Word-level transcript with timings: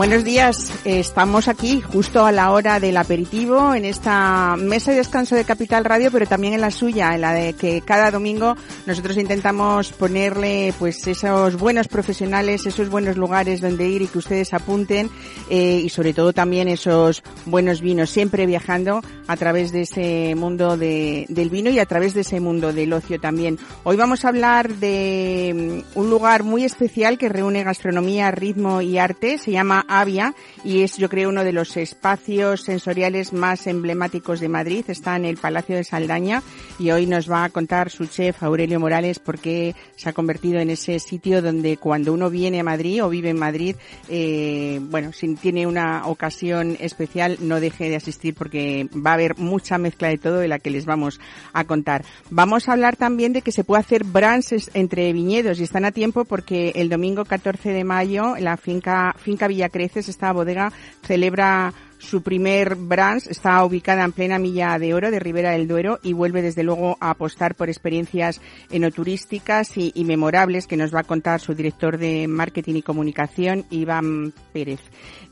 Buenos 0.00 0.24
días, 0.24 0.72
estamos 0.86 1.46
aquí 1.46 1.82
justo 1.82 2.24
a 2.24 2.32
la 2.32 2.52
hora 2.52 2.80
del 2.80 2.96
aperitivo 2.96 3.74
en 3.74 3.84
esta 3.84 4.56
mesa 4.56 4.92
de 4.92 4.96
descanso 4.96 5.36
de 5.36 5.44
Capital 5.44 5.84
Radio, 5.84 6.10
pero 6.10 6.24
también 6.24 6.54
en 6.54 6.62
la 6.62 6.70
suya, 6.70 7.14
en 7.14 7.20
la 7.20 7.34
de 7.34 7.52
que 7.52 7.82
cada 7.82 8.10
domingo 8.10 8.56
nosotros 8.90 9.18
intentamos 9.18 9.92
ponerle 9.92 10.74
pues 10.76 11.06
esos 11.06 11.56
buenos 11.56 11.86
profesionales, 11.86 12.66
esos 12.66 12.88
buenos 12.88 13.16
lugares 13.16 13.60
donde 13.60 13.88
ir 13.88 14.02
y 14.02 14.08
que 14.08 14.18
ustedes 14.18 14.52
apunten 14.52 15.08
eh, 15.48 15.80
y 15.84 15.88
sobre 15.90 16.12
todo 16.12 16.32
también 16.32 16.66
esos 16.66 17.22
buenos 17.46 17.82
vinos, 17.82 18.10
siempre 18.10 18.46
viajando 18.46 19.00
a 19.28 19.36
través 19.36 19.70
de 19.70 19.82
ese 19.82 20.34
mundo 20.34 20.76
de, 20.76 21.24
del 21.28 21.50
vino 21.50 21.70
y 21.70 21.78
a 21.78 21.86
través 21.86 22.14
de 22.14 22.22
ese 22.22 22.40
mundo 22.40 22.72
del 22.72 22.92
ocio 22.92 23.20
también. 23.20 23.60
Hoy 23.84 23.94
vamos 23.94 24.24
a 24.24 24.28
hablar 24.28 24.74
de 24.74 25.84
mm, 25.94 25.98
un 25.98 26.10
lugar 26.10 26.42
muy 26.42 26.64
especial 26.64 27.16
que 27.16 27.28
reúne 27.28 27.62
gastronomía, 27.62 28.32
ritmo 28.32 28.82
y 28.82 28.98
arte, 28.98 29.38
se 29.38 29.52
llama 29.52 29.86
Avia 29.86 30.34
y 30.64 30.82
es 30.82 30.96
yo 30.96 31.08
creo 31.08 31.28
uno 31.28 31.44
de 31.44 31.52
los 31.52 31.76
espacios 31.76 32.62
sensoriales 32.62 33.32
más 33.32 33.68
emblemáticos 33.68 34.40
de 34.40 34.48
Madrid. 34.48 34.84
Está 34.88 35.14
en 35.14 35.26
el 35.26 35.36
Palacio 35.36 35.76
de 35.76 35.84
Saldaña 35.84 36.42
y 36.80 36.90
hoy 36.90 37.06
nos 37.06 37.30
va 37.30 37.44
a 37.44 37.50
contar 37.50 37.88
su 37.88 38.06
chef 38.06 38.42
Aurelio 38.42 38.79
Morales 38.80 39.18
por 39.18 39.38
qué 39.38 39.76
se 39.96 40.08
ha 40.08 40.12
convertido 40.12 40.58
en 40.58 40.70
ese 40.70 40.98
sitio 40.98 41.42
donde 41.42 41.76
cuando 41.76 42.12
uno 42.12 42.30
viene 42.30 42.60
a 42.60 42.64
Madrid 42.64 43.04
o 43.04 43.08
vive 43.08 43.30
en 43.30 43.38
Madrid, 43.38 43.76
eh, 44.08 44.80
bueno, 44.82 45.12
si 45.12 45.34
tiene 45.36 45.66
una 45.66 46.06
ocasión 46.06 46.76
especial 46.80 47.38
no 47.40 47.60
deje 47.60 47.88
de 47.88 47.96
asistir 47.96 48.34
porque 48.34 48.88
va 48.94 49.10
a 49.10 49.14
haber 49.14 49.38
mucha 49.38 49.78
mezcla 49.78 50.08
de 50.08 50.18
todo 50.18 50.38
de 50.38 50.48
la 50.48 50.58
que 50.58 50.70
les 50.70 50.86
vamos 50.86 51.20
a 51.52 51.64
contar. 51.64 52.04
Vamos 52.30 52.68
a 52.68 52.72
hablar 52.72 52.96
también 52.96 53.32
de 53.32 53.42
que 53.42 53.52
se 53.52 53.64
puede 53.64 53.80
hacer 53.80 54.04
branches 54.04 54.70
entre 54.74 55.12
viñedos 55.12 55.60
y 55.60 55.64
están 55.64 55.84
a 55.84 55.92
tiempo 55.92 56.24
porque 56.24 56.72
el 56.74 56.88
domingo 56.88 57.24
14 57.24 57.70
de 57.70 57.84
mayo 57.84 58.34
la 58.38 58.56
finca, 58.56 59.14
finca 59.18 59.48
Villa 59.48 59.68
Creces, 59.68 60.08
esta 60.08 60.32
bodega, 60.32 60.72
celebra 61.02 61.72
su 62.00 62.22
primer 62.22 62.76
branch 62.76 63.26
está 63.26 63.62
ubicada 63.62 64.04
en 64.04 64.12
plena 64.12 64.38
milla 64.38 64.78
de 64.78 64.94
oro 64.94 65.10
de 65.10 65.20
Ribera 65.20 65.50
del 65.52 65.68
Duero 65.68 65.98
y 66.02 66.14
vuelve 66.14 66.40
desde 66.40 66.62
luego 66.62 66.96
a 66.98 67.10
apostar 67.10 67.54
por 67.54 67.68
experiencias 67.68 68.40
enoturísticas 68.70 69.76
y, 69.76 69.92
memorables 70.04 70.66
que 70.66 70.78
nos 70.78 70.94
va 70.94 71.00
a 71.00 71.04
contar 71.04 71.40
su 71.40 71.54
director 71.54 71.98
de 71.98 72.26
marketing 72.26 72.76
y 72.76 72.82
comunicación, 72.82 73.66
Iván 73.70 74.32
Pérez. 74.52 74.80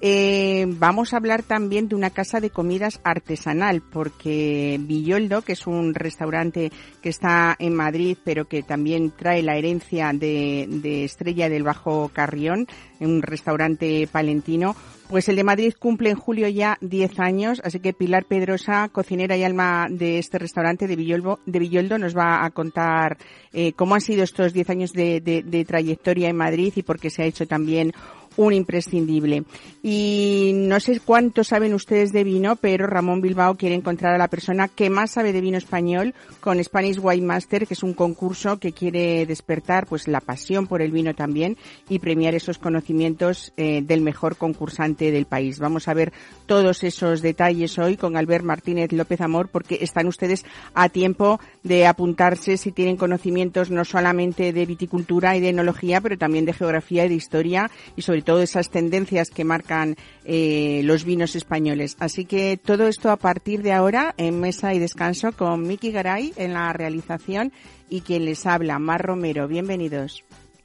Eh, 0.00 0.66
vamos 0.68 1.12
a 1.12 1.16
hablar 1.16 1.42
también 1.42 1.88
de 1.88 1.96
una 1.96 2.10
casa 2.10 2.38
de 2.38 2.50
comidas 2.50 3.00
artesanal 3.02 3.82
porque 3.82 4.78
Villoldo, 4.78 5.42
que 5.42 5.54
es 5.54 5.66
un 5.66 5.94
restaurante 5.94 6.70
que 7.02 7.08
está 7.08 7.56
en 7.58 7.74
Madrid 7.74 8.16
pero 8.22 8.46
que 8.46 8.62
también 8.62 9.10
trae 9.10 9.42
la 9.42 9.56
herencia 9.56 10.12
de, 10.12 10.66
de 10.68 11.04
Estrella 11.04 11.48
del 11.48 11.62
Bajo 11.62 12.10
Carrión, 12.12 12.68
un 13.00 13.22
restaurante 13.22 14.06
palentino, 14.12 14.76
pues 15.08 15.28
el 15.28 15.36
de 15.36 15.44
Madrid 15.44 15.72
cumple 15.78 16.10
en 16.10 16.16
julio 16.16 16.48
ya 16.48 16.76
10 16.80 17.18
años, 17.20 17.60
así 17.64 17.80
que 17.80 17.94
Pilar 17.94 18.24
Pedrosa, 18.26 18.88
cocinera 18.90 19.36
y 19.36 19.44
alma 19.44 19.86
de 19.90 20.18
este 20.18 20.38
restaurante 20.38 20.86
de, 20.86 20.96
Villoldo, 20.96 21.40
de 21.46 21.58
Villoldo, 21.58 21.98
nos 21.98 22.16
va 22.16 22.44
a 22.44 22.50
contar 22.50 23.16
eh, 23.52 23.72
cómo 23.72 23.94
han 23.94 24.02
sido 24.02 24.22
estos 24.22 24.52
10 24.52 24.70
años 24.70 24.92
de, 24.92 25.20
de, 25.20 25.42
de 25.42 25.64
trayectoria 25.64 26.28
en 26.28 26.36
Madrid 26.36 26.72
y 26.76 26.82
por 26.82 27.00
qué 27.00 27.08
se 27.08 27.22
ha 27.22 27.26
hecho 27.26 27.46
también 27.46 27.92
un 28.38 28.54
imprescindible. 28.54 29.44
Y 29.82 30.52
no 30.54 30.80
sé 30.80 31.00
cuánto 31.00 31.44
saben 31.44 31.74
ustedes 31.74 32.12
de 32.12 32.24
vino, 32.24 32.56
pero 32.56 32.86
Ramón 32.86 33.20
Bilbao 33.20 33.56
quiere 33.56 33.74
encontrar 33.74 34.14
a 34.14 34.18
la 34.18 34.28
persona 34.28 34.68
que 34.68 34.90
más 34.90 35.10
sabe 35.10 35.32
de 35.32 35.40
vino 35.40 35.58
español 35.58 36.14
con 36.40 36.62
Spanish 36.62 36.98
Wine 37.02 37.26
Master, 37.26 37.66
que 37.66 37.74
es 37.74 37.82
un 37.82 37.94
concurso 37.94 38.58
que 38.58 38.72
quiere 38.72 39.26
despertar 39.26 39.86
pues 39.86 40.06
la 40.06 40.20
pasión 40.20 40.68
por 40.68 40.82
el 40.82 40.92
vino 40.92 41.14
también 41.14 41.56
y 41.88 41.98
premiar 41.98 42.34
esos 42.34 42.58
conocimientos 42.58 43.52
eh, 43.56 43.82
del 43.82 44.02
mejor 44.02 44.36
concursante 44.36 45.10
del 45.10 45.26
país. 45.26 45.58
Vamos 45.58 45.88
a 45.88 45.94
ver 45.94 46.12
todos 46.46 46.84
esos 46.84 47.22
detalles 47.22 47.76
hoy 47.78 47.96
con 47.96 48.16
Albert 48.16 48.44
Martínez 48.44 48.92
López 48.92 49.20
Amor 49.20 49.48
porque 49.48 49.78
están 49.80 50.06
ustedes 50.06 50.44
a 50.74 50.88
tiempo 50.88 51.40
de 51.64 51.86
apuntarse 51.86 52.56
si 52.56 52.70
tienen 52.70 52.96
conocimientos 52.96 53.70
no 53.70 53.84
solamente 53.84 54.52
de 54.52 54.64
viticultura 54.66 55.36
y 55.36 55.40
de 55.40 55.48
enología, 55.48 56.00
pero 56.00 56.16
también 56.16 56.44
de 56.44 56.52
geografía 56.52 57.04
y 57.04 57.08
de 57.08 57.14
historia 57.16 57.68
y 57.96 58.02
sobre 58.02 58.27
todas 58.28 58.50
esas 58.50 58.68
tendencias 58.68 59.30
que 59.30 59.42
marcan 59.42 59.96
eh, 60.26 60.82
los 60.84 61.04
vinos 61.04 61.34
españoles. 61.34 61.96
Así 61.98 62.26
que 62.26 62.58
todo 62.62 62.86
esto 62.86 63.10
a 63.10 63.16
partir 63.16 63.62
de 63.62 63.72
ahora 63.72 64.14
en 64.18 64.38
Mesa 64.38 64.74
y 64.74 64.78
Descanso 64.78 65.32
con 65.32 65.66
Miki 65.66 65.92
Garay 65.92 66.34
en 66.36 66.52
la 66.52 66.70
realización 66.74 67.54
y 67.88 68.02
quien 68.02 68.26
les 68.26 68.44
habla, 68.44 68.78
Mar 68.78 69.00
Romero. 69.00 69.48
Bienvenidos. 69.48 70.24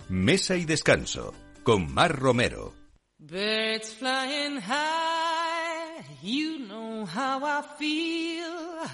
Mesa 0.10 0.58
y 0.58 0.66
Descanso 0.66 1.34
con 1.64 1.94
Mar 1.94 2.20
Romero. 2.20 2.74
Birds 3.18 3.94
flying 3.94 4.60
high, 4.60 6.04
you 6.22 6.68
know 6.68 7.06
how 7.06 7.40
I 7.46 7.64
feel. 7.80 8.90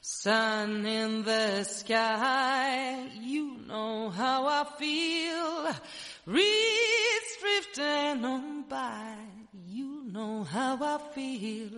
Sun 0.00 0.84
in 0.86 1.22
the 1.22 1.62
sky, 1.62 2.96
you 3.20 3.58
know 3.68 4.10
how 4.10 4.44
I 4.48 4.64
feel. 4.76 5.68
Reeds 6.28 7.38
drifting 7.40 8.22
on 8.22 8.64
by, 8.68 9.14
you 9.66 10.02
know 10.12 10.44
how 10.44 10.76
I 10.78 10.98
feel. 11.14 11.70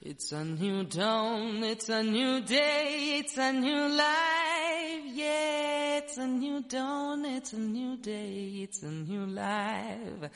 It's 0.00 0.32
a 0.32 0.42
new 0.46 0.84
dawn, 0.84 1.62
it's 1.62 1.90
a 1.90 2.02
new 2.02 2.40
day, 2.40 3.18
it's 3.18 3.36
a 3.36 3.52
new 3.52 3.86
life. 3.86 5.02
Yeah, 5.12 5.98
it's 5.98 6.16
a 6.16 6.26
new 6.26 6.62
dawn, 6.62 7.26
it's 7.26 7.52
a 7.52 7.58
new 7.58 7.98
day, 7.98 8.60
it's 8.62 8.82
a 8.82 8.90
new 8.90 9.26
life. 9.26 10.30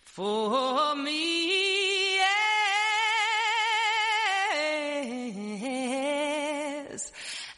For 0.00 0.96
me, 0.96 2.16
yes. 2.16 2.26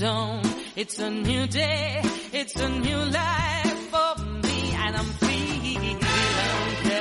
Dawn, 0.00 0.40
it's 0.76 0.98
a 0.98 1.10
new 1.10 1.46
day, 1.46 2.00
it's 2.32 2.56
a 2.56 2.68
new 2.70 2.96
life 2.96 3.90
for 3.92 4.24
me, 4.42 4.72
and 4.74 4.96
I'm 4.96 5.04
feeling 5.20 5.98
good. 5.98 7.00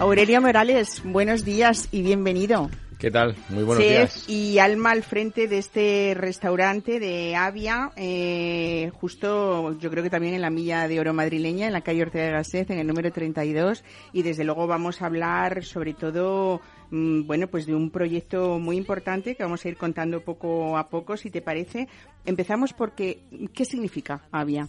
Aurelio 0.00 0.40
Morales, 0.40 1.02
buenos 1.04 1.44
días 1.44 1.88
y 1.92 2.00
bienvenido. 2.02 2.70
¿Qué 2.98 3.12
tal? 3.12 3.36
Muy 3.48 3.62
buenos 3.62 3.84
Chef 3.84 4.12
días. 4.12 4.28
y 4.28 4.58
alma 4.58 4.90
al 4.90 5.04
frente 5.04 5.46
de 5.46 5.58
este 5.58 6.14
restaurante 6.16 6.98
de 6.98 7.36
Avia, 7.36 7.92
eh, 7.94 8.90
justo 8.92 9.78
yo 9.78 9.88
creo 9.88 10.02
que 10.02 10.10
también 10.10 10.34
en 10.34 10.40
la 10.40 10.50
milla 10.50 10.88
de 10.88 10.98
oro 10.98 11.14
madrileña, 11.14 11.68
en 11.68 11.74
la 11.74 11.82
calle 11.82 12.02
Ortega 12.02 12.24
de 12.24 12.32
Gasset, 12.32 12.70
en 12.70 12.80
el 12.80 12.88
número 12.88 13.12
32. 13.12 13.84
Y 14.12 14.22
desde 14.22 14.42
luego 14.42 14.66
vamos 14.66 15.00
a 15.00 15.06
hablar 15.06 15.64
sobre 15.64 15.94
todo, 15.94 16.60
bueno, 16.90 17.46
pues 17.48 17.66
de 17.66 17.74
un 17.74 17.90
proyecto 17.90 18.58
muy 18.58 18.76
importante 18.76 19.34
que 19.34 19.42
vamos 19.42 19.64
a 19.64 19.68
ir 19.68 19.76
contando 19.76 20.20
poco 20.20 20.76
a 20.76 20.88
poco, 20.88 21.16
si 21.16 21.30
te 21.30 21.42
parece. 21.42 21.88
Empezamos 22.24 22.72
porque, 22.72 23.20
¿qué 23.54 23.64
significa 23.64 24.22
Avia? 24.30 24.68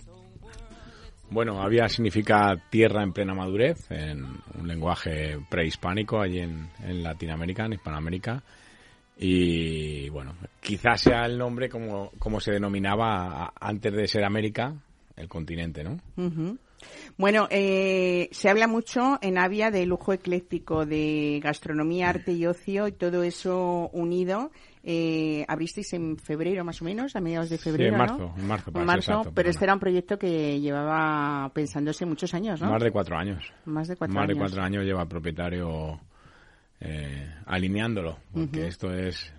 Bueno, 1.32 1.62
Avia 1.62 1.88
significa 1.88 2.56
tierra 2.70 3.04
en 3.04 3.14
plena 3.14 3.36
madurez, 3.36 3.90
en 3.92 4.26
un 4.60 4.68
lenguaje 4.68 5.38
prehispánico 5.50 6.20
allí 6.20 6.40
en, 6.40 6.70
en 6.84 7.04
Latinoamérica, 7.04 7.66
en 7.66 7.74
Hispanoamérica. 7.74 8.44
Y 9.22 10.10
bueno, 10.10 10.34
quizás 10.62 11.02
sea 11.02 11.26
el 11.26 11.38
nombre 11.38 11.70
como, 11.70 12.10
como 12.18 12.40
se 12.40 12.54
denominaba 12.54 13.54
antes 13.60 13.94
de 13.94 14.08
ser 14.08 14.24
América, 14.24 14.74
el 15.18 15.28
continente, 15.28 15.84
¿no? 15.84 16.00
Ujú. 16.18 16.58
Bueno, 17.18 17.48
eh, 17.52 18.30
se 18.32 18.50
habla 18.50 18.68
mucho 18.68 19.18
en 19.22 19.38
Avia 19.38 19.72
de 19.72 19.86
lujo 19.86 20.14
ecléctico, 20.14 20.86
de 20.86 21.40
gastronomía, 21.44 22.10
arte 22.10 22.32
y 22.32 22.46
ocio 22.46 22.88
y 22.88 22.92
todo 22.94 23.24
eso 23.24 23.90
unido. 23.94 24.52
Eh, 24.82 25.44
abristeis 25.48 25.92
en 25.94 26.18
febrero 26.18 26.64
más 26.64 26.82
o 26.82 26.86
menos, 26.86 27.16
a 27.16 27.20
mediados 27.20 27.50
de 27.50 27.58
febrero, 27.58 27.92
en 27.92 27.98
marzo, 27.98 28.18
¿no? 28.18 28.36
en 28.38 28.48
marzo, 28.48 28.72
para 28.72 28.84
En 28.84 28.88
ser 28.88 28.96
marzo, 28.96 29.12
exacto, 29.12 29.32
pero 29.36 29.50
este 29.50 29.66
era 29.66 29.74
un 29.74 29.80
proyecto 29.80 30.18
que 30.18 30.60
llevaba 30.62 31.50
pensándose 31.54 32.06
muchos 32.06 32.34
años, 32.34 32.62
¿no? 32.62 32.70
Más 32.70 32.82
de 32.82 32.90
cuatro 32.90 33.18
años. 33.18 33.44
Más 33.66 33.90
de 33.90 33.98
cuatro 33.98 34.16
Más 34.16 34.28
de 34.28 34.34
años. 34.34 34.42
cuatro 34.42 34.64
años 34.64 34.86
lleva 34.86 35.02
el 35.02 35.08
propietario 35.10 36.00
eh, 36.80 37.28
alineándolo, 37.46 38.20
porque 38.34 38.68
esto 38.68 38.94
es, 38.94 39.34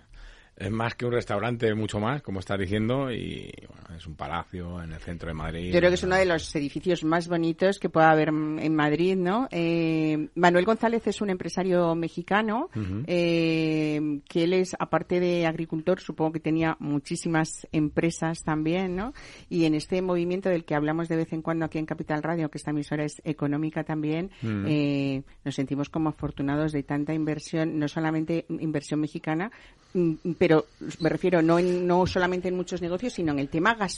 es 0.55 0.71
más 0.71 0.93
que 0.93 1.07
un 1.07 1.13
restaurante, 1.13 1.73
mucho 1.73 1.99
más, 1.99 2.21
como 2.21 2.39
estás 2.39 2.59
diciendo, 2.59 3.11
y 3.11 3.51
bueno, 3.67 3.90
es 4.01 4.07
un 4.07 4.15
palacio 4.15 4.81
en 4.81 4.93
el 4.93 4.99
centro 4.99 5.27
de 5.27 5.35
Madrid. 5.35 5.71
Yo 5.71 5.77
creo 5.77 5.91
que 5.91 5.95
es 5.95 6.03
uno 6.03 6.15
de 6.15 6.25
los 6.25 6.55
edificios 6.55 7.03
más 7.03 7.27
bonitos 7.27 7.77
que 7.77 7.87
pueda 7.87 8.09
haber 8.09 8.29
en 8.29 8.75
Madrid, 8.75 9.15
¿no? 9.15 9.47
Eh, 9.51 10.29
Manuel 10.33 10.65
González 10.65 11.05
es 11.05 11.21
un 11.21 11.29
empresario 11.29 11.93
mexicano 11.93 12.69
eh, 13.05 14.21
que 14.27 14.43
él 14.43 14.53
es, 14.53 14.75
aparte 14.79 15.19
de 15.19 15.45
agricultor, 15.45 15.99
supongo 15.99 16.31
que 16.33 16.39
tenía 16.39 16.77
muchísimas 16.79 17.67
empresas 17.71 18.43
también, 18.43 18.95
¿no? 18.95 19.13
Y 19.49 19.65
en 19.65 19.75
este 19.75 20.01
movimiento 20.01 20.49
del 20.49 20.65
que 20.65 20.73
hablamos 20.73 21.07
de 21.07 21.17
vez 21.17 21.31
en 21.33 21.43
cuando 21.43 21.65
aquí 21.65 21.77
en 21.77 21.85
Capital 21.85 22.23
Radio, 22.23 22.49
que 22.49 22.57
esta 22.57 22.71
emisora 22.71 23.05
es 23.05 23.21
económica 23.23 23.83
también, 23.83 24.31
eh, 24.43 25.21
nos 25.45 25.53
sentimos 25.53 25.89
como 25.89 26.09
afortunados 26.09 26.71
de 26.71 26.81
tanta 26.81 27.13
inversión, 27.13 27.77
no 27.77 27.87
solamente 27.87 28.45
inversión 28.49 28.99
mexicana, 28.99 29.51
mm, 29.93 30.13
pero 30.39 30.65
me 30.99 31.09
refiero 31.09 31.43
no 31.43 31.59
en, 31.59 31.85
no 31.85 32.07
solamente 32.07 32.47
en 32.47 32.55
muchos 32.55 32.81
negocios, 32.81 33.13
sino 33.13 33.31
en 33.31 33.39
el 33.39 33.49
tema 33.49 33.75
gastronómico. 33.75 33.90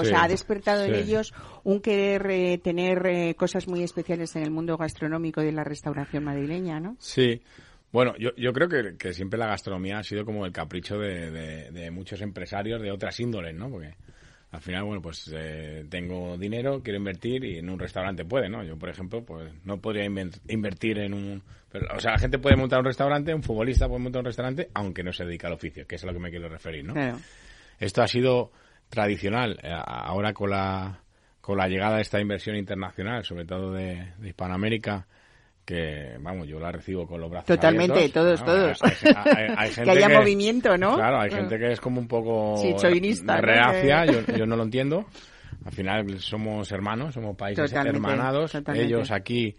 O 0.00 0.04
Sí, 0.04 0.10
sea, 0.10 0.22
ha 0.24 0.28
despertado 0.28 0.84
en 0.84 0.94
ellos 0.94 1.32
un 1.64 1.80
querer 1.80 2.30
eh, 2.30 2.58
tener 2.58 3.06
eh, 3.06 3.34
cosas 3.34 3.66
muy 3.68 3.82
especiales 3.82 4.34
en 4.36 4.42
el 4.42 4.50
mundo 4.50 4.76
gastronómico 4.76 5.40
de 5.40 5.52
la 5.52 5.64
restauración 5.64 6.24
madrileña, 6.24 6.80
¿no? 6.80 6.96
Sí. 6.98 7.40
Bueno, 7.92 8.14
yo, 8.18 8.30
yo 8.36 8.52
creo 8.52 8.68
que, 8.68 8.96
que 8.96 9.12
siempre 9.12 9.38
la 9.38 9.46
gastronomía 9.48 9.98
ha 9.98 10.02
sido 10.02 10.24
como 10.24 10.46
el 10.46 10.52
capricho 10.52 10.96
de, 10.98 11.30
de- 11.30 11.70
de 11.70 11.90
muchos 11.90 12.22
empresarios 12.22 12.80
de 12.80 12.90
otras 12.90 13.20
índoles, 13.20 13.54
¿no? 13.54 13.68
Porque 13.68 13.94
al 14.50 14.60
final, 14.60 14.84
bueno, 14.84 15.00
pues 15.02 15.30
eh, 15.34 15.84
tengo 15.90 16.36
dinero, 16.38 16.82
quiero 16.82 16.98
invertir 16.98 17.44
y 17.44 17.58
en 17.58 17.68
un 17.70 17.78
restaurante 17.78 18.24
puede, 18.24 18.48
¿no? 18.48 18.62
Yo, 18.64 18.78
por 18.78 18.88
ejemplo, 18.88 19.22
pues 19.24 19.50
no 19.64 19.78
podría 19.78 20.04
inven- 20.06 20.38
invertir 20.48 20.98
en 20.98 21.14
un... 21.14 21.42
pero, 21.70 21.86
o 21.94 22.00
sea, 22.00 22.12
la 22.12 22.18
gente 22.18 22.38
puede 22.38 22.56
montar 22.56 22.78
un 22.80 22.84
restaurante, 22.86 23.34
un 23.34 23.42
futbolista 23.42 23.88
puede 23.88 24.00
montar 24.02 24.20
un 24.20 24.26
restaurante, 24.26 24.68
aunque 24.74 25.02
no 25.02 25.12
se 25.12 25.24
dedica 25.24 25.48
al 25.48 25.54
oficio, 25.54 25.86
que 25.86 25.96
es 25.96 26.04
a 26.04 26.06
lo 26.06 26.12
que 26.14 26.18
me 26.18 26.30
quiero 26.30 26.48
referir, 26.48 26.84
¿no? 26.84 26.92
Claro. 26.94 27.18
Esto 27.78 28.02
ha 28.02 28.06
sido 28.08 28.52
tradicional. 28.92 29.58
Eh, 29.62 29.72
Ahora 29.72 30.34
con 30.34 30.50
la, 30.50 31.00
con 31.40 31.56
la 31.56 31.66
llegada 31.66 31.96
de 31.96 32.02
esta 32.02 32.20
inversión 32.20 32.56
internacional, 32.56 33.24
sobre 33.24 33.46
todo 33.46 33.72
de, 33.72 34.12
de 34.18 34.28
Hispanoamérica, 34.28 35.06
que, 35.64 36.16
vamos, 36.20 36.46
yo 36.48 36.58
la 36.60 36.70
recibo 36.72 37.06
con 37.06 37.20
los 37.20 37.30
brazos 37.30 37.46
Totalmente, 37.46 37.94
abiertos. 37.94 38.12
todos, 38.22 38.40
¿no? 38.40 38.46
todos. 38.46 38.78
Hay, 38.82 38.92
hay- 39.36 39.54
hay 39.56 39.70
gente 39.74 39.92
Que 39.92 40.04
haya 40.04 40.18
movimiento, 40.20 40.76
¿no? 40.76 40.96
Claro, 40.96 41.20
hay 41.20 41.30
gente 41.30 41.58
que 41.58 41.72
es 41.72 41.80
como 41.80 42.00
un 42.00 42.08
poco 42.08 42.56
Sí, 42.58 42.74
reacia, 43.40 44.04
yo, 44.06 44.20
yo 44.36 44.44
no 44.46 44.56
lo 44.56 44.64
entiendo. 44.64 45.06
Al 45.64 45.72
final 45.72 46.18
somos 46.18 46.70
hermanos, 46.72 47.14
somos 47.14 47.36
países 47.36 47.70
Totalmente, 47.70 47.96
hermanados. 47.98 48.52
totalmente. 48.52 48.86
Ellos 48.88 49.10
aquí 49.12 49.54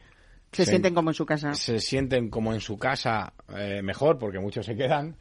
Se 0.51 0.65
se- 0.65 0.71
sienten 0.71 0.93
como 0.93 1.09
en 1.11 1.13
su 1.13 1.25
casa. 1.25 1.53
se 1.55 1.79
sienten 1.79 2.29
como 2.29 2.53
en 2.53 2.59
su 2.59 2.77
casa 2.77 3.33
eh, 3.57 3.81
mejor, 3.81 4.19
porque 4.19 4.39
muchos 4.39 4.65
se 4.65 4.75
quedan, 4.75 5.15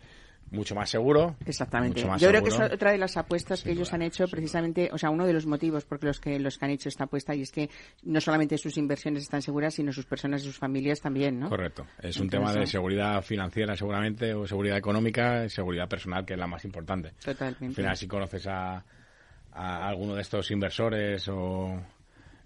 mucho 0.52 0.74
más 0.74 0.90
seguro. 0.90 1.36
Exactamente. 1.46 2.00
mucho 2.00 2.08
más 2.08 2.20
Yo 2.20 2.28
creo 2.28 2.42
que 2.42 2.50
es 2.50 2.60
otra 2.60 2.92
de 2.92 2.98
las 2.98 3.16
apuestas 3.16 3.62
que 3.62 3.72
ellos 3.72 3.92
han 3.92 4.02
hecho, 4.02 4.28
precisamente, 4.28 4.90
o 4.92 4.98
sea, 4.98 5.10
uno 5.10 5.26
de 5.26 5.32
los 5.32 5.46
motivos 5.46 5.84
por 5.84 6.02
los 6.04 6.20
que 6.20 6.38
los 6.38 6.58
que 6.58 6.64
han 6.64 6.70
hecho 6.70 6.88
esta 6.88 7.04
apuesta 7.04 7.34
y 7.34 7.42
es 7.42 7.50
que 7.50 7.70
no 8.02 8.20
solamente 8.20 8.58
sus 8.58 8.76
inversiones 8.76 9.22
están 9.24 9.42
seguras, 9.42 9.74
sino 9.74 9.92
sus 9.92 10.06
personas 10.06 10.42
y 10.42 10.44
sus 10.44 10.58
familias 10.58 11.00
también, 11.00 11.40
¿no? 11.40 11.48
Correcto. 11.48 11.86
Es 12.00 12.18
un 12.18 12.28
tema 12.28 12.52
de 12.52 12.66
seguridad 12.66 13.22
financiera 13.22 13.74
seguramente, 13.76 14.34
o 14.34 14.46
seguridad 14.46 14.76
económica, 14.76 15.48
seguridad 15.48 15.88
personal, 15.88 16.24
que 16.24 16.34
es 16.34 16.38
la 16.38 16.46
más 16.46 16.64
importante. 16.64 17.12
Totalmente. 17.24 17.66
Al 17.66 17.74
final, 17.74 17.96
si 17.96 18.06
conoces 18.06 18.46
a, 18.46 18.84
a 19.52 19.88
alguno 19.88 20.14
de 20.14 20.22
estos 20.22 20.50
inversores 20.50 21.28
o 21.28 21.80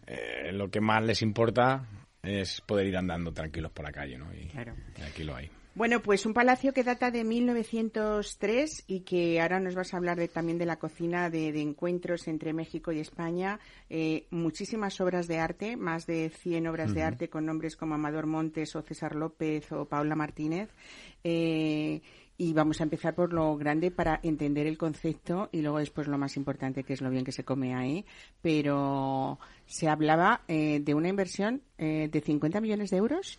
eh, 0.07 0.53
lo 0.53 0.71
que 0.71 0.81
más 0.81 1.03
les 1.03 1.23
importa 1.23 1.85
es 2.23 2.61
poder 2.61 2.87
ir 2.87 2.97
andando 2.97 3.33
tranquilos 3.33 3.73
por 3.73 3.85
la 3.85 3.93
calle, 3.93 4.19
¿no? 4.19 4.33
Y, 4.35 4.47
Claro. 4.49 4.75
y 4.99 5.03
aquí 5.03 5.25
lo 5.25 5.37
hay. 5.37 5.51
Bueno, 5.77 6.01
pues 6.01 6.25
un 6.25 6.33
palacio 6.33 6.73
que 6.73 6.85
data 6.85 7.11
de 7.11 7.23
1903 7.23 8.85
y 8.87 9.01
que 9.01 9.43
ahora 9.43 9.61
nos 9.61 9.75
vas 9.75 9.93
a 9.93 9.99
hablar 9.99 10.17
de, 10.17 10.27
también 10.27 10.57
de 10.57 10.65
la 10.65 10.79
cocina 10.79 11.29
de, 11.29 11.53
de 11.53 11.61
encuentros 11.61 12.29
entre 12.29 12.55
México 12.55 12.93
y 12.93 13.01
España. 13.01 13.61
Eh, 13.91 14.27
muchísimas 14.31 14.99
obras 15.03 15.29
de 15.29 15.39
arte, 15.39 15.77
más 15.77 16.07
de 16.07 16.31
100 16.31 16.67
obras 16.69 16.95
de 16.95 17.03
arte 17.03 17.29
con 17.29 17.45
nombres 17.45 17.77
como 17.77 17.95
Amador 17.95 18.25
Montes 18.25 18.75
o 18.75 18.81
César 18.81 19.15
López 19.15 19.71
o 19.71 19.85
Paula 19.85 20.17
Martínez. 20.17 20.71
Eh, 21.23 22.01
y 22.39 22.53
vamos 22.55 22.81
a 22.81 22.85
empezar 22.85 23.15
por 23.15 23.35
lo 23.35 23.55
grande 23.57 23.91
para 23.91 24.21
entender 24.23 24.67
el 24.67 24.79
concepto 24.79 25.51
y 25.53 25.61
luego 25.61 25.79
después 25.79 26.07
lo 26.07 26.17
más 26.17 26.37
importante 26.39 26.85
que 26.85 26.95
es 26.95 27.03
lo 27.03 27.11
bien 27.11 27.25
que 27.25 27.33
se 27.33 27.45
come 27.45 27.75
ahí. 27.75 28.07
Pero 28.41 29.39
se 29.67 29.89
hablaba 29.89 30.41
eh, 30.49 30.81
de 30.81 30.95
una 30.95 31.09
inversión 31.09 31.61
eh, 31.77 32.09
de 32.11 32.21
50 32.23 32.63
millones 32.63 32.89
de 32.91 32.97
euros. 32.97 33.39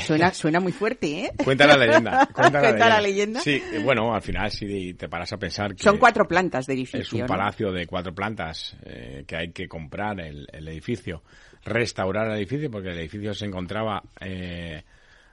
Suena, 0.00 0.32
suena 0.32 0.60
muy 0.60 0.72
fuerte, 0.72 1.24
¿eh? 1.24 1.32
Cuenta 1.44 1.66
la 1.66 1.76
leyenda. 1.76 2.28
Cuenta, 2.32 2.60
Cuenta 2.60 2.88
la 2.88 3.00
leyenda. 3.00 3.40
Sí, 3.40 3.62
eh, 3.72 3.80
bueno, 3.82 4.14
al 4.14 4.22
final 4.22 4.50
si 4.50 4.94
te 4.94 5.08
paras 5.08 5.32
a 5.32 5.38
pensar 5.38 5.74
que... 5.74 5.82
Son 5.82 5.98
cuatro 5.98 6.26
plantas 6.26 6.66
de 6.66 6.74
edificio. 6.74 7.00
Es 7.00 7.12
un 7.12 7.20
¿no? 7.20 7.26
palacio 7.26 7.72
de 7.72 7.86
cuatro 7.86 8.14
plantas 8.14 8.76
eh, 8.84 9.24
que 9.26 9.36
hay 9.36 9.52
que 9.52 9.68
comprar 9.68 10.20
el, 10.20 10.46
el 10.52 10.68
edificio, 10.68 11.22
restaurar 11.64 12.28
el 12.28 12.36
edificio 12.36 12.70
porque 12.70 12.90
el 12.90 12.98
edificio 12.98 13.34
se 13.34 13.46
encontraba 13.46 14.02
eh, 14.20 14.82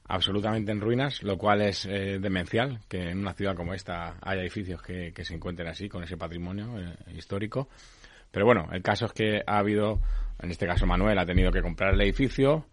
absolutamente 0.06 0.72
en 0.72 0.82
ruinas, 0.82 1.24
lo 1.24 1.38
cual 1.38 1.62
es 1.62 1.86
eh, 1.86 2.20
demencial 2.20 2.80
que 2.88 3.10
en 3.10 3.20
una 3.20 3.34
ciudad 3.34 3.56
como 3.56 3.74
esta 3.74 4.18
haya 4.22 4.42
edificios 4.42 4.82
que, 4.82 5.14
que 5.14 5.26
se 5.26 5.36
encuentren 5.36 5.68
así 5.68 5.90
con 5.90 6.04
ese 6.04 6.18
patrimonio 6.18 6.76
histórico. 7.16 7.70
Pero 8.32 8.46
bueno, 8.48 8.68
el 8.72 8.82
caso 8.82 9.06
es 9.06 9.14
que 9.14 9.44
ha 9.46 9.60
habido, 9.60 10.02
en 10.42 10.50
este 10.50 10.66
caso 10.66 10.88
Manuel 10.88 11.20
ha 11.20 11.26
tenido 11.26 11.52
que 11.52 11.62
comprar 11.62 11.94
el 11.94 12.02
edificio, 12.02 12.66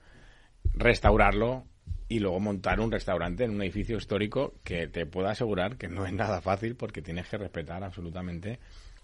restaurarlo 0.73 1.67
y 2.11 2.19
luego 2.19 2.39
montar 2.41 2.81
un 2.81 2.91
restaurante 2.93 3.45
en 3.45 3.53
un 3.53 3.63
edificio 3.63 3.97
histórico 3.97 4.55
que 4.65 4.89
te 4.89 5.07
puedo 5.07 5.29
asegurar 5.29 5.77
que 5.79 5.89
no 5.89 6.05
es 6.05 6.13
nada 6.13 6.41
fácil 6.43 6.75
porque 6.77 7.01
tienes 7.01 7.27
que 7.29 7.39
respetar 7.39 7.83
absolutamente 7.85 8.59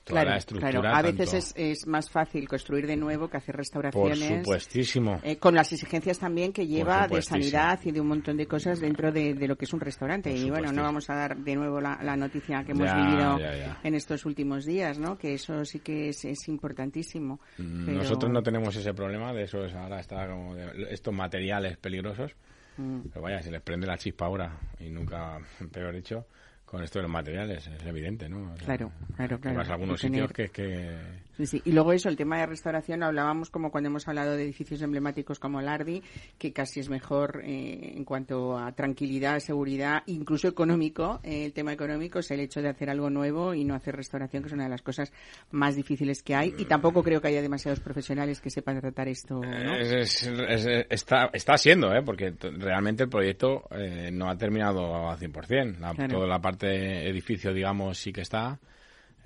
toda 0.04 0.20
Claro, 0.20 0.30
la 0.30 0.36
estructura. 0.36 0.70
claro. 0.80 0.96
A 0.96 1.02
veces 1.02 1.34
es, 1.34 1.52
es 1.56 1.86
más 1.88 2.08
fácil 2.10 2.46
construir 2.48 2.86
de 2.86 2.96
nuevo 2.96 3.28
que 3.28 3.38
hacer 3.38 3.54
Por 3.54 3.58
restauraciones. 3.58 4.38
supuestísimo. 4.44 5.20
eh, 5.24 5.36
con 5.36 5.54
las 5.54 5.72
exigencias 5.72 6.18
también 6.20 6.52
que 6.52 6.64
lleva 6.66 7.08
de 7.08 7.20
sanidad 7.22 7.80
y 7.84 7.90
de 7.92 8.00
un 8.00 8.06
montón 8.08 8.36
de 8.36 8.46
cosas 8.46 8.78
dentro 8.80 9.10
de, 9.10 9.34
de 9.34 9.48
lo 9.48 9.56
que 9.56 9.64
es 9.64 9.72
un 9.72 9.80
restaurante. 9.80 10.30
Por 10.30 10.38
Y 10.38 10.50
bueno, 10.50 10.70
no 10.72 10.82
vamos 10.82 11.10
a 11.10 11.14
dar 11.16 11.36
de 11.36 11.56
nuevo 11.56 11.80
la, 11.80 11.98
la 12.02 12.16
noticia 12.16 12.62
que 12.64 12.70
hemos 12.72 12.86
Ya, 12.86 12.94
vivido 12.96 13.38
ya, 13.40 13.56
ya. 13.56 13.80
en 13.82 13.94
estos 13.96 14.24
últimos 14.26 14.64
días, 14.64 14.98
¿no? 15.00 15.16
Que 15.18 15.34
eso 15.34 15.64
sí 15.64 15.80
que 15.80 16.10
es, 16.10 16.24
es 16.24 16.46
importantísimo. 16.48 17.40
Mm, 17.58 17.86
Pero- 17.86 17.98
Nosotros 17.98 18.30
no 18.32 18.42
tenemos 18.44 18.74
ese 18.76 18.94
problema, 18.94 19.32
de 19.32 19.42
eso 19.44 19.64
es 19.64 19.74
ahora 19.74 19.98
está 20.00 20.26
como 20.28 20.54
de 20.54 20.86
estos 20.92 21.14
materiales 21.14 21.76
peligrosos. 21.78 22.32
Mm. 22.76 23.00
Pero 23.12 23.22
vaya, 23.22 23.42
se 23.42 23.50
les 23.50 23.60
prende 23.62 23.86
la 23.86 23.98
chispa 23.98 24.26
ahora 24.26 24.58
y 24.78 24.90
nunca, 24.90 25.38
peor 25.72 25.94
dicho, 25.94 26.26
con 26.66 26.82
esto 26.82 26.98
de 26.98 27.04
los 27.04 27.10
materiales, 27.12 27.66
es 27.66 27.86
evidente, 27.86 28.28
¿no? 28.28 28.52
O 28.52 28.56
sea, 28.56 28.66
Claro, 28.66 28.92
claro, 29.16 29.40
claro. 29.40 29.56
Vas 29.58 29.70
a 29.70 29.72
algunos 29.74 30.04
Hay 30.04 30.10
que 30.10 30.16
sitios 30.16 30.32
tener- 30.32 30.50
que, 30.50 30.62
que 30.62 31.26
Sí, 31.36 31.44
sí. 31.44 31.62
Y 31.66 31.72
luego 31.72 31.92
eso, 31.92 32.08
el 32.08 32.16
tema 32.16 32.38
de 32.38 32.46
restauración, 32.46 33.02
hablábamos 33.02 33.50
como 33.50 33.70
cuando 33.70 33.88
hemos 33.90 34.08
hablado 34.08 34.32
de 34.36 34.42
edificios 34.44 34.80
emblemáticos 34.80 35.38
como 35.38 35.60
Lardi, 35.60 36.02
que 36.38 36.50
casi 36.54 36.80
es 36.80 36.88
mejor 36.88 37.42
eh, 37.44 37.92
en 37.94 38.04
cuanto 38.06 38.56
a 38.58 38.72
tranquilidad, 38.72 39.38
seguridad, 39.40 40.02
incluso 40.06 40.48
económico. 40.48 41.20
eh, 41.22 41.44
el 41.44 41.52
tema 41.52 41.74
económico 41.74 42.20
es 42.20 42.30
el 42.30 42.40
hecho 42.40 42.62
de 42.62 42.70
hacer 42.70 42.88
algo 42.88 43.10
nuevo 43.10 43.52
y 43.52 43.64
no 43.64 43.74
hacer 43.74 43.94
restauración, 43.96 44.42
que 44.42 44.46
es 44.46 44.54
una 44.54 44.64
de 44.64 44.70
las 44.70 44.80
cosas 44.80 45.12
más 45.50 45.76
difíciles 45.76 46.22
que 46.22 46.34
hay. 46.34 46.54
Y 46.56 46.64
tampoco 46.64 47.02
creo 47.02 47.20
que 47.20 47.28
haya 47.28 47.42
demasiados 47.42 47.80
profesionales 47.80 48.40
que 48.40 48.48
sepan 48.48 48.80
tratar 48.80 49.06
esto, 49.08 49.34
¿no? 49.42 49.74
Es- 49.76 50.22
es- 50.22 50.26
es- 50.26 50.86
está, 50.88 51.28
está 51.34 51.58
siendo, 51.58 51.92
¿eh? 51.94 52.00
porque 52.02 52.32
realmente 52.58 53.02
el 53.02 53.10
proyecto 53.10 53.64
eh, 53.72 54.08
no 54.10 54.30
ha 54.30 54.38
terminado 54.38 55.10
al 55.10 55.18
100%. 55.18 55.78
La, 55.80 55.92
Claro. 55.92 56.14
Toda 56.16 56.26
la 56.28 56.40
parte 56.40 56.65
edificio, 56.66 57.52
digamos, 57.52 57.98
sí 57.98 58.12
que 58.12 58.22
está. 58.22 58.58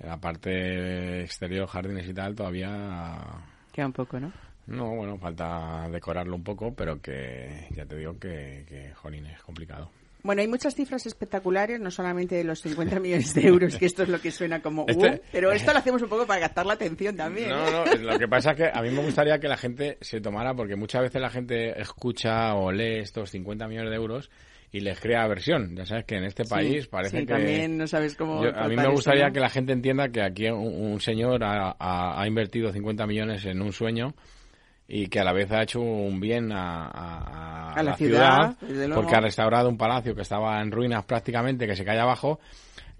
La 0.03 0.17
parte 0.17 1.21
exterior, 1.21 1.67
jardines 1.67 2.07
y 2.07 2.13
tal, 2.13 2.33
todavía... 2.35 3.17
Queda 3.71 3.85
un 3.85 3.93
poco, 3.93 4.19
¿no? 4.19 4.31
No, 4.67 4.95
bueno, 4.95 5.17
falta 5.17 5.87
decorarlo 5.91 6.35
un 6.35 6.43
poco, 6.43 6.73
pero 6.73 6.99
que 7.01 7.67
ya 7.75 7.85
te 7.85 7.95
digo 7.97 8.17
que, 8.17 8.65
que 8.67 8.91
jolín, 8.95 9.25
es 9.27 9.41
complicado. 9.43 9.89
Bueno, 10.23 10.41
hay 10.41 10.47
muchas 10.47 10.75
cifras 10.75 11.05
espectaculares, 11.07 11.79
no 11.79 11.89
solamente 11.89 12.35
de 12.35 12.43
los 12.43 12.61
50 12.61 12.99
millones 12.99 13.33
de 13.33 13.47
euros, 13.47 13.75
que 13.77 13.85
esto 13.87 14.03
es 14.03 14.09
lo 14.09 14.21
que 14.21 14.29
suena 14.31 14.61
como 14.61 14.85
Este- 14.87 15.15
"Uh", 15.15 15.21
pero 15.31 15.51
esto 15.51 15.73
lo 15.73 15.79
hacemos 15.79 16.01
un 16.03 16.09
poco 16.09 16.27
para 16.27 16.41
captar 16.41 16.65
la 16.67 16.73
atención 16.73 17.15
también. 17.17 17.49
No, 17.49 17.67
¿eh? 17.85 17.97
no, 17.99 18.11
lo 18.13 18.19
que 18.19 18.27
pasa 18.27 18.51
es 18.51 18.57
que 18.57 18.69
a 18.71 18.81
mí 18.83 18.91
me 18.91 19.01
gustaría 19.03 19.39
que 19.39 19.47
la 19.47 19.57
gente 19.57 19.97
se 20.01 20.21
tomara, 20.21 20.53
porque 20.53 20.75
muchas 20.75 21.01
veces 21.01 21.21
la 21.21 21.29
gente 21.31 21.79
escucha 21.81 22.53
o 22.53 22.71
lee 22.71 22.99
estos 22.99 23.31
50 23.31 23.67
millones 23.67 23.89
de 23.89 23.95
euros 23.95 24.29
y 24.71 24.79
les 24.79 24.99
crea 24.99 25.23
aversión. 25.23 25.75
Ya 25.75 25.85
sabes 25.85 26.05
que 26.05 26.15
en 26.15 26.23
este 26.23 26.45
país 26.45 26.83
Sí, 26.83 26.89
parece 26.89 27.19
sí, 27.19 27.25
que... 27.25 27.33
también 27.33 27.77
no 27.77 27.87
sabes 27.87 28.15
cómo 28.15 28.43
Yo- 28.43 28.55
a 28.57 28.67
mí 28.67 28.75
me 28.75 28.87
gustaría 28.87 29.27
¿no? 29.27 29.33
que 29.33 29.39
la 29.39 29.49
gente 29.49 29.73
entienda 29.73 30.09
que 30.09 30.21
aquí 30.21 30.47
un, 30.49 30.91
un 30.93 30.99
señor 31.01 31.43
ha, 31.43 31.75
ha- 31.77 32.21
ha 32.21 32.27
invertido 32.27 32.71
50 32.71 33.05
millones 33.05 33.45
en 33.45 33.61
un 33.61 33.73
sueño 33.73 34.13
y 34.87 35.07
que 35.07 35.19
a 35.19 35.23
la 35.23 35.33
vez 35.33 35.51
ha 35.51 35.61
hecho 35.63 35.79
un 35.81 36.19
bien 36.19 36.51
a, 36.51 36.85
a- 36.85 37.71
a 37.71 37.73
A 37.73 37.83
la 37.83 37.95
ciudad, 37.95 38.55
luego. 38.61 38.95
porque 38.95 39.15
ha 39.15 39.21
restaurado 39.21 39.69
un 39.69 39.77
palacio 39.77 40.15
que 40.15 40.21
estaba 40.21 40.61
en 40.61 40.71
ruinas 40.71 41.05
prácticamente, 41.05 41.65
que 41.67 41.75
se 41.75 41.85
cae 41.85 41.99
abajo, 41.99 42.39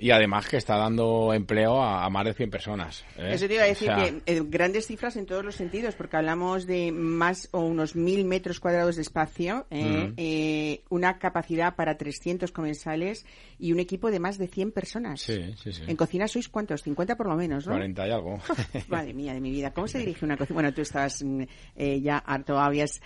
y 0.01 0.09
además 0.09 0.47
que 0.49 0.57
está 0.57 0.75
dando 0.77 1.31
empleo 1.31 1.79
a, 1.81 2.03
a 2.03 2.09
más 2.09 2.25
de 2.25 2.33
100 2.33 2.49
personas. 2.49 3.05
¿eh? 3.17 3.29
Eso 3.33 3.47
te 3.47 3.53
iba 3.53 3.63
a 3.63 3.67
O 3.67 3.69
decir 3.69 3.87
sea, 3.87 3.95
que 3.97 4.21
eh, 4.25 4.41
grandes 4.43 4.87
cifras 4.87 5.15
en 5.15 5.27
todos 5.27 5.45
los 5.45 5.55
sentidos, 5.55 5.93
porque 5.93 6.17
hablamos 6.17 6.65
de 6.65 6.91
más 6.91 7.47
o 7.51 7.59
unos 7.59 7.95
mil 7.95 8.25
metros 8.25 8.59
cuadrados 8.59 8.95
de 8.95 9.03
espacio, 9.03 9.67
eh, 9.69 10.09
Mm. 10.09 10.13
eh, 10.17 10.81
una 10.89 11.19
capacidad 11.19 11.75
para 11.75 11.97
300 11.97 12.51
comensales 12.51 13.25
y 13.59 13.71
un 13.73 13.79
equipo 13.79 14.09
de 14.09 14.19
más 14.19 14.39
de 14.39 14.47
100 14.47 14.71
personas. 14.71 15.21
Sí, 15.21 15.53
sí, 15.61 15.71
sí. 15.71 15.83
En 15.85 15.95
cocina 15.95 16.27
sois 16.27 16.49
cuántos? 16.49 16.81
50 16.81 17.15
por 17.15 17.27
lo 17.27 17.35
menos, 17.35 17.67
¿no? 17.67 17.73
40 17.73 18.07
y 18.07 18.11
algo. 18.11 18.39
Madre 18.87 19.13
mía 19.13 19.33
de 19.33 19.39
mi 19.39 19.51
vida, 19.51 19.71
¿cómo 19.71 19.87
se 19.87 19.99
dirige 19.99 20.25
una 20.25 20.35
cocina? 20.35 20.55
Bueno, 20.55 20.73
tú 20.73 20.81
estabas 20.81 21.23
mm, 21.23 21.43
eh, 21.75 22.01
ya 22.01 22.17
harto, 22.17 22.57
habías, 22.57 22.99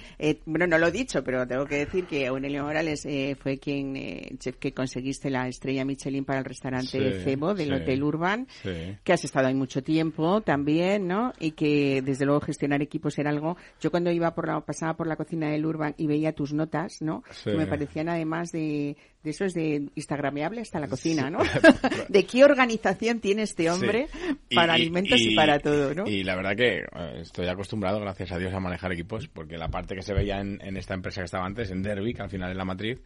bueno, 0.46 0.66
no 0.66 0.78
lo 0.78 0.88
he 0.88 0.92
dicho, 0.92 1.22
pero 1.24 1.46
tengo 1.46 1.66
que 1.66 1.80
decir 1.80 2.06
que 2.06 2.28
Aurelio 2.28 2.64
Morales 2.64 3.06
eh, 3.06 3.36
fue 3.38 3.58
quien, 3.58 3.98
eh, 3.98 4.32
chef 4.40 4.56
que 4.58 4.74
conseguiste 4.74 5.30
la 5.30 5.50
estrella 5.50 5.84
Michelin 5.84 6.24
para 6.24 6.40
el 6.40 6.46
restaurante 6.46 6.85
Sí, 6.86 7.00
Cebo 7.24 7.54
del 7.54 7.70
sí. 7.70 7.74
Hotel 7.74 8.04
Urban, 8.04 8.48
Sí. 8.64 8.98
que 9.04 9.14
has 9.14 9.24
estado 9.24 9.48
ahí 9.48 9.54
mucho 9.54 9.84
tiempo 9.84 10.42
también, 10.42 11.08
¿no? 11.08 11.34
Y 11.40 11.52
que 11.52 12.02
desde 12.02 12.26
luego 12.26 12.42
gestionar 12.42 12.82
equipos 12.82 13.18
era 13.20 13.30
algo. 13.30 13.58
Yo 13.82 13.92
cuando 13.92 14.12
iba 14.12 14.34
por 14.34 14.48
la, 14.48 14.62
pasaba 14.62 14.96
por 14.96 15.08
la 15.08 15.16
cocina 15.16 15.50
del 15.50 15.66
Urban 15.66 15.94
y 15.98 16.08
veía 16.08 16.34
tus 16.34 16.54
notas, 16.54 17.02
¿no? 17.02 17.24
Que 17.44 17.56
me 17.56 17.68
parecían 17.68 18.10
además 18.10 18.52
de, 18.52 18.98
de 19.24 19.30
eso 19.30 19.46
es 19.46 19.54
de 19.54 19.90
Instagrameable 19.96 20.62
hasta 20.62 20.80
la 20.80 20.88
cocina, 20.88 21.30
¿no? 21.30 21.40
de 22.10 22.26
qué 22.26 22.44
organización 22.44 23.20
tiene 23.20 23.44
este 23.44 23.70
hombre 23.70 24.08
para 24.54 24.74
alimentos 24.74 25.20
y, 25.22 25.36
para 25.36 25.60
todo, 25.60 25.94
¿no? 25.94 26.08
Y 26.08 26.24
la 26.24 26.36
verdad 26.36 26.56
que 26.56 26.80
eh, 26.80 27.20
estoy 27.22 27.48
acostumbrado, 27.48 28.00
gracias 28.00 28.32
a 28.32 28.38
Dios, 28.38 28.54
a 28.54 28.60
manejar 28.60 28.92
equipos, 28.94 29.28
porque 29.28 29.58
la 29.58 29.70
parte 29.70 29.96
que 29.96 30.02
se 30.02 30.14
veía 30.14 30.40
en, 30.40 30.60
en 30.62 30.78
esta 30.78 30.94
empresa 30.94 31.22
que 31.22 31.26
estaba 31.26 31.46
antes, 31.46 31.72
en 31.72 31.82
Derby, 31.82 32.14
que 32.14 32.22
al 32.22 32.30
final 32.30 32.52
es 32.52 32.58
la 32.58 32.66
matriz, 32.66 33.02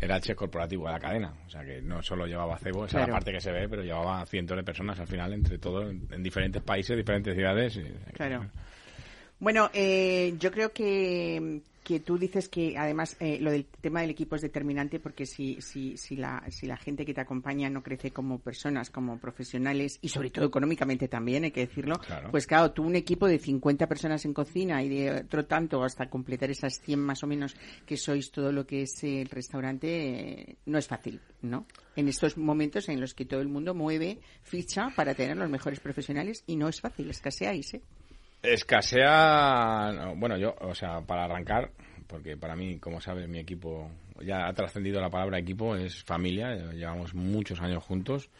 era 0.00 0.16
el 0.16 0.22
chef 0.22 0.36
corporativo 0.36 0.86
de 0.86 0.92
la 0.92 1.00
cadena. 1.00 1.34
O 1.46 1.50
sea 1.50 1.64
que 1.64 1.80
no 1.82 2.02
solo 2.02 2.26
llevaba 2.26 2.56
cebo, 2.58 2.84
esa 2.86 2.86
es 2.86 2.90
Claro. 2.92 3.06
la 3.08 3.12
parte 3.18 3.32
que 3.32 3.40
se 3.40 3.52
ve, 3.52 3.68
pero 3.68 3.82
llevaba 3.82 4.24
cientos 4.26 4.56
de 4.56 4.62
personas 4.62 4.98
al 5.00 5.06
final, 5.06 5.32
entre 5.32 5.58
todos, 5.58 5.90
en, 5.90 6.06
en 6.10 6.22
diferentes 6.22 6.62
países, 6.62 6.96
diferentes 6.96 7.34
ciudades. 7.34 7.76
y- 7.76 8.12
Claro. 8.14 8.46
Bueno, 9.38 9.70
eh, 9.72 10.34
yo 10.38 10.50
creo 10.52 10.72
que, 10.72 11.62
que 11.82 12.00
tú 12.00 12.18
dices 12.18 12.48
que 12.48 12.76
además 12.76 13.16
eh, 13.20 13.38
lo 13.40 13.50
del 13.50 13.64
tema 13.64 14.00
del 14.02 14.10
equipo 14.10 14.36
es 14.36 14.42
determinante 14.42 15.00
porque 15.00 15.24
si, 15.26 15.60
si, 15.60 15.96
si, 15.96 16.16
la, 16.16 16.42
si 16.50 16.66
la 16.66 16.76
gente 16.76 17.04
que 17.06 17.14
te 17.14 17.20
acompaña 17.20 17.70
no 17.70 17.82
crece 17.82 18.10
como 18.10 18.38
personas, 18.38 18.90
como 18.90 19.18
profesionales 19.18 19.98
y 20.02 20.08
sobre 20.10 20.30
todo 20.30 20.44
económicamente 20.46 21.08
también, 21.08 21.44
hay 21.44 21.50
que 21.50 21.66
decirlo, 21.66 21.98
Claro. 21.98 22.30
pues 22.30 22.46
claro, 22.46 22.72
tú 22.72 22.82
un 22.84 22.96
equipo 22.96 23.26
de 23.26 23.38
50 23.38 23.86
personas 23.86 24.24
en 24.24 24.34
cocina 24.34 24.82
y 24.82 24.88
de 24.88 25.10
otro 25.22 25.46
tanto 25.46 25.82
hasta 25.82 26.08
completar 26.10 26.50
esas 26.50 26.80
100 26.80 27.00
más 27.00 27.22
o 27.22 27.26
menos 27.26 27.56
que 27.86 27.96
sois 27.96 28.30
todo 28.30 28.52
lo 28.52 28.66
que 28.66 28.82
es 28.82 29.02
el 29.02 29.28
restaurante, 29.28 29.88
eh, 30.50 30.56
no 30.66 30.78
es 30.78 30.86
fácil, 30.86 31.20
¿no? 31.42 31.66
En 31.96 32.08
estos 32.08 32.36
momentos 32.36 32.88
en 32.88 33.00
los 33.00 33.14
que 33.14 33.24
todo 33.24 33.40
el 33.40 33.48
mundo 33.48 33.74
mueve 33.74 34.18
ficha 34.42 34.90
para 34.94 35.14
tener 35.14 35.36
los 35.36 35.50
mejores 35.50 35.80
profesionales 35.80 36.44
y 36.46 36.56
no 36.56 36.68
es 36.68 36.80
fácil, 36.80 37.10
escaseáis, 37.10 37.74
¿eh? 37.74 37.82
Escasea, 38.42 39.92
no, 39.92 40.16
bueno, 40.16 40.36
yo, 40.36 40.54
o 40.60 40.74
sea, 40.74 41.00
para 41.02 41.24
arrancar, 41.24 41.70
porque 42.06 42.36
para 42.36 42.56
mí, 42.56 42.78
como 42.78 43.00
sabes, 43.00 43.28
mi 43.28 43.38
equipo 43.38 43.90
ya 44.22 44.46
ha 44.46 44.52
trascendido 44.52 45.00
la 45.00 45.10
palabra 45.10 45.38
equipo, 45.38 45.76
es 45.76 46.02
familia, 46.04 46.54
llevamos 46.72 47.14
muchos 47.14 47.60
años 47.60 47.84
juntos, 47.84 48.30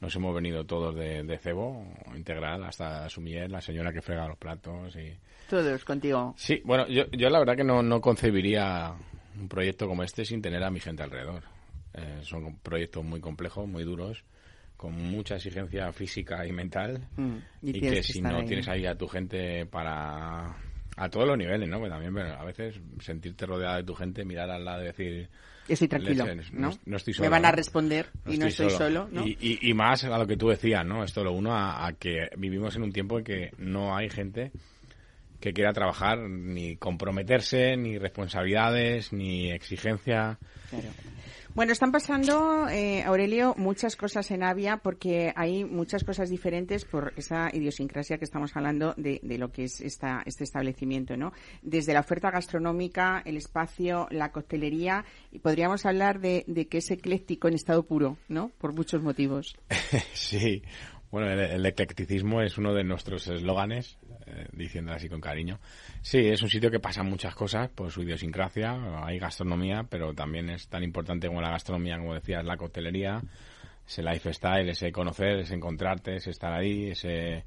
nos 0.00 0.14
hemos 0.16 0.34
venido 0.34 0.64
todos 0.64 0.94
de, 0.94 1.22
de 1.22 1.38
cebo 1.38 1.84
integral 2.16 2.64
hasta 2.64 3.08
Sumier, 3.08 3.50
la 3.50 3.60
señora 3.60 3.92
que 3.92 4.00
frega 4.00 4.26
los 4.26 4.38
platos 4.38 4.96
y... 4.96 5.14
Todos 5.48 5.84
contigo. 5.84 6.34
Sí, 6.36 6.62
bueno, 6.64 6.86
yo, 6.88 7.04
yo 7.10 7.28
la 7.28 7.38
verdad 7.38 7.56
que 7.56 7.64
no, 7.64 7.82
no 7.82 8.00
concebiría 8.00 8.94
un 9.38 9.48
proyecto 9.48 9.86
como 9.86 10.02
este 10.02 10.24
sin 10.24 10.40
tener 10.40 10.62
a 10.62 10.70
mi 10.70 10.80
gente 10.80 11.02
alrededor. 11.02 11.42
Eh, 11.92 12.20
son 12.22 12.56
proyectos 12.58 13.04
muy 13.04 13.20
complejos, 13.20 13.68
muy 13.68 13.84
duros, 13.84 14.24
con 14.80 14.94
mucha 14.94 15.36
exigencia 15.36 15.92
física 15.92 16.46
y 16.46 16.52
mental. 16.52 17.06
Mm, 17.18 17.36
y 17.62 17.80
que 17.82 18.02
si 18.02 18.22
no 18.22 18.38
ahí, 18.38 18.46
tienes 18.46 18.66
ahí 18.66 18.86
a 18.86 18.94
tu 18.94 19.06
gente 19.06 19.66
para... 19.66 20.56
A 20.96 21.08
todos 21.10 21.26
los 21.26 21.36
niveles, 21.36 21.68
¿no? 21.68 21.78
Pues 21.78 21.90
también 21.90 22.14
pero 22.14 22.32
a 22.32 22.44
veces 22.46 22.80
sentirte 23.00 23.44
rodeado 23.44 23.76
de 23.76 23.84
tu 23.84 23.94
gente, 23.94 24.24
mirar 24.24 24.48
al 24.50 24.64
lado 24.64 24.82
y 24.82 24.86
decir... 24.86 25.28
Estoy 25.68 25.86
tranquilo, 25.86 26.24
"Leche, 26.24 26.50
¿no? 26.54 26.70
no 26.86 26.96
estoy 26.96 27.12
Me 27.12 27.16
solo, 27.18 27.30
van 27.30 27.44
a 27.44 27.50
¿no? 27.50 27.56
responder 27.56 28.06
y 28.26 28.38
no 28.38 28.46
estoy 28.46 28.70
solo, 28.70 29.06
¿no? 29.12 29.26
Y, 29.26 29.36
y- 29.40 29.70
y 29.70 29.74
más 29.74 30.02
a 30.04 30.16
lo 30.18 30.26
que 30.26 30.36
tú 30.38 30.48
decías, 30.48 30.84
¿no? 30.86 31.04
Esto 31.04 31.22
lo 31.22 31.32
uno 31.32 31.54
a, 31.54 31.86
a 31.86 31.92
que 31.92 32.30
vivimos 32.38 32.74
en 32.76 32.82
un 32.82 32.92
tiempo 32.92 33.18
en 33.18 33.24
que 33.24 33.52
no 33.58 33.94
hay 33.94 34.08
gente 34.08 34.50
que 35.40 35.52
quiera 35.52 35.72
trabajar 35.74 36.18
ni 36.18 36.76
comprometerse, 36.76 37.76
ni 37.76 37.98
responsabilidades, 37.98 39.12
ni 39.12 39.52
exigencia. 39.52 40.38
Claro. 40.70 40.88
Bueno, 41.52 41.72
están 41.72 41.90
pasando, 41.90 42.68
eh, 42.68 43.02
Aurelio, 43.02 43.54
muchas 43.58 43.96
cosas 43.96 44.30
en 44.30 44.44
Avia 44.44 44.76
porque 44.76 45.32
hay 45.34 45.64
muchas 45.64 46.04
cosas 46.04 46.30
diferentes 46.30 46.84
por 46.84 47.12
esa 47.16 47.50
idiosincrasia 47.52 48.18
que 48.18 48.24
estamos 48.24 48.56
hablando 48.56 48.94
de, 48.96 49.20
lo 49.36 49.50
que 49.50 49.64
es 49.64 49.80
esta, 49.80 50.22
este 50.26 50.44
establecimiento, 50.44 51.16
¿no? 51.16 51.32
Desde 51.62 51.92
la 51.92 52.00
oferta 52.00 52.30
gastronómica, 52.30 53.20
el 53.24 53.36
espacio, 53.36 54.06
la 54.10 54.30
coctelería, 54.30 55.04
y 55.32 55.40
podríamos 55.40 55.86
hablar 55.86 56.20
de, 56.20 56.44
de 56.46 56.68
que 56.68 56.78
es 56.78 56.90
ecléctico 56.92 57.48
en 57.48 57.54
estado 57.54 57.82
puro, 57.82 58.16
¿no? 58.28 58.52
Por 58.58 58.72
muchos 58.72 59.02
motivos. 59.02 59.56
sí, 60.14 60.62
bueno, 61.10 61.30
el, 61.30 61.40
el 61.40 61.66
eclecticismo 61.66 62.42
es 62.42 62.58
uno 62.58 62.72
de 62.74 62.84
nuestros 62.84 63.26
eslóganes, 63.26 63.98
eh, 64.30 64.46
diciendo 64.52 64.92
así 64.92 65.08
con 65.08 65.20
cariño. 65.20 65.58
Sí, 66.02 66.18
es 66.18 66.42
un 66.42 66.48
sitio 66.48 66.70
que 66.70 66.80
pasa 66.80 67.02
muchas 67.02 67.34
cosas 67.34 67.68
por 67.68 67.90
su 67.90 68.02
idiosincrasia, 68.02 69.04
hay 69.04 69.18
gastronomía, 69.18 69.84
pero 69.88 70.14
también 70.14 70.50
es 70.50 70.68
tan 70.68 70.82
importante 70.82 71.26
como 71.28 71.40
la 71.40 71.50
gastronomía, 71.50 71.98
como 71.98 72.14
decías, 72.14 72.44
la 72.44 72.56
coctelería, 72.56 73.20
ese 73.86 74.02
lifestyle, 74.02 74.68
ese 74.68 74.92
conocer, 74.92 75.40
ese 75.40 75.54
encontrarte, 75.54 76.16
ese 76.16 76.30
estar 76.30 76.52
ahí, 76.52 76.90
ese 76.90 77.44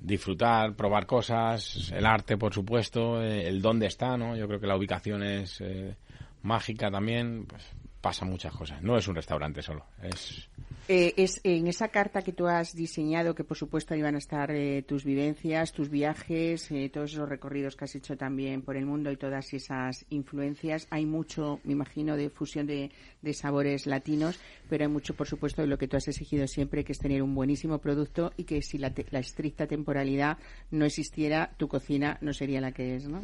disfrutar, 0.00 0.74
probar 0.74 1.06
cosas, 1.06 1.90
el 1.92 2.06
arte, 2.06 2.36
por 2.36 2.52
supuesto, 2.52 3.22
eh, 3.22 3.48
el 3.48 3.62
dónde 3.62 3.86
está, 3.86 4.16
¿no? 4.16 4.36
Yo 4.36 4.46
creo 4.46 4.60
que 4.60 4.66
la 4.66 4.76
ubicación 4.76 5.22
es 5.22 5.60
eh, 5.60 5.96
mágica 6.42 6.90
también, 6.90 7.46
pues 7.46 7.64
pasa 8.00 8.24
muchas 8.24 8.52
cosas. 8.54 8.82
No 8.82 8.96
es 8.96 9.08
un 9.08 9.14
restaurante 9.14 9.62
solo, 9.62 9.84
es 10.02 10.48
Eh, 10.88 11.14
es 11.16 11.40
en 11.42 11.66
esa 11.66 11.88
carta 11.88 12.22
que 12.22 12.32
tú 12.32 12.46
has 12.46 12.72
diseñado, 12.72 13.34
que 13.34 13.42
por 13.42 13.56
supuesto 13.56 13.92
ahí 13.92 14.02
van 14.02 14.14
a 14.14 14.18
estar 14.18 14.52
eh, 14.52 14.82
tus 14.82 15.04
vivencias, 15.04 15.72
tus 15.72 15.88
viajes, 15.90 16.70
eh, 16.70 16.88
todos 16.92 17.12
esos 17.12 17.28
recorridos 17.28 17.74
que 17.74 17.86
has 17.86 17.94
hecho 17.96 18.16
también 18.16 18.62
por 18.62 18.76
el 18.76 18.86
mundo 18.86 19.10
y 19.10 19.16
todas 19.16 19.52
esas 19.52 20.06
influencias. 20.10 20.86
Hay 20.90 21.04
mucho, 21.04 21.58
me 21.64 21.72
imagino, 21.72 22.16
de 22.16 22.30
fusión 22.30 22.66
de, 22.68 22.92
de 23.20 23.34
sabores 23.34 23.86
latinos, 23.86 24.38
pero 24.68 24.84
hay 24.84 24.90
mucho, 24.90 25.14
por 25.14 25.26
supuesto, 25.26 25.62
de 25.62 25.66
lo 25.68 25.76
que 25.76 25.88
tú 25.88 25.96
has 25.96 26.06
exigido 26.06 26.46
siempre, 26.46 26.84
que 26.84 26.92
es 26.92 26.98
tener 27.00 27.20
un 27.20 27.34
buenísimo 27.34 27.78
producto 27.78 28.32
y 28.36 28.44
que 28.44 28.62
si 28.62 28.78
la, 28.78 28.94
te- 28.94 29.06
la 29.10 29.18
estricta 29.18 29.66
temporalidad 29.66 30.38
no 30.70 30.84
existiera, 30.84 31.50
tu 31.56 31.66
cocina 31.66 32.16
no 32.20 32.32
sería 32.32 32.60
la 32.60 32.70
que 32.70 32.94
es, 32.94 33.08
¿no? 33.08 33.22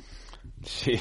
Sí, 0.65 0.99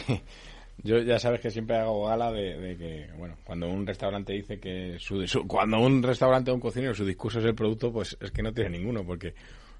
yo 0.83 0.99
ya 0.99 1.19
sabes 1.19 1.39
que 1.41 1.51
siempre 1.51 1.77
hago 1.77 2.05
gala 2.07 2.31
de, 2.31 2.75
que, 2.77 3.09
bueno, 3.17 3.35
cuando 3.43 3.69
un 3.69 3.85
restaurante 3.85 4.33
dice 4.33 4.59
que 4.59 4.97
su, 4.99 5.27
su- 5.27 5.47
cuando 5.47 5.79
un 5.79 6.01
restaurante 6.03 6.51
o 6.51 6.53
un 6.55 6.59
cocinero 6.59 6.93
su 6.93 7.05
discurso 7.05 7.39
es 7.39 7.45
el 7.45 7.55
producto, 7.55 7.91
pues 7.91 8.17
es 8.19 8.31
que 8.31 8.41
no 8.43 8.51
tiene 8.53 8.71
ninguno, 8.77 9.03
porque 9.05 9.33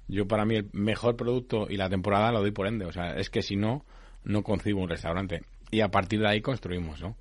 yo 0.08 0.26
para 0.28 0.44
mí 0.44 0.56
el 0.56 0.68
mejor 0.72 1.16
producto 1.16 1.66
y 1.68 1.76
la 1.76 1.88
temporada 1.88 2.30
lo 2.32 2.40
doy 2.40 2.50
por 2.52 2.66
ende, 2.66 2.84
o 2.84 2.92
sea, 2.92 3.16
es 3.16 3.30
que 3.30 3.42
si 3.42 3.56
no, 3.56 3.84
no 4.24 4.42
concibo 4.42 4.80
un 4.80 4.88
restaurante. 4.88 5.42
Y 5.70 5.80
a 5.80 5.88
partir 5.88 6.20
de 6.20 6.28
ahí 6.28 6.40
construimos, 6.40 7.00
¿no? 7.00 7.16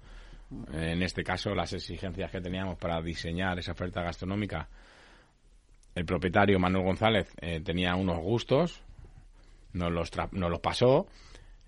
En 0.73 1.01
este 1.01 1.23
caso, 1.23 1.55
las 1.55 1.71
exigencias 1.71 2.29
que 2.29 2.41
teníamos 2.41 2.77
para 2.77 3.01
diseñar 3.01 3.57
esa 3.57 3.71
oferta 3.71 4.01
gastronómica, 4.01 4.67
el 5.95 6.05
propietario 6.05 6.59
Manuel 6.59 6.83
González 6.85 7.27
eh, 7.41 7.61
tenía 7.61 7.95
unos 7.95 8.19
gustos, 8.19 8.81
nos 9.73 9.91
los, 9.91 10.11
tra- 10.11 10.29
nos 10.31 10.49
los 10.49 10.59
pasó, 10.59 11.07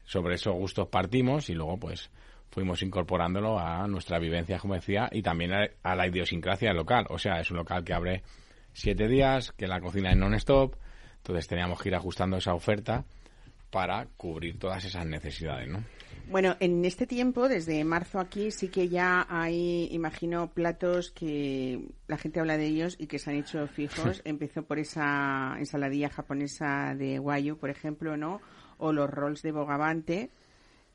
sobre 0.05 0.35
esos 0.35 0.53
gustos 0.53 0.87
partimos 0.87 1.49
y 1.49 1.53
luego 1.53 1.77
pues 1.77 2.09
fuimos 2.49 2.83
incorporándolo 2.83 3.59
a 3.59 3.87
nuestra 3.87 4.19
vivencia, 4.19 4.59
como 4.59 4.75
decía, 4.75 5.09
y 5.11 5.21
también 5.21 5.53
a, 5.53 5.67
a 5.81 5.95
la 5.95 6.07
idiosincrasia 6.07 6.69
del 6.69 6.77
local. 6.77 7.05
O 7.09 7.17
sea, 7.17 7.39
es 7.39 7.49
un 7.49 7.57
local 7.57 7.83
que 7.83 7.93
abre 7.93 8.23
siete 8.73 9.07
días, 9.07 9.51
que 9.53 9.67
la 9.67 9.81
cocina 9.81 10.11
es 10.11 10.17
non-stop, 10.17 10.75
entonces 11.17 11.47
teníamos 11.47 11.81
que 11.81 11.89
ir 11.89 11.95
ajustando 11.95 12.37
esa 12.37 12.53
oferta 12.53 13.05
para 13.71 14.05
cubrir 14.17 14.59
todas 14.59 14.85
esas 14.85 15.05
necesidades, 15.05 15.67
¿no? 15.67 15.83
Bueno, 16.29 16.55
en 16.59 16.85
este 16.85 17.07
tiempo, 17.07 17.49
desde 17.49 17.83
marzo 17.83 18.19
aquí, 18.19 18.51
sí 18.51 18.69
que 18.69 18.87
ya 18.87 19.25
hay, 19.29 19.89
imagino, 19.91 20.51
platos 20.53 21.11
que 21.11 21.87
la 22.07 22.17
gente 22.17 22.39
habla 22.39 22.55
de 22.55 22.67
ellos 22.67 22.95
y 22.99 23.07
que 23.07 23.19
se 23.19 23.31
han 23.31 23.37
hecho 23.37 23.67
fijos. 23.67 24.21
Empezó 24.25 24.63
por 24.63 24.79
esa 24.79 25.55
ensaladilla 25.57 26.09
japonesa 26.09 26.95
de 26.95 27.17
guayu, 27.17 27.57
por 27.57 27.69
ejemplo, 27.69 28.15
¿no? 28.15 28.41
O 28.83 28.91
los 28.91 29.09
rolls 29.09 29.41
de 29.41 29.51
bogavante. 29.51 30.29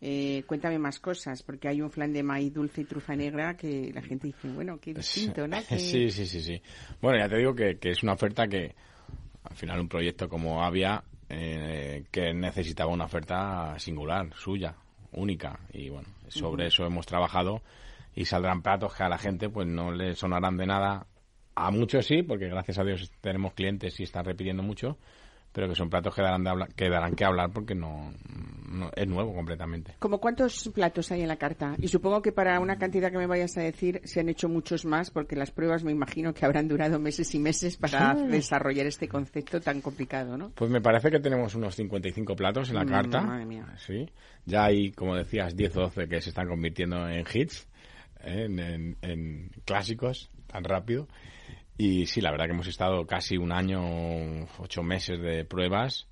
Eh, 0.00 0.44
cuéntame 0.46 0.78
más 0.78 1.00
cosas, 1.00 1.42
porque 1.42 1.66
hay 1.68 1.80
un 1.80 1.90
flan 1.90 2.12
de 2.12 2.22
maíz 2.22 2.52
dulce 2.54 2.82
y 2.82 2.84
trufa 2.84 3.16
negra 3.16 3.56
que 3.56 3.90
la 3.92 4.00
gente 4.02 4.28
dice, 4.28 4.48
bueno, 4.48 4.78
qué 4.80 4.94
distinto, 4.94 5.48
¿no? 5.48 5.56
Que- 5.68 5.78
Sí, 5.78 6.10
sí, 6.10 6.26
sí, 6.26 6.40
sí. 6.40 6.62
Bueno, 7.00 7.18
ya 7.18 7.28
te 7.28 7.36
digo 7.38 7.54
que, 7.54 7.78
que 7.78 7.90
es 7.90 8.02
una 8.02 8.12
oferta 8.12 8.46
que, 8.46 8.74
al 9.44 9.56
final, 9.56 9.80
un 9.80 9.88
proyecto 9.88 10.28
como 10.28 10.62
Avia, 10.62 11.02
eh, 11.28 12.04
que 12.12 12.32
necesitaba 12.32 12.92
una 12.92 13.06
oferta 13.06 13.74
singular, 13.78 14.28
suya, 14.34 14.74
única. 15.12 15.58
Y 15.72 15.88
bueno, 15.88 16.08
sobre 16.28 16.66
eso 16.68 16.84
hemos 16.86 17.06
trabajado 17.06 17.62
y 18.14 18.24
saldrán 18.24 18.62
platos 18.62 18.94
que 18.94 19.02
a 19.02 19.08
la 19.08 19.18
gente 19.18 19.48
pues 19.48 19.66
no 19.66 19.90
le 19.92 20.14
sonarán 20.14 20.56
de 20.58 20.66
nada. 20.66 21.06
A 21.56 21.70
muchos 21.72 22.06
sí, 22.06 22.22
porque 22.22 22.48
gracias 22.48 22.78
a 22.78 22.84
Dios 22.84 23.10
tenemos 23.20 23.52
clientes 23.54 23.98
y 23.98 24.04
están 24.04 24.24
repitiendo 24.24 24.62
mucho, 24.62 24.96
pero 25.52 25.68
que 25.68 25.74
son 25.74 25.88
platos 25.90 26.14
que 26.14 26.22
darán, 26.22 26.44
de 26.44 26.50
habla- 26.50 26.68
que 26.74 26.88
darán 26.88 27.14
que 27.14 27.24
hablar 27.24 27.50
porque 27.52 27.74
no, 27.74 28.12
no- 28.68 28.90
es 28.94 29.08
nuevo 29.08 29.34
completamente. 29.34 29.94
¿Como 29.98 30.18
cuántos 30.20 30.68
platos 30.74 31.10
hay 31.10 31.22
en 31.22 31.28
la 31.28 31.36
carta? 31.36 31.74
Y 31.78 31.88
supongo 31.88 32.22
que 32.22 32.32
para 32.32 32.60
una 32.60 32.76
cantidad 32.78 33.10
que 33.10 33.18
me 33.18 33.26
vayas 33.26 33.56
a 33.56 33.62
decir 33.62 34.00
se 34.04 34.20
han 34.20 34.28
hecho 34.28 34.48
muchos 34.48 34.84
más, 34.84 35.10
porque 35.10 35.34
las 35.36 35.50
pruebas 35.50 35.82
me 35.84 35.90
imagino 35.92 36.32
que 36.34 36.44
habrán 36.44 36.68
durado 36.68 36.98
meses 36.98 37.34
y 37.34 37.38
meses 37.38 37.76
para 37.76 38.14
desarrollar 38.14 38.86
este 38.86 39.08
concepto 39.08 39.60
tan 39.60 39.80
complicado, 39.80 40.36
¿no? 40.36 40.50
Pues 40.54 40.70
me 40.70 40.80
parece 40.80 41.10
que 41.10 41.18
tenemos 41.20 41.54
unos 41.54 41.74
55 41.74 42.36
platos 42.36 42.68
en 42.70 42.76
la 42.76 42.84
Mm, 42.84 42.88
carta. 42.88 43.20
madre 43.22 43.46
mía. 43.46 43.66
Sí. 43.78 44.08
Ya 44.44 44.64
hay, 44.66 44.92
como 44.92 45.16
decías, 45.16 45.56
10 45.56 45.76
o 45.76 45.80
12 45.82 46.08
que 46.08 46.20
se 46.20 46.28
están 46.30 46.48
convirtiendo 46.48 47.08
en 47.08 47.24
hits, 47.32 47.66
¿eh? 48.20 48.44
en, 48.46 48.58
en- 48.58 48.96
en 49.02 49.50
clásicos, 49.64 50.30
tan 50.46 50.64
rápido. 50.64 51.08
Y 51.78 52.06
sí, 52.06 52.20
la 52.20 52.32
verdad 52.32 52.46
que 52.46 52.52
hemos 52.52 52.66
estado 52.66 53.06
casi 53.06 53.36
un 53.36 53.52
año, 53.52 53.80
ocho 54.58 54.82
meses 54.82 55.20
de 55.20 55.44
pruebas 55.44 56.08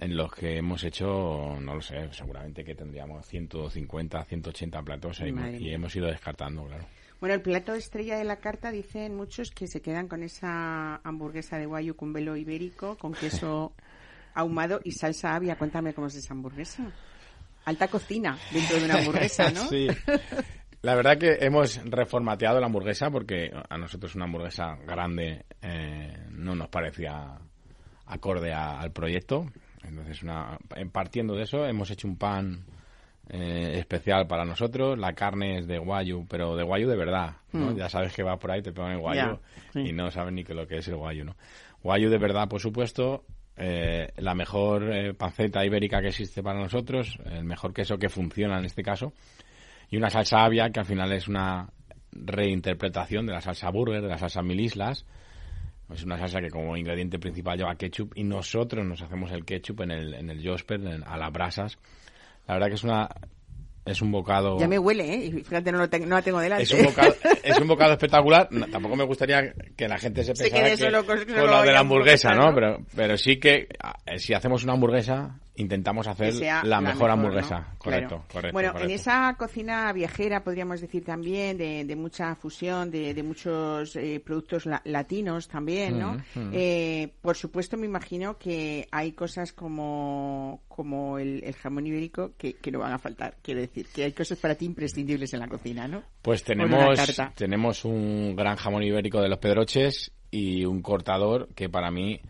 en 0.00 0.16
los 0.16 0.32
que 0.34 0.58
hemos 0.58 0.82
hecho, 0.82 1.56
no 1.60 1.76
lo 1.76 1.80
sé, 1.80 2.12
seguramente 2.12 2.64
que 2.64 2.74
tendríamos 2.74 3.24
150, 3.26 4.24
180 4.24 4.82
platos 4.82 5.20
y, 5.20 5.32
Madre 5.32 5.56
y 5.56 5.60
mía. 5.60 5.74
hemos 5.76 5.94
ido 5.94 6.08
descartando, 6.08 6.66
claro. 6.66 6.86
Bueno, 7.20 7.34
el 7.34 7.40
plato 7.40 7.72
estrella 7.74 8.18
de 8.18 8.24
la 8.24 8.36
carta 8.36 8.70
dicen 8.70 9.16
muchos 9.16 9.52
que 9.52 9.68
se 9.68 9.80
quedan 9.80 10.08
con 10.08 10.24
esa 10.24 10.96
hamburguesa 11.02 11.56
de 11.56 11.66
guayu 11.66 11.94
con 11.94 12.12
velo 12.12 12.36
ibérico, 12.36 12.98
con 12.98 13.14
queso 13.14 13.72
ahumado 14.34 14.80
y 14.84 14.92
salsa 14.92 15.34
avia. 15.34 15.56
Cuéntame 15.56 15.94
cómo 15.94 16.08
es 16.08 16.16
esa 16.16 16.34
hamburguesa. 16.34 16.92
Alta 17.64 17.88
cocina 17.88 18.38
dentro 18.52 18.76
de 18.76 18.84
una 18.84 18.98
hamburguesa, 18.98 19.50
¿no? 19.50 19.66
Sí. 19.68 19.88
La 20.82 20.94
verdad 20.94 21.18
que 21.18 21.38
hemos 21.40 21.80
reformateado 21.84 22.60
la 22.60 22.66
hamburguesa 22.66 23.10
porque 23.10 23.50
a 23.68 23.76
nosotros 23.78 24.14
una 24.14 24.24
hamburguesa 24.26 24.76
grande 24.86 25.44
eh, 25.62 26.16
no 26.30 26.54
nos 26.54 26.68
parecía 26.68 27.38
acorde 28.06 28.52
a- 28.52 28.78
al 28.80 28.92
proyecto. 28.92 29.46
Entonces, 29.82 30.22
una, 30.22 30.58
en- 30.76 30.90
partiendo 30.90 31.34
de 31.34 31.42
eso, 31.42 31.66
hemos 31.66 31.90
hecho 31.90 32.06
un 32.06 32.16
pan 32.16 32.64
eh, 33.28 33.72
especial 33.78 34.28
para 34.28 34.44
nosotros. 34.44 34.96
La 34.96 35.12
carne 35.14 35.58
es 35.58 35.66
de 35.66 35.78
guayu, 35.78 36.26
pero 36.28 36.54
de 36.54 36.62
guayu 36.62 36.88
de 36.88 36.96
verdad. 36.96 37.36
¿no? 37.52 37.72
Mm. 37.72 37.76
Ya 37.76 37.88
sabes 37.88 38.12
que 38.14 38.22
va 38.22 38.38
por 38.38 38.52
ahí, 38.52 38.62
te 38.62 38.72
ponen 38.72 39.00
guayu 39.00 39.16
Ya, 39.20 39.38
sí. 39.72 39.80
y 39.80 39.92
no 39.92 40.10
saben 40.12 40.36
ni 40.36 40.44
que 40.44 40.54
lo 40.54 40.68
que 40.68 40.76
es 40.78 40.86
el 40.88 40.94
guayu. 40.96 41.24
¿no? 41.24 41.34
Guayu 41.82 42.08
de 42.10 42.18
verdad, 42.18 42.48
por 42.48 42.60
supuesto. 42.60 43.24
eh, 43.56 44.12
la 44.18 44.34
mejor 44.34 44.92
eh, 44.92 45.14
panceta 45.14 45.64
ibérica 45.64 46.00
que 46.02 46.08
existe 46.08 46.42
para 46.42 46.60
nosotros, 46.60 47.18
el 47.24 47.42
mejor 47.44 47.72
queso 47.72 47.96
que 47.98 48.10
funciona 48.10 48.58
en 48.58 48.66
este 48.66 48.82
caso 48.82 49.12
y 49.90 49.96
una 49.96 50.10
salsa 50.10 50.44
avia 50.44 50.70
que 50.70 50.80
al 50.80 50.86
final 50.86 51.12
es 51.12 51.28
una 51.28 51.68
reinterpretación 52.12 53.26
de 53.26 53.32
la 53.32 53.40
salsa 53.40 53.70
burger, 53.70 54.02
de 54.02 54.08
la 54.08 54.18
salsa 54.18 54.42
mil 54.42 54.60
islas. 54.60 55.04
Es 55.92 56.02
una 56.02 56.18
salsa 56.18 56.40
que 56.40 56.50
como 56.50 56.76
ingrediente 56.76 57.18
principal 57.18 57.56
lleva 57.58 57.76
ketchup 57.76 58.12
y 58.16 58.24
nosotros 58.24 58.84
nos 58.84 59.00
hacemos 59.02 59.30
el 59.30 59.44
ketchup 59.44 59.82
en 59.82 59.92
el, 59.92 60.14
en 60.14 60.30
el 60.30 60.46
Josper, 60.46 60.80
en- 60.80 61.04
a 61.06 61.16
las 61.16 61.32
brasas. 61.32 61.78
La 62.48 62.54
verdad 62.54 62.68
que 62.68 62.74
es 62.74 62.84
una 62.84 63.08
es 63.84 64.02
un 64.02 64.10
bocado 64.10 64.58
Ya 64.58 64.66
me 64.66 64.80
huele, 64.80 65.14
¿eh? 65.14 65.30
Fíjate, 65.44 65.70
no, 65.70 65.78
lo 65.78 65.88
tengo, 65.88 66.06
no 66.06 66.16
la 66.16 66.22
tengo 66.22 66.40
delante. 66.40 66.64
es 66.64 66.72
un 66.74 66.82
bocado 66.86 67.14
es 67.44 67.58
un 67.60 67.68
bocado 67.68 67.92
espectacular. 67.92 68.48
No, 68.50 68.66
tampoco 68.66 68.96
me 68.96 69.04
gustaría 69.04 69.52
que 69.76 69.86
la 69.86 69.96
gente 69.98 70.24
se 70.24 70.32
pensara 70.34 70.64
que 70.70 70.76
solo 70.76 71.06
con- 71.06 71.18
lo 71.18 71.62
de 71.62 71.72
la 71.72 71.78
hamburguesa, 71.80 72.30
hamburguesa, 72.30 72.34
¿no? 72.34 72.46
¿no? 72.50 72.54
Pero 72.54 72.78
pero 72.96 73.16
sí 73.16 73.38
que 73.38 73.68
eh, 74.06 74.18
si 74.18 74.34
hacemos 74.34 74.64
una 74.64 74.72
hamburguesa 74.72 75.38
intentamos 75.56 76.06
hacer 76.06 76.34
la, 76.64 76.80
mejor, 76.80 77.10
hamburguesa. 77.10 77.74
Correcto, 77.78 78.08
Claro. 78.08 78.24
correcto. 78.32 78.52
Bueno, 78.52 78.72
correcto. 78.72 78.88
en 78.88 78.94
esa 78.94 79.34
cocina 79.38 79.92
viajera, 79.92 80.42
podríamos 80.44 80.80
decir 80.80 81.04
también, 81.04 81.56
de, 81.58 81.84
de 81.84 81.96
mucha 81.96 82.34
fusión, 82.34 82.90
de, 82.90 83.14
de 83.14 83.22
muchos 83.22 83.96
eh, 83.96 84.20
productos 84.24 84.66
la- 84.66 84.82
latinos 84.84 85.48
también, 85.48 85.98
¿no? 85.98 86.14
Mm, 86.34 86.38
mm. 86.40 86.50
Eh, 86.52 87.12
por 87.20 87.36
supuesto, 87.36 87.76
me 87.76 87.86
imagino 87.86 88.38
que 88.38 88.86
hay 88.90 89.12
cosas 89.12 89.52
como, 89.52 90.62
como 90.68 91.18
el, 91.18 91.42
el 91.44 91.54
jamón 91.54 91.86
ibérico 91.86 92.32
que, 92.36 92.54
que 92.54 92.70
no 92.70 92.78
van 92.80 92.92
a 92.92 92.98
faltar. 92.98 93.36
Quiero 93.42 93.60
decir, 93.60 93.86
que 93.94 94.04
hay 94.04 94.12
cosas 94.12 94.38
para 94.38 94.54
ti 94.54 94.64
imprescindibles 94.66 95.32
en 95.34 95.40
la 95.40 95.48
cocina, 95.48 95.86
¿no? 95.88 96.02
Pues 96.22 96.42
tenemos, 96.44 96.98
tenemos 97.34 97.84
un 97.84 98.34
gran 98.36 98.56
jamón 98.56 98.82
ibérico 98.82 99.20
de 99.20 99.28
los 99.28 99.38
Pedroches 99.38 100.12
y 100.30 100.64
un 100.64 100.82
cortador 100.82 101.48
que 101.54 101.68
para 101.68 101.90
mí 101.90 102.20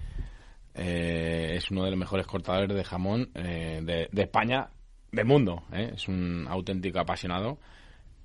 eh, 0.76 1.54
es 1.56 1.70
uno 1.70 1.84
de 1.84 1.90
los 1.90 1.98
mejores 1.98 2.26
cortadores 2.26 2.74
de 2.76 2.84
jamón 2.84 3.30
eh, 3.34 3.80
de, 3.82 4.08
de 4.12 4.22
España, 4.22 4.68
del 5.10 5.24
mundo. 5.24 5.64
¿eh? 5.72 5.92
Es 5.94 6.08
un 6.08 6.46
auténtico 6.48 7.00
apasionado. 7.00 7.58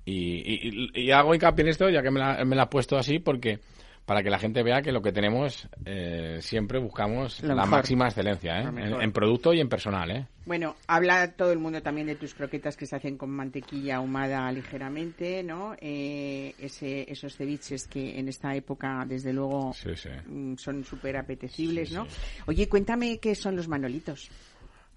Y, 0.04 1.10
hago 1.12 1.34
hincapié 1.34 1.62
en 1.62 1.68
esto, 1.68 1.88
ya 1.88 2.02
que 2.02 2.10
me 2.10 2.18
la, 2.18 2.44
me 2.44 2.56
la 2.56 2.62
has 2.62 2.68
puesto 2.68 2.96
así, 2.96 3.20
porque 3.20 3.60
para 4.04 4.22
que 4.22 4.30
la 4.30 4.38
gente 4.38 4.62
vea 4.62 4.82
que 4.82 4.90
lo 4.92 5.00
que 5.02 5.12
tenemos 5.12 5.68
eh, 5.84 6.38
siempre 6.40 6.78
buscamos 6.78 7.40
Lo 7.42 7.48
la 7.48 7.54
mejor. 7.62 7.70
máxima 7.70 8.06
excelencia, 8.08 8.60
¿eh? 8.60 8.64
En, 8.64 9.00
en 9.00 9.12
producto 9.12 9.52
y 9.54 9.60
en 9.60 9.68
personal. 9.68 10.10
¿eh? 10.10 10.26
Bueno, 10.44 10.74
habla 10.88 11.32
todo 11.32 11.52
el 11.52 11.58
mundo 11.60 11.80
también 11.82 12.08
de 12.08 12.16
tus 12.16 12.34
croquetas 12.34 12.76
que 12.76 12.84
se 12.86 12.96
hacen 12.96 13.16
con 13.16 13.30
mantequilla 13.30 13.96
ahumada 13.96 14.50
ligeramente, 14.50 15.42
¿no? 15.44 15.74
Eh, 15.80 16.54
ese, 16.58 17.10
esos 17.10 17.36
ceviches 17.36 17.86
que 17.86 18.18
en 18.18 18.28
esta 18.28 18.54
época, 18.56 19.04
desde 19.06 19.32
luego, 19.32 19.72
Sí, 19.72 19.90
sí. 19.94 20.08
mm, 20.26 20.56
son 20.56 20.84
súper 20.84 21.16
apetecibles, 21.16 21.90
Sí, 21.90 21.94
¿no? 21.94 22.06
Oye, 22.46 22.68
cuéntame 22.68 23.18
qué 23.18 23.34
son 23.36 23.54
los 23.54 23.68
manolitos. 23.68 24.30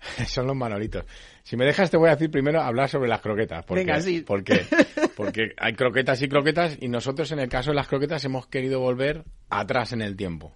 Son 0.28 0.48
los 0.48 0.56
manolitos. 0.56 1.06
Si 1.44 1.56
me 1.58 1.66
dejas, 1.66 1.92
te 1.92 1.98
voy 1.98 2.10
a 2.10 2.14
decir 2.14 2.32
primero 2.32 2.62
hablar 2.62 2.90
sobre 2.90 3.08
las 3.10 3.22
croquetas. 3.22 3.64
Porque, 3.66 3.84
Venga, 3.84 4.02
sí. 4.02 4.24
Porque, 4.26 4.66
porque 5.16 5.54
hay 5.58 5.74
croquetas 5.74 6.22
y 6.22 6.28
croquetas 6.28 6.78
y 6.82 6.88
nosotros 6.88 7.32
en 7.32 7.40
el 7.40 7.50
caso 7.50 7.72
de 7.72 7.76
las 7.76 7.88
croquetas 7.88 8.24
hemos 8.26 8.48
querido 8.48 8.80
volver 8.80 9.24
atrás 9.50 9.94
en 9.94 10.02
el 10.02 10.16
tiempo. 10.16 10.54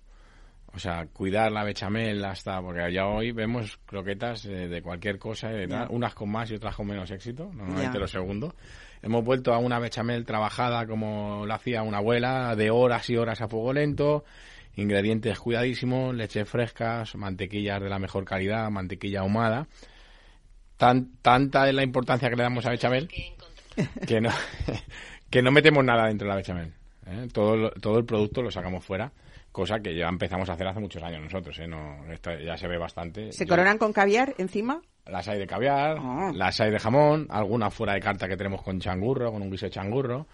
O 0.72 0.78
sea, 0.78 1.08
cuidar 1.12 1.52
la 1.52 1.64
bechamel 1.64 2.24
hasta, 2.24 2.62
porque 2.62 2.94
ya 2.94 3.08
hoy 3.08 3.32
vemos 3.32 3.80
croquetas 3.88 4.46
eh, 4.46 4.68
de 4.68 4.82
cualquier 4.84 5.18
cosa, 5.18 5.50
tal, 5.68 5.88
unas 5.90 6.14
con 6.14 6.30
más 6.32 6.52
y 6.52 6.56
otras 6.56 6.76
con 6.76 6.86
menos 6.86 7.10
éxito, 7.10 7.50
normalmente 7.52 7.94
Ya. 7.98 8.00
lo 8.00 8.08
segundo. 8.08 8.54
Hemos 9.02 9.24
vuelto 9.24 9.52
a 9.52 9.58
una 9.58 9.80
bechamel 9.80 10.26
trabajada 10.26 10.86
como 10.86 11.44
la 11.48 11.56
hacía 11.56 11.82
una 11.82 11.98
abuela, 11.98 12.56
de 12.56 12.70
horas 12.70 13.10
y 13.10 13.18
horas 13.18 13.42
a 13.42 13.48
fuego 13.48 13.74
lento, 13.74 14.26
ingredientes 14.76 15.40
cuidadísimos, 15.40 16.14
leches 16.16 16.48
frescas, 16.48 17.16
mantequillas 17.16 17.82
de 17.82 17.90
la 17.90 18.00
mejor 18.00 18.26
calidad, 18.26 18.70
mantequilla 18.70 19.22
ahumada. 19.22 19.68
Tan, 20.78 21.12
tanta 21.22 21.68
es 21.68 21.76
la 21.76 21.84
importancia 21.84 22.30
que 22.30 22.36
le 22.38 22.44
damos 22.44 22.66
a 22.66 22.70
bechamel 22.70 23.10
que 24.08 24.22
no, 24.22 24.30
que 25.30 25.42
no 25.42 25.52
metemos 25.52 25.84
nada 25.84 26.08
dentro 26.08 26.26
de 26.26 26.30
la 26.30 26.36
bechamel. 26.38 26.74
¿eh? 27.08 27.28
Todo, 27.34 27.56
lo- 27.58 27.72
todo 27.72 27.98
el 27.98 28.06
producto 28.06 28.42
lo 28.42 28.50
sacamos 28.52 28.86
fuera, 28.86 29.12
cosa 29.52 29.80
que 29.82 29.94
ya 29.96 30.08
empezamos 30.08 30.50
a 30.50 30.54
hacer 30.54 30.68
hace 30.68 30.80
muchos 30.80 31.04
años 31.04 31.22
nosotros. 31.22 31.58
¿eh? 31.60 31.68
No, 31.68 32.06
esto 32.12 32.32
ya 32.40 32.56
se 32.58 32.68
ve 32.68 32.78
bastante. 32.78 33.32
¿Se 33.34 33.46
Yo- 33.46 33.50
coronan 33.50 33.78
con 33.78 33.92
caviar 33.92 34.36
encima? 34.38 34.82
las 35.06 35.28
hay 35.28 35.40
de 35.40 35.48
caviar, 35.48 35.98
Ah. 36.00 36.32
las 36.36 36.62
hay 36.62 36.70
de 36.70 36.78
jamón, 36.78 37.26
algunas 37.32 37.74
fuera 37.74 37.94
de 37.94 38.00
carta 38.00 38.28
que 38.28 38.38
tenemos 38.38 38.62
con 38.62 38.80
changurro, 38.80 39.32
con 39.32 39.42
un 39.42 39.50
guiso 39.50 39.66
de 39.66 39.72
changurro. 39.72 40.28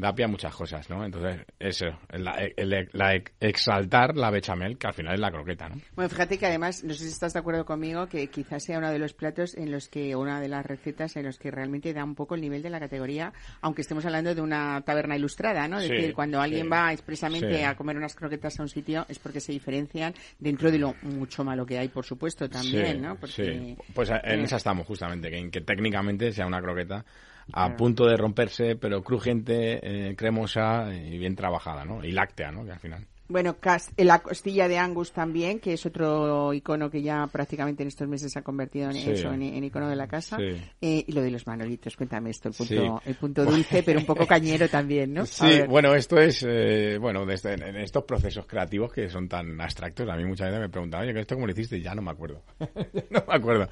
Da 0.00 0.14
pie 0.14 0.26
a 0.26 0.28
muchas 0.28 0.54
cosas, 0.54 0.88
¿no? 0.88 1.04
Entonces, 1.04 1.44
eso, 1.58 1.86
la, 2.12 2.38
el- 2.56 2.88
la- 2.92 3.20
exaltar 3.40 4.16
la 4.16 4.30
bechamel, 4.30 4.78
que 4.78 4.86
al 4.86 4.94
final 4.94 5.14
es 5.14 5.20
la 5.20 5.32
croqueta, 5.32 5.68
¿no? 5.68 5.74
Bueno, 5.96 6.08
fíjate 6.08 6.38
que 6.38 6.46
además, 6.46 6.84
no 6.84 6.94
sé 6.94 7.02
si 7.04 7.08
estás 7.10 7.32
de 7.32 7.40
acuerdo 7.40 7.64
conmigo, 7.64 8.06
que 8.06 8.28
quizás 8.28 8.62
sea 8.64 8.78
uno 8.78 8.92
de 8.92 8.98
los 9.00 9.12
platos 9.12 9.56
en 9.56 9.72
los 9.72 9.88
que, 9.88 10.14
una 10.14 10.40
de 10.40 10.46
las 10.46 10.64
recetas 10.64 11.16
en 11.16 11.24
los 11.24 11.36
que 11.36 11.50
realmente 11.50 11.92
da 11.92 12.04
un 12.04 12.14
poco 12.14 12.36
el 12.36 12.40
nivel 12.40 12.62
de 12.62 12.70
la 12.70 12.78
categoría, 12.78 13.32
aunque 13.60 13.82
estemos 13.82 14.04
hablando 14.06 14.34
de 14.36 14.40
una 14.40 14.80
taberna 14.82 15.16
ilustrada, 15.16 15.66
¿no? 15.66 15.78
Es 15.80 15.88
Sí, 15.88 15.92
decir, 15.94 16.14
cuando 16.14 16.40
alguien 16.40 16.66
sí, 16.66 16.68
va 16.70 16.92
expresamente 16.92 17.58
sí. 17.58 17.64
a 17.64 17.74
comer 17.74 17.96
unas 17.96 18.14
croquetas 18.14 18.56
a 18.60 18.62
un 18.62 18.68
sitio 18.68 19.04
es 19.08 19.18
porque 19.18 19.40
se 19.40 19.50
diferencian 19.50 20.14
dentro 20.38 20.70
de 20.70 20.78
lo 20.78 20.94
mucho 21.02 21.42
malo 21.42 21.66
que 21.66 21.76
hay, 21.76 21.88
por 21.88 22.04
supuesto, 22.04 22.48
también, 22.48 23.02
¿no? 23.02 23.16
Porque, 23.16 23.32
sí. 23.32 23.76
Pues 23.94 24.10
en 24.10 24.40
eh, 24.40 24.44
esa 24.44 24.58
estamos 24.58 24.86
justamente, 24.86 25.28
que, 25.28 25.50
que 25.50 25.60
técnicamente 25.62 26.30
sea 26.32 26.46
una 26.46 26.60
croqueta 26.62 27.04
a 27.52 27.70
Claro. 27.70 27.76
punto 27.76 28.06
de 28.06 28.16
romperse, 28.16 28.76
pero 28.76 29.02
crujiente, 29.02 30.10
eh, 30.10 30.16
cremosa 30.16 30.94
y 30.94 31.18
bien 31.18 31.34
trabajada, 31.36 31.84
¿no? 31.84 32.04
Y 32.04 32.12
láctea, 32.12 32.50
¿no? 32.52 32.64
Que 32.64 32.72
al 32.72 32.80
final. 32.80 33.06
Bueno, 33.28 33.58
cas- 33.60 33.90
la 33.98 34.20
costilla 34.20 34.68
de 34.68 34.78
Angus 34.78 35.12
también, 35.12 35.60
que 35.60 35.74
es 35.74 35.84
otro 35.84 36.54
icono 36.54 36.88
que 36.90 37.02
ya 37.02 37.26
prácticamente 37.26 37.82
en 37.82 37.88
estos 37.88 38.08
meses 38.08 38.32
se 38.32 38.38
ha 38.38 38.42
convertido 38.42 38.86
en 38.90 38.94
Sí. 38.96 39.10
eso, 39.10 39.30
en, 39.32 39.42
en 39.42 39.64
icono 39.64 39.86
de 39.88 39.96
la 39.96 40.06
casa. 40.08 40.38
Sí. 40.38 40.56
Eh, 40.80 41.04
y 41.06 41.12
lo 41.12 41.20
de 41.20 41.30
los 41.30 41.46
manolitos, 41.46 41.94
cuéntame 41.96 42.30
esto, 42.30 42.48
el 42.48 42.54
punto, 42.54 43.00
Sí. 43.04 43.10
el 43.10 43.14
punto 43.16 43.44
dulce, 43.44 43.82
pero 43.82 43.98
un 44.00 44.06
poco 44.06 44.26
cañero 44.26 44.66
también, 44.68 45.12
¿no? 45.12 45.26
Sí, 45.26 45.60
bueno, 45.68 45.94
esto 45.94 46.16
es, 46.18 46.42
eh, 46.48 46.96
bueno, 46.98 47.26
desde, 47.26 47.52
en 47.52 47.76
estos 47.76 48.04
procesos 48.04 48.46
creativos 48.46 48.92
que 48.92 49.10
son 49.10 49.28
tan 49.28 49.60
abstractos, 49.60 50.08
a 50.08 50.16
mí 50.16 50.24
muchas 50.24 50.46
veces 50.48 50.60
me 50.62 50.68
preguntan, 50.70 51.02
oye, 51.02 51.12
¿que 51.12 51.20
¿esto 51.20 51.34
cómo 51.34 51.46
lo 51.46 51.52
hiciste? 51.52 51.76
Y 51.76 51.82
ya 51.82 51.94
no 51.94 52.00
me 52.00 52.10
acuerdo. 52.12 52.42
no 53.10 53.24
me 53.28 53.34
acuerdo. 53.34 53.68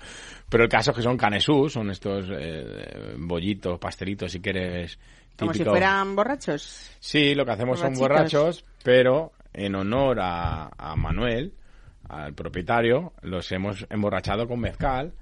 Pero 0.50 0.64
el 0.64 0.68
caso 0.68 0.90
es 0.90 0.96
que 0.98 1.02
son 1.02 1.16
canesús, 1.16 1.72
son 1.72 1.90
estos 1.90 2.26
eh, 2.30 3.14
bollitos, 3.18 3.78
pastelitos, 3.78 4.30
si 4.32 4.40
quieres. 4.40 4.98
Como 5.38 5.52
si 5.54 5.64
fueran 5.64 6.14
borrachos. 6.16 6.90
Sí, 7.00 7.34
lo 7.34 7.44
que 7.44 7.52
hacemos 7.52 7.78
son 7.80 7.94
borrachos, 7.94 8.64
pero 8.82 9.32
en 9.56 9.74
honor 9.74 10.20
a, 10.20 10.70
a 10.76 10.96
Manuel, 10.96 11.54
al 12.08 12.34
propietario, 12.34 13.12
los 13.22 13.50
hemos 13.50 13.86
emborrachado 13.90 14.46
con 14.46 14.60
mezcal. 14.60 15.12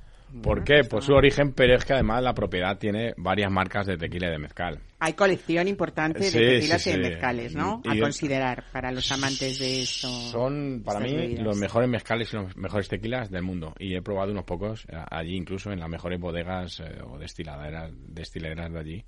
¿Por 0.43 0.65
qué? 0.65 0.83
Por 0.83 1.03
su 1.03 1.13
origen, 1.15 1.53
pero 1.53 1.77
es 1.77 1.85
que 1.85 1.93
además 1.93 2.23
la 2.23 2.35
propiedad 2.35 2.77
tiene 2.77 3.15
varias 3.17 3.51
marcas 3.53 3.87
de 3.87 3.97
tequila 3.97 4.27
y 4.27 4.31
de 4.31 4.39
mezcal. 4.39 4.81
Hay 5.05 5.13
colección 5.13 5.69
importante 5.69 6.19
de 6.21 6.31
Sí, 6.31 6.39
tequilas 6.39 6.83
sí, 6.83 6.89
y 6.91 6.93
de 6.95 7.05
sí. 7.05 7.11
mezcales, 7.11 7.55
¿no? 7.55 7.83
Y- 7.85 7.89
a 7.91 7.95
y- 7.97 8.01
considerar 8.01 8.65
para 8.73 8.91
los 8.91 9.13
amantes 9.13 9.59
de 9.59 9.83
esto. 9.83 10.09
Son 10.09 10.83
para 10.83 10.99
mí 11.01 11.15
bebidas. 11.15 11.45
los 11.45 11.57
mejores 11.59 11.91
mezcales 11.91 12.33
y 12.33 12.37
los 12.37 12.57
mejores 12.57 12.89
tequilas 12.89 13.31
del 13.31 13.43
mundo. 13.43 13.75
Y 13.79 13.95
he 13.95 14.01
probado 14.01 14.33
unos 14.33 14.45
pocos 14.45 14.87
eh, 14.89 14.97
allí, 15.11 15.37
incluso 15.37 15.71
en 15.73 15.81
las 15.81 15.91
mejores 15.91 16.19
bodegas 16.19 16.81
eh, 16.81 16.85
o 17.07 17.19
destiladeras, 17.19 17.93
destileras 18.09 18.73
de 18.73 18.79
allí. 18.81 19.05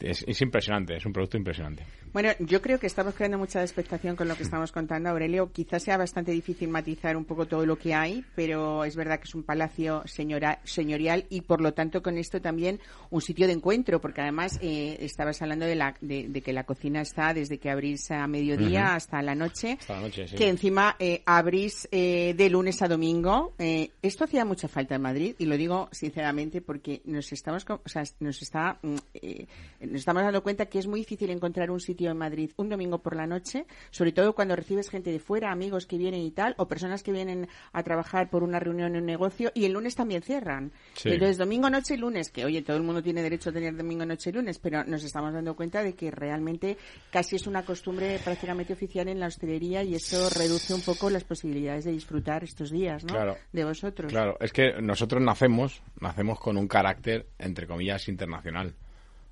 es, 0.00 0.24
es 0.28 0.40
impresionante, 0.42 0.96
es 0.96 1.04
un 1.04 1.12
producto 1.12 1.36
impresionante. 1.36 1.84
Bueno, 2.12 2.30
yo 2.38 2.62
creo 2.62 2.78
que 2.78 2.86
estamos 2.86 3.14
creando 3.14 3.36
mucha 3.36 3.62
expectación 3.62 4.14
con 4.16 4.28
lo 4.28 4.36
que 4.36 4.44
estamos 4.44 4.70
contando, 4.70 5.10
Aurelio. 5.10 5.50
Quizás 5.52 5.82
sea 5.82 5.96
bastante 5.96 6.30
difícil 6.32 6.68
matizar 6.68 7.16
un 7.16 7.24
poco 7.24 7.46
todo 7.46 7.66
lo 7.66 7.76
que 7.76 7.94
hay, 7.94 8.24
pero 8.36 8.84
es 8.84 8.94
verdad 8.96 9.18
que 9.18 9.24
es 9.24 9.34
un 9.34 9.42
palacio 9.42 10.02
señora, 10.06 10.60
señorial 10.64 11.24
y, 11.30 11.40
por 11.42 11.60
lo 11.60 11.74
tanto, 11.74 12.00
con 12.02 12.16
esto 12.16 12.40
también 12.40 12.78
un 13.10 13.20
sitio 13.20 13.46
de 13.48 13.54
encuentro, 13.54 14.00
porque 14.00 14.20
además 14.20 14.58
eh, 14.62 14.96
estabas 15.16 15.40
hablando 15.40 15.64
de, 15.64 15.74
la, 15.74 15.96
de, 16.02 16.28
de 16.28 16.42
que 16.42 16.52
la 16.52 16.64
cocina 16.64 17.00
está 17.00 17.32
desde 17.32 17.56
que 17.56 17.70
abrís 17.70 18.10
a 18.10 18.26
mediodía 18.26 18.94
hasta 18.94 19.22
la 19.22 19.34
noche. 19.34 19.78
Hasta 19.80 19.94
la 19.94 20.00
noche, 20.02 20.28
sí. 20.28 20.36
Que 20.36 20.50
encima 20.50 20.94
eh, 20.98 21.22
abrís 21.24 21.88
eh, 21.90 22.34
de 22.36 22.50
lunes 22.50 22.82
a 22.82 22.88
domingo. 22.88 23.54
Eh, 23.58 23.92
esto 24.02 24.24
hacía 24.24 24.44
mucha 24.44 24.68
falta 24.68 24.94
en 24.94 25.00
Madrid 25.00 25.34
y 25.38 25.46
lo 25.46 25.56
digo 25.56 25.88
sinceramente 25.90 26.60
porque 26.60 27.00
nos 27.06 27.32
estamos, 27.32 27.64
o 27.66 27.88
sea, 27.88 28.02
nos 28.20 28.42
está, 28.42 28.78
mm, 28.82 28.96
eh, 29.14 29.46
nos 29.80 30.00
estamos 30.00 30.22
dando 30.22 30.42
cuenta 30.42 30.66
que 30.66 30.78
es 30.78 30.86
muy 30.86 31.00
difícil 31.00 31.30
encontrar 31.30 31.70
un 31.70 31.80
sitio 31.80 32.10
en 32.10 32.18
Madrid 32.18 32.50
un 32.56 32.68
domingo 32.68 32.98
por 32.98 33.16
la 33.16 33.26
noche, 33.26 33.64
sobre 33.90 34.12
todo 34.12 34.34
cuando 34.34 34.54
recibes 34.54 34.90
gente 34.90 35.10
de 35.10 35.18
fuera, 35.18 35.50
amigos 35.50 35.86
que 35.86 35.96
vienen 35.96 36.20
y 36.20 36.30
tal, 36.30 36.54
o 36.58 36.68
personas 36.68 37.02
que 37.02 37.12
vienen 37.12 37.48
a 37.72 37.82
trabajar 37.82 38.28
por 38.28 38.42
una 38.42 38.60
reunión 38.60 38.96
en 38.96 39.00
un 39.00 39.06
negocio 39.06 39.50
y 39.54 39.64
el 39.64 39.72
lunes 39.72 39.94
también 39.94 40.20
cierran. 40.20 40.72
Sí. 40.92 41.08
Entonces 41.08 41.38
domingo, 41.38 41.70
noche 41.70 41.94
y 41.94 41.96
lunes, 41.96 42.30
que 42.30 42.44
oye, 42.44 42.60
todo 42.60 42.76
el 42.76 42.82
mundo 42.82 43.02
tiene 43.02 43.22
derecho 43.22 43.48
a 43.48 43.52
tener 43.54 43.74
domingo, 43.74 44.04
noche 44.04 44.28
y 44.28 44.34
lunes, 44.34 44.58
pero 44.58 44.84
nos 44.84 45.05
estamos 45.06 45.32
dando 45.32 45.54
cuenta 45.54 45.82
de 45.82 45.94
que 45.94 46.10
realmente 46.10 46.76
casi 47.10 47.36
es 47.36 47.46
una 47.46 47.64
costumbre 47.64 48.18
prácticamente 48.22 48.72
oficial 48.72 49.08
en 49.08 49.20
la 49.20 49.26
hostelería 49.26 49.82
y 49.82 49.94
eso 49.94 50.28
reduce 50.30 50.74
un 50.74 50.82
poco 50.82 51.10
las 51.10 51.24
posibilidades 51.24 51.84
de 51.84 51.92
disfrutar 51.92 52.44
estos 52.44 52.70
días, 52.70 53.04
¿no? 53.04 53.14
Claro. 53.14 53.36
De 53.52 53.64
vosotros. 53.64 54.12
Claro, 54.12 54.36
es 54.40 54.52
que 54.52 54.80
nosotros 54.80 55.22
nacemos, 55.22 55.82
nacemos 56.00 56.38
con 56.38 56.56
un 56.56 56.68
carácter, 56.68 57.26
entre 57.38 57.66
comillas, 57.66 58.08
internacional. 58.08 58.74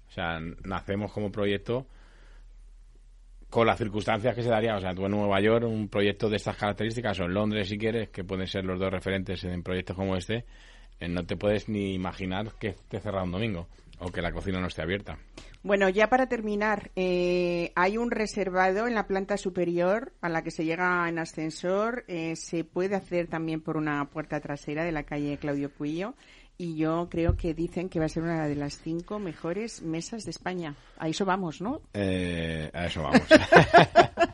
O 0.09 0.13
sea, 0.13 0.39
nacemos 0.65 1.13
como 1.13 1.31
proyecto 1.31 1.87
con 3.55 3.69
las 3.69 3.79
circunstancias 3.79 4.35
que 4.35 4.43
se 4.43 4.49
daría. 4.49 4.77
O 4.77 4.81
sea, 4.81 4.95
tú 4.95 5.05
en 5.05 5.13
Nueva 5.13 5.41
York, 5.41 5.65
un 5.65 5.89
proyecto 5.89 6.29
de 6.29 6.37
estas 6.37 6.57
características, 6.57 7.21
o 7.21 7.25
en 7.25 7.35
Londres, 7.35 7.69
si 7.69 7.79
quieres, 7.79 8.09
que 8.09 8.25
pueden 8.25 8.47
ser 8.47 8.65
los 8.65 8.81
dos 8.81 8.91
referentes 8.91 9.45
en 9.45 9.63
proyectos 9.63 9.97
como 9.97 10.17
este, 10.17 10.45
eh, 10.99 11.09
no 11.09 11.25
te 11.25 11.37
puedes 11.37 11.69
ni 11.69 11.95
imaginar 11.95 12.53
que 12.59 12.69
esté 12.69 13.01
cerrado 13.01 13.25
un 13.25 13.33
domingo 13.33 13.69
o 13.99 14.11
que 14.11 14.23
la 14.23 14.33
cocina 14.33 14.61
no 14.61 14.67
esté 14.67 14.83
abierta. 14.83 15.19
Bueno, 15.65 15.89
ya 15.89 16.11
para 16.11 16.27
terminar, 16.29 16.91
eh, 16.95 17.73
hay 17.75 17.97
un 17.97 18.11
reservado 18.11 18.87
en 18.87 18.95
la 18.95 19.07
planta 19.07 19.39
superior 19.39 20.13
a 20.21 20.29
la 20.29 20.43
que 20.43 20.51
se 20.51 20.67
llega 20.67 21.09
en 21.09 21.19
ascensor. 21.19 22.05
eh, 22.07 22.37
se 22.37 22.65
puede 22.65 22.97
hacer 22.97 23.29
también 23.29 23.63
por 23.63 23.79
una 23.79 24.05
puerta 24.11 24.41
trasera 24.41 24.85
de 24.85 24.93
la 24.93 25.05
calle 25.05 25.39
Claudio 25.39 25.71
Puillo. 25.71 26.17
Y 26.59 26.77
yo 26.77 27.09
creo 27.11 27.39
que 27.39 27.55
dicen 27.55 27.89
que 27.89 27.99
va 27.99 28.05
a 28.05 28.11
ser 28.11 28.25
una 28.25 28.47
de 28.47 28.57
las 28.57 28.79
cinco 28.79 29.19
mejores 29.19 29.81
mesas 29.81 30.25
de 30.25 30.33
España. 30.33 30.75
A 30.99 31.09
eso 31.09 31.25
vamos, 31.25 31.63
¿no? 31.63 31.81
Eh, 31.95 32.71
a 32.75 32.85
eso 32.85 33.03
vamos. 33.03 33.23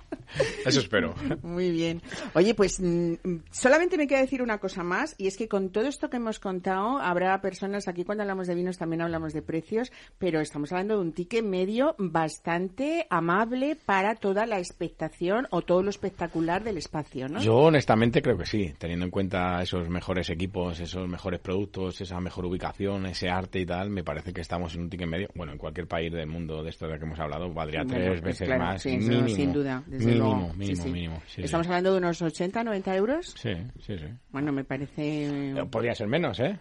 eso 0.64 0.80
espero. 0.80 1.14
Muy 1.42 1.70
bien. 1.70 2.02
Oye, 2.34 2.54
pues 2.54 2.80
mm, 2.80 3.14
solamente 3.50 3.96
me 3.96 4.06
queda 4.06 4.20
decir 4.20 4.42
una 4.42 4.58
cosa 4.58 4.82
más 4.82 5.14
y 5.18 5.26
es 5.26 5.36
que 5.36 5.48
con 5.48 5.70
todo 5.70 5.86
esto 5.86 6.10
que 6.10 6.16
hemos 6.16 6.38
contado 6.38 6.98
habrá 6.98 7.40
personas 7.40 7.88
aquí 7.88 8.04
cuando 8.04 8.22
hablamos 8.22 8.46
de 8.46 8.54
vinos 8.54 8.78
también 8.78 9.02
hablamos 9.02 9.32
de 9.32 9.42
precios, 9.42 9.92
pero 10.18 10.40
estamos 10.40 10.72
hablando 10.72 10.94
de 10.96 11.00
un 11.00 11.12
ticket 11.12 11.44
medio 11.44 11.94
bastante 11.98 13.06
amable 13.10 13.76
para 13.76 14.14
toda 14.14 14.46
la 14.46 14.58
expectación 14.58 15.46
o 15.50 15.62
todo 15.62 15.82
lo 15.82 15.90
espectacular 15.90 16.62
del 16.64 16.76
espacio, 16.78 17.28
¿no? 17.28 17.40
Yo 17.40 17.54
honestamente 17.56 18.22
creo 18.22 18.36
que 18.36 18.46
sí, 18.46 18.72
teniendo 18.78 19.04
en 19.04 19.10
cuenta 19.10 19.60
esos 19.62 19.88
mejores 19.88 20.30
equipos, 20.30 20.80
esos 20.80 21.08
mejores 21.08 21.40
productos, 21.40 22.00
esa 22.00 22.20
mejor 22.20 22.46
ubicación, 22.46 23.06
ese 23.06 23.28
arte 23.28 23.60
y 23.60 23.66
tal, 23.66 23.90
me 23.90 24.04
parece 24.04 24.32
que 24.32 24.40
estamos 24.40 24.74
en 24.74 24.82
un 24.82 24.90
ticket 24.90 25.08
medio. 25.08 25.28
Bueno, 25.34 25.52
en 25.52 25.58
cualquier 25.58 25.86
país 25.86 26.12
del 26.12 26.26
mundo 26.26 26.62
de 26.62 26.70
esto 26.70 26.86
de 26.86 26.98
que 26.98 27.04
hemos 27.04 27.18
hablado, 27.18 27.52
valdría 27.52 27.82
Bueno, 27.82 27.96
tres 27.98 28.08
pues 28.08 28.22
veces 28.22 28.46
claro, 28.48 28.64
más, 28.64 28.82
sí, 28.82 28.96
mínimo. 28.96 29.28
sin 29.28 29.52
duda, 29.52 29.82
desde 29.86 30.06
mínimo, 30.06 30.19
luego. 30.20 30.52
mínimo, 30.54 30.76
Sí, 30.76 30.76
sí. 30.76 30.88
mínimo. 30.90 31.22
sí, 31.26 31.32
sí. 31.36 31.42
Estamos 31.42 31.66
hablando 31.66 31.92
de 31.92 31.98
unos 31.98 32.22
80, 32.22 32.64
90 32.64 32.96
euros. 32.96 33.34
Sí, 33.38 33.54
sí, 33.80 33.98
sí. 33.98 34.06
Bueno, 34.30 34.52
me 34.52 34.64
parece... 34.64 35.50
Eh, 35.58 35.64
Podría 35.70 35.94
ser 35.94 36.06
menos, 36.06 36.38
¿eh? 36.40 36.58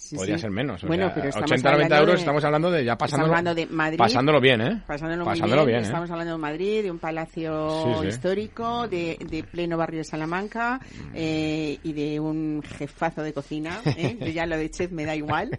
Sí, 0.00 0.16
Podría 0.16 0.36
sí. 0.36 0.40
ser 0.42 0.50
menos. 0.50 0.82
o 0.82 0.86
Bueno, 0.86 1.06
sea, 1.06 1.14
pero 1.14 1.28
estamos 1.28 1.50
80, 1.50 1.70
90 1.70 1.84
hablando 1.84 1.96
euros 2.02 2.14
de- 2.14 2.20
estamos 2.20 2.44
hablando 2.44 2.70
de 2.70 2.84
ya 2.84 2.96
pasándolo, 2.96 3.32
hablando 3.32 3.54
de 3.54 3.66
Madrid. 3.66 3.98
pasándolo 3.98 4.40
bien, 4.40 4.60
¿eh? 4.62 4.82
Pasándolo, 4.86 5.24
bien, 5.26 5.66
bien, 5.66 5.78
¿eh? 5.80 5.82
estamos 5.82 6.10
hablando 6.10 6.32
de 6.32 6.38
Madrid, 6.38 6.82
de 6.82 6.90
un 6.90 6.98
palacio 6.98 8.00
Sí, 8.00 8.06
histórico, 8.08 8.88
de, 8.88 9.18
de 9.28 9.44
pleno 9.44 9.76
barrio 9.76 9.98
de 9.98 10.04
Salamanca 10.04 10.80
eh, 11.14 11.78
y 11.82 11.92
de 11.92 12.18
un 12.18 12.62
jefazo 12.78 13.22
de 13.22 13.32
cocina. 13.32 13.80
¿eh? 13.96 14.16
Yo 14.20 14.26
ya 14.28 14.46
lo 14.46 14.56
de 14.56 14.70
chef 14.70 14.90
me 14.90 15.04
da 15.04 15.14
igual, 15.14 15.50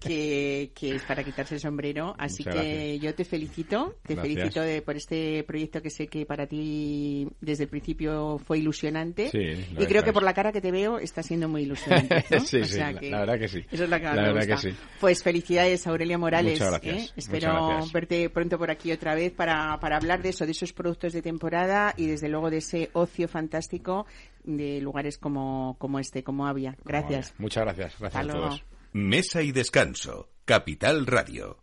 que, 0.00 0.70
que 0.74 0.96
es 0.96 1.02
para 1.02 1.22
quitarse 1.24 1.54
el 1.54 1.60
sombrero. 1.60 2.14
Así 2.18 2.42
Muchas 2.44 2.60
que 2.62 2.68
gracias. 2.74 3.00
yo 3.02 3.14
te 3.14 3.24
felicito, 3.24 3.96
te 4.06 4.14
Gracias. 4.14 4.34
felicito 4.34 4.60
de- 4.60 4.82
por 4.82 4.96
este 4.96 5.44
proyecto 5.44 5.80
que 5.82 5.90
sé 5.90 6.06
que 6.08 6.26
para 6.26 6.46
ti 6.46 7.28
desde 7.40 7.64
el 7.64 7.70
principio 7.70 8.38
fue 8.38 8.58
ilusionante. 8.58 9.30
Y 9.32 9.86
creo 9.86 10.02
que 10.02 10.12
por 10.12 10.22
la 10.22 10.34
cara 10.34 10.52
que 10.52 10.60
te 10.60 10.70
veo 10.70 10.98
está 10.98 11.22
siendo 11.22 11.48
muy 11.48 11.62
ilusionante. 11.62 12.24
¿no? 12.30 12.40
Sí, 12.40 12.60
O 12.60 12.64
sea 12.64 12.92
la- 12.92 13.00
que 13.00 13.10
la 13.10 13.20
verdad 13.20 13.38
que 13.38 13.48
sí. 13.48 13.64
Eso 13.70 13.83
es 13.84 13.90
lo 13.90 13.96
que 13.98 14.02
más 14.04 14.16
La 14.16 14.22
me 14.22 14.32
verdad 14.32 14.60
que 14.60 14.70
sí. 14.70 14.76
Pues 15.00 15.22
felicidades, 15.22 15.86
Aurelia 15.86 16.18
Morales. 16.18 16.52
Muchas 16.52 16.70
gracias, 16.70 16.94
¿eh? 16.94 16.98
muchas 17.00 17.18
Espero 17.18 17.68
gracias. 17.68 17.92
verte 17.92 18.30
pronto 18.30 18.58
por 18.58 18.70
aquí 18.70 18.92
otra 18.92 19.14
vez 19.14 19.32
para, 19.32 19.78
para 19.80 19.96
hablar 19.96 20.22
de 20.22 20.30
eso, 20.30 20.44
de 20.46 20.52
esos 20.52 20.72
productos 20.72 21.12
de 21.12 21.22
temporada 21.22 21.94
y 21.96 22.06
desde 22.06 22.28
luego 22.28 22.50
de 22.50 22.58
ese 22.58 22.90
ocio 22.92 23.28
fantástico 23.28 24.06
de 24.44 24.80
lugares 24.80 25.18
como, 25.18 25.76
como 25.78 25.98
este, 25.98 26.22
como 26.22 26.46
Avia. 26.46 26.76
Gracias. 26.84 27.34
Muchas 27.38 27.64
gracias. 27.64 27.94
Gracias 27.98 28.04
Hasta 28.16 28.20
a 28.20 28.22
luego. 28.24 28.48
todos. 28.48 28.64
Mesa 28.92 29.42
y 29.42 29.52
descanso. 29.52 30.30
Capital 30.44 31.06
Radio. 31.06 31.58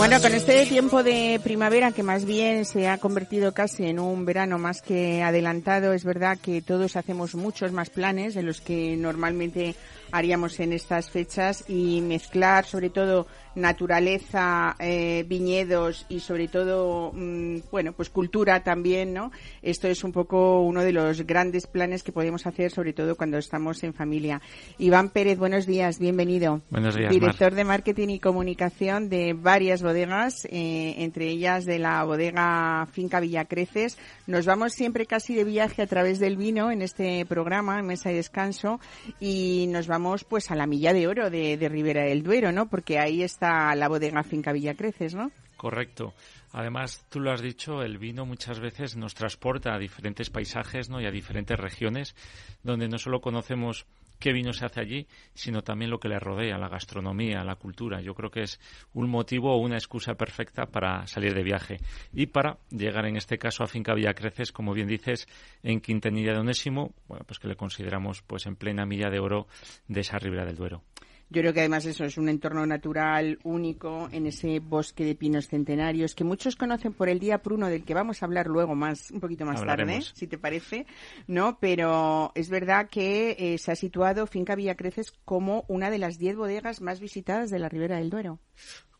Bueno, 0.00 0.18
con 0.22 0.32
este 0.34 0.64
tiempo 0.64 1.02
de 1.02 1.38
primavera 1.44 1.92
que 1.92 2.02
más 2.02 2.24
bien 2.24 2.64
se 2.64 2.88
ha 2.88 2.96
convertido 2.96 3.52
casi 3.52 3.84
en 3.84 3.98
un 3.98 4.24
verano 4.24 4.58
más 4.58 4.80
que 4.80 5.22
adelantado, 5.22 5.92
es 5.92 6.04
verdad 6.04 6.38
que 6.38 6.62
todos 6.62 6.96
hacemos 6.96 7.34
muchos 7.34 7.70
más 7.72 7.90
planes 7.90 8.32
de 8.32 8.42
los 8.42 8.62
que 8.62 8.96
normalmente 8.96 9.74
haríamos 10.12 10.58
en 10.60 10.72
estas 10.72 11.10
fechas 11.10 11.64
y 11.68 12.00
mezclar 12.00 12.64
sobre 12.64 12.90
todo 12.90 13.26
naturaleza, 13.54 14.76
eh, 14.78 15.24
viñedos 15.26 16.06
y 16.08 16.20
sobre 16.20 16.48
todo, 16.48 17.12
mm, 17.12 17.58
bueno, 17.70 17.92
pues 17.92 18.08
cultura 18.10 18.62
también, 18.62 19.12
¿no? 19.12 19.32
Esto 19.62 19.88
es 19.88 20.04
un 20.04 20.12
poco 20.12 20.60
uno 20.62 20.82
de 20.82 20.92
los 20.92 21.22
grandes 21.26 21.66
planes 21.66 22.02
que 22.02 22.12
podemos 22.12 22.46
hacer, 22.46 22.70
sobre 22.70 22.92
todo 22.92 23.16
cuando 23.16 23.38
estamos 23.38 23.82
en 23.82 23.92
familia. 23.92 24.40
Iván 24.78 25.10
Pérez, 25.10 25.38
buenos 25.38 25.66
días, 25.66 25.98
bienvenido. 25.98 26.60
Buenos 26.70 26.94
días, 26.94 27.10
Mar. 27.10 27.20
Director 27.20 27.54
de 27.54 27.64
Marketing 27.64 28.08
y 28.08 28.20
Comunicación 28.20 29.08
de 29.08 29.34
varias 29.34 29.82
bodegas, 29.82 30.44
eh, 30.46 30.94
entre 30.98 31.28
ellas 31.28 31.64
de 31.64 31.78
la 31.78 32.04
bodega 32.04 32.86
Finca 32.92 33.20
Villacreces. 33.20 33.98
Nos 34.26 34.46
vamos 34.46 34.72
siempre 34.72 35.06
casi 35.06 35.34
de 35.34 35.44
viaje 35.44 35.82
a 35.82 35.86
través 35.86 36.20
del 36.20 36.36
vino 36.36 36.70
en 36.70 36.82
este 36.82 37.26
programa, 37.26 37.78
en 37.80 37.86
Mesa 37.86 38.12
y 38.12 38.14
Descanso, 38.14 38.80
y 39.18 39.66
nos 39.68 39.86
vamos 39.86 39.99
pues 40.28 40.50
a 40.50 40.54
la 40.54 40.66
milla 40.66 40.92
de 40.92 41.06
oro 41.06 41.30
de, 41.30 41.56
de 41.56 41.68
Ribera 41.68 42.04
del 42.04 42.22
Duero, 42.22 42.52
¿no? 42.52 42.68
Porque 42.68 42.98
ahí 42.98 43.22
está 43.22 43.74
la 43.74 43.88
bodega 43.88 44.22
Finca 44.22 44.52
Villacreces, 44.52 45.14
¿no? 45.14 45.30
Correcto. 45.56 46.14
Además, 46.52 47.04
tú 47.10 47.20
lo 47.20 47.30
has 47.30 47.42
dicho, 47.42 47.82
el 47.82 47.98
vino 47.98 48.26
muchas 48.26 48.58
veces 48.58 48.96
nos 48.96 49.14
transporta 49.14 49.74
a 49.74 49.78
diferentes 49.78 50.30
paisajes 50.30 50.88
¿no? 50.88 51.00
y 51.00 51.06
a 51.06 51.10
diferentes 51.10 51.58
regiones 51.58 52.16
donde 52.62 52.88
no 52.88 52.98
solo 52.98 53.20
conocemos 53.20 53.86
qué 54.20 54.32
vino 54.32 54.52
se 54.52 54.64
hace 54.64 54.80
allí, 54.80 55.06
sino 55.34 55.62
también 55.62 55.90
lo 55.90 55.98
que 55.98 56.08
le 56.08 56.20
rodea, 56.20 56.58
la 56.58 56.68
gastronomía, 56.68 57.42
la 57.42 57.56
cultura. 57.56 58.00
Yo 58.00 58.14
creo 58.14 58.30
que 58.30 58.42
es 58.42 58.60
un 58.92 59.10
motivo 59.10 59.52
o 59.52 59.58
una 59.58 59.76
excusa 59.76 60.14
perfecta 60.14 60.66
para 60.66 61.06
salir 61.06 61.34
de 61.34 61.42
viaje 61.42 61.78
y 62.12 62.26
para 62.26 62.58
llegar 62.70 63.06
en 63.06 63.16
este 63.16 63.38
caso 63.38 63.64
a 63.64 63.66
Finca 63.66 63.94
Creces, 64.14 64.52
como 64.52 64.74
bien 64.74 64.86
dices, 64.86 65.26
en 65.62 65.80
Quintanilla 65.80 66.32
de 66.32 66.40
Onésimo, 66.40 66.92
bueno, 67.08 67.24
pues 67.26 67.38
que 67.38 67.48
le 67.48 67.56
consideramos 67.56 68.22
pues 68.22 68.46
en 68.46 68.56
plena 68.56 68.86
milla 68.86 69.10
de 69.10 69.18
oro 69.18 69.48
de 69.88 70.00
esa 70.00 70.18
ribera 70.18 70.44
del 70.44 70.56
Duero. 70.56 70.82
Yo 71.30 71.42
creo 71.42 71.52
que 71.52 71.60
además 71.60 71.86
eso 71.86 72.04
es 72.04 72.18
un 72.18 72.28
entorno 72.28 72.66
natural 72.66 73.38
único 73.44 74.08
en 74.10 74.26
ese 74.26 74.58
bosque 74.58 75.04
de 75.04 75.14
pinos 75.14 75.46
centenarios 75.46 76.16
que 76.16 76.24
muchos 76.24 76.56
conocen 76.56 76.92
por 76.92 77.08
el 77.08 77.20
día 77.20 77.38
pruno 77.38 77.68
del 77.68 77.84
que 77.84 77.94
vamos 77.94 78.20
a 78.20 78.26
hablar 78.26 78.48
luego 78.48 78.74
más 78.74 79.12
un 79.12 79.20
poquito 79.20 79.44
más 79.44 79.64
tarde, 79.64 80.02
si 80.12 80.26
te 80.26 80.38
parece, 80.38 80.86
¿no? 81.28 81.58
Pero 81.60 82.32
es 82.34 82.50
verdad 82.50 82.88
que 82.88 83.36
eh, 83.38 83.58
se 83.58 83.70
ha 83.70 83.76
situado 83.76 84.26
Finca 84.26 84.56
Creces 84.76 85.12
como 85.24 85.64
una 85.68 85.88
de 85.90 85.98
las 85.98 86.18
diez 86.18 86.34
bodegas 86.36 86.80
más 86.80 86.98
visitadas 86.98 87.50
de 87.50 87.60
la 87.60 87.68
Ribera 87.68 87.98
del 87.98 88.10
Duero. 88.10 88.40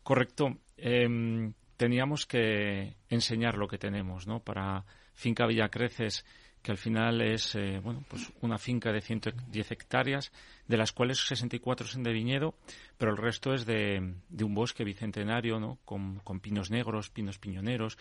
Correcto. 0.01 0.57
Em, 0.77 1.53
teníamos 1.75 2.25
que 2.25 2.95
enseñar 3.09 3.57
lo 3.57 3.67
que 3.67 3.77
tenemos, 3.77 4.25
¿no? 4.25 4.39
Para 4.39 4.85
Finca 5.13 5.47
Creces 5.69 6.25
que 6.61 6.71
al 6.71 6.77
final 6.77 7.21
es 7.21 7.55
eh, 7.55 7.79
bueno, 7.83 8.03
pues 8.07 8.31
una 8.41 8.57
finca 8.57 8.91
de 8.91 9.01
110 9.01 9.71
hectáreas, 9.71 10.31
de 10.67 10.77
las 10.77 10.91
cuales 10.91 11.25
64 11.25 11.87
son 11.87 12.03
de 12.03 12.13
viñedo, 12.13 12.55
pero 12.97 13.11
el 13.11 13.17
resto 13.17 13.53
es 13.53 13.65
de, 13.65 14.15
de 14.29 14.43
un 14.43 14.53
bosque 14.53 14.83
bicentenario, 14.83 15.59
¿no? 15.59 15.79
Con, 15.85 16.19
con, 16.19 16.39
pinos 16.39 16.69
negros, 16.69 17.09
pinos 17.09 17.39
piñoneros, 17.39 17.97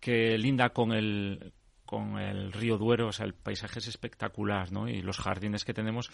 que 0.00 0.38
linda 0.38 0.70
con 0.70 0.92
el 0.92 1.52
con 1.84 2.18
el 2.18 2.52
río 2.52 2.76
Duero, 2.76 3.08
o 3.08 3.12
sea, 3.12 3.26
el 3.26 3.34
paisaje 3.34 3.78
es 3.78 3.86
espectacular, 3.86 4.72
¿no? 4.72 4.88
Y 4.88 5.02
los 5.02 5.18
jardines 5.18 5.64
que 5.64 5.72
tenemos, 5.72 6.10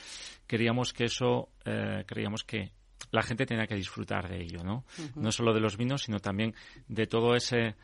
queríamos 0.47 0.93
que 0.93 1.05
eso, 1.05 1.49
eh, 1.65 2.05
creíamos 2.07 2.45
que 2.45 2.73
la 3.11 3.23
gente 3.23 3.47
tenía 3.47 3.67
que 3.67 3.75
disfrutar 3.75 4.29
de 4.29 4.43
ello, 4.43 4.63
¿no? 4.63 4.85
No 5.17 5.33
solo 5.33 5.53
de 5.53 5.61
los 5.61 5.77
vinos, 5.77 6.03
sino 6.03 6.21
también 6.21 6.55
de 6.89 7.07
todo 7.07 7.35
ese 7.35 7.75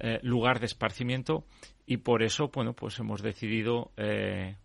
eh, 0.00 0.20
lugar 0.22 0.60
de 0.60 0.66
esparcimiento 0.66 1.44
y 1.86 1.98
por 1.98 2.22
eso, 2.22 2.48
bueno, 2.48 2.74
pues 2.74 2.98
hemos 2.98 3.22
decidido 3.22 3.92
eh, 3.96 4.56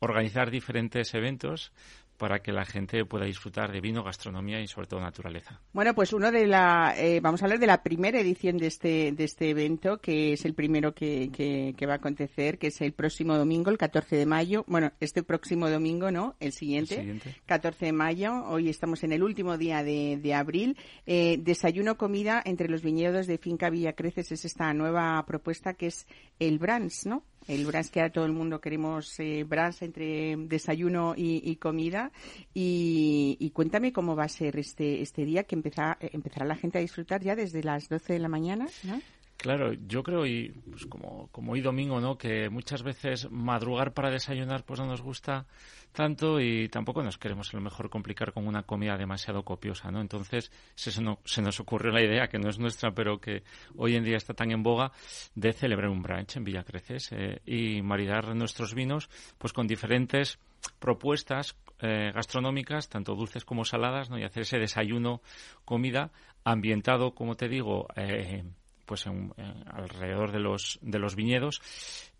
organizar 0.00 0.50
diferentes 0.50 1.14
eventos 1.14 1.72
para 2.16 2.40
que 2.40 2.52
la 2.52 2.64
gente 2.64 3.04
pueda 3.04 3.24
disfrutar 3.24 3.72
de 3.72 3.80
vino, 3.80 4.02
gastronomía 4.02 4.60
y 4.60 4.66
sobre 4.66 4.86
todo 4.86 5.00
naturaleza. 5.00 5.60
Bueno, 5.72 5.94
pues 5.94 6.12
uno 6.12 6.30
de 6.30 6.46
la, 6.46 6.94
eh, 6.96 7.20
vamos 7.20 7.42
a 7.42 7.46
hablar 7.46 7.58
de 7.58 7.66
la 7.66 7.82
primera 7.82 8.20
edición 8.20 8.58
de 8.58 8.66
este, 8.66 9.12
de 9.12 9.24
este 9.24 9.50
evento, 9.50 9.98
que 9.98 10.32
es 10.32 10.44
el 10.44 10.54
primero 10.54 10.94
que, 10.94 11.30
que, 11.32 11.86
va 11.86 11.94
a 11.94 11.96
acontecer, 11.96 12.58
que 12.58 12.68
es 12.68 12.80
el 12.80 12.92
próximo 12.92 13.36
domingo, 13.36 13.70
el 13.70 13.78
14 13.78 14.16
de 14.16 14.26
mayo. 14.26 14.64
Bueno, 14.66 14.92
este 15.00 15.22
próximo 15.22 15.70
domingo, 15.70 16.10
¿no? 16.10 16.36
El 16.40 16.52
siguiente, 16.52 17.20
14 17.46 17.86
de 17.86 17.92
mayo. 17.92 18.44
Hoy 18.46 18.68
estamos 18.68 19.04
en 19.04 19.12
el 19.12 19.22
último 19.22 19.56
día 19.56 19.82
de, 19.82 20.18
de 20.20 20.34
abril. 20.34 20.76
Eh, 21.06 21.38
desayuno, 21.38 21.96
comida 21.96 22.42
entre 22.44 22.68
los 22.68 22.82
viñedos 22.82 23.26
de 23.26 23.38
Finca 23.38 23.70
Villa 23.70 23.92
Creces 23.92 24.32
es 24.32 24.44
esta 24.44 24.72
nueva 24.74 25.24
propuesta 25.26 25.74
que 25.74 25.86
es 25.86 26.06
el 26.38 26.58
Brans, 26.58 27.06
¿no? 27.06 27.22
El 27.48 27.64
brunch 27.64 27.90
que 27.90 28.00
a 28.00 28.10
todo 28.10 28.24
el 28.24 28.32
mundo 28.32 28.60
queremos 28.60 29.18
eh, 29.20 29.44
brunch 29.44 29.82
entre 29.82 30.36
desayuno 30.36 31.14
y, 31.16 31.56
comida 31.56 32.12
y, 32.54 33.50
cuéntame 33.54 33.92
cómo 33.92 34.16
va 34.16 34.24
a 34.24 34.28
ser 34.28 34.58
este 34.58 35.02
este 35.02 35.24
día 35.24 35.44
que 35.44 35.54
empezará, 35.54 35.98
empezará 36.00 36.46
la 36.46 36.56
gente 36.56 36.78
a 36.78 36.80
disfrutar 36.80 37.22
ya 37.22 37.36
desde 37.36 37.62
las 37.62 37.88
12 37.88 38.14
de 38.14 38.18
la 38.18 38.28
mañana 38.28 38.66
¿no? 38.82 39.00
Claro, 39.36 39.74
yo 39.74 40.02
creo, 40.02 40.26
y 40.26 40.48
pues 40.70 40.86
como, 40.86 41.28
como 41.30 41.52
hoy 41.52 41.60
domingo, 41.60 42.00
¿no? 42.00 42.16
Que 42.16 42.48
muchas 42.48 42.82
veces 42.82 43.30
madrugar 43.30 43.92
para 43.92 44.10
desayunar 44.10 44.64
pues 44.64 44.80
no 44.80 44.86
nos 44.86 45.02
gusta 45.02 45.46
tanto 45.92 46.40
y 46.40 46.68
tampoco 46.68 47.02
nos 47.02 47.18
queremos 47.18 47.52
a 47.52 47.56
lo 47.56 47.62
mejor 47.62 47.88
complicar 47.90 48.32
con 48.32 48.46
una 48.46 48.62
comida 48.64 48.96
demasiado 48.96 49.42
copiosa, 49.42 49.90
¿no? 49.90 50.00
Entonces 50.00 50.50
se, 50.74 50.90
se 50.90 51.42
nos 51.42 51.60
ocurrió 51.60 51.92
la 51.92 52.02
idea, 52.02 52.28
que 52.28 52.38
no 52.38 52.48
es 52.48 52.58
nuestra, 52.58 52.92
pero 52.92 53.20
que 53.20 53.42
hoy 53.76 53.96
en 53.96 54.04
día 54.04 54.16
está 54.16 54.34
tan 54.34 54.50
en 54.50 54.62
boga, 54.62 54.92
de 55.34 55.52
celebrar 55.52 55.90
un 55.90 56.02
brunch 56.02 56.36
en 56.36 56.44
Villacreces 56.44 57.12
eh, 57.12 57.40
y 57.46 57.82
maridar 57.82 58.34
nuestros 58.34 58.74
vinos 58.74 59.08
pues 59.38 59.52
con 59.52 59.66
diferentes 59.66 60.38
propuestas 60.78 61.56
eh, 61.80 62.10
gastronómicas, 62.14 62.88
tanto 62.88 63.14
dulces 63.14 63.44
como 63.44 63.64
saladas, 63.64 64.10
¿no? 64.10 64.18
Y 64.18 64.24
hacer 64.24 64.42
ese 64.42 64.58
desayuno, 64.58 65.20
comida, 65.64 66.10
ambientado, 66.44 67.14
como 67.14 67.36
te 67.36 67.48
digo, 67.48 67.86
eh, 67.96 68.44
pues 68.86 69.06
en, 69.06 69.32
alrededor 69.66 70.32
de 70.32 70.40
los, 70.40 70.78
de 70.80 70.98
los 70.98 71.16
viñedos 71.16 71.60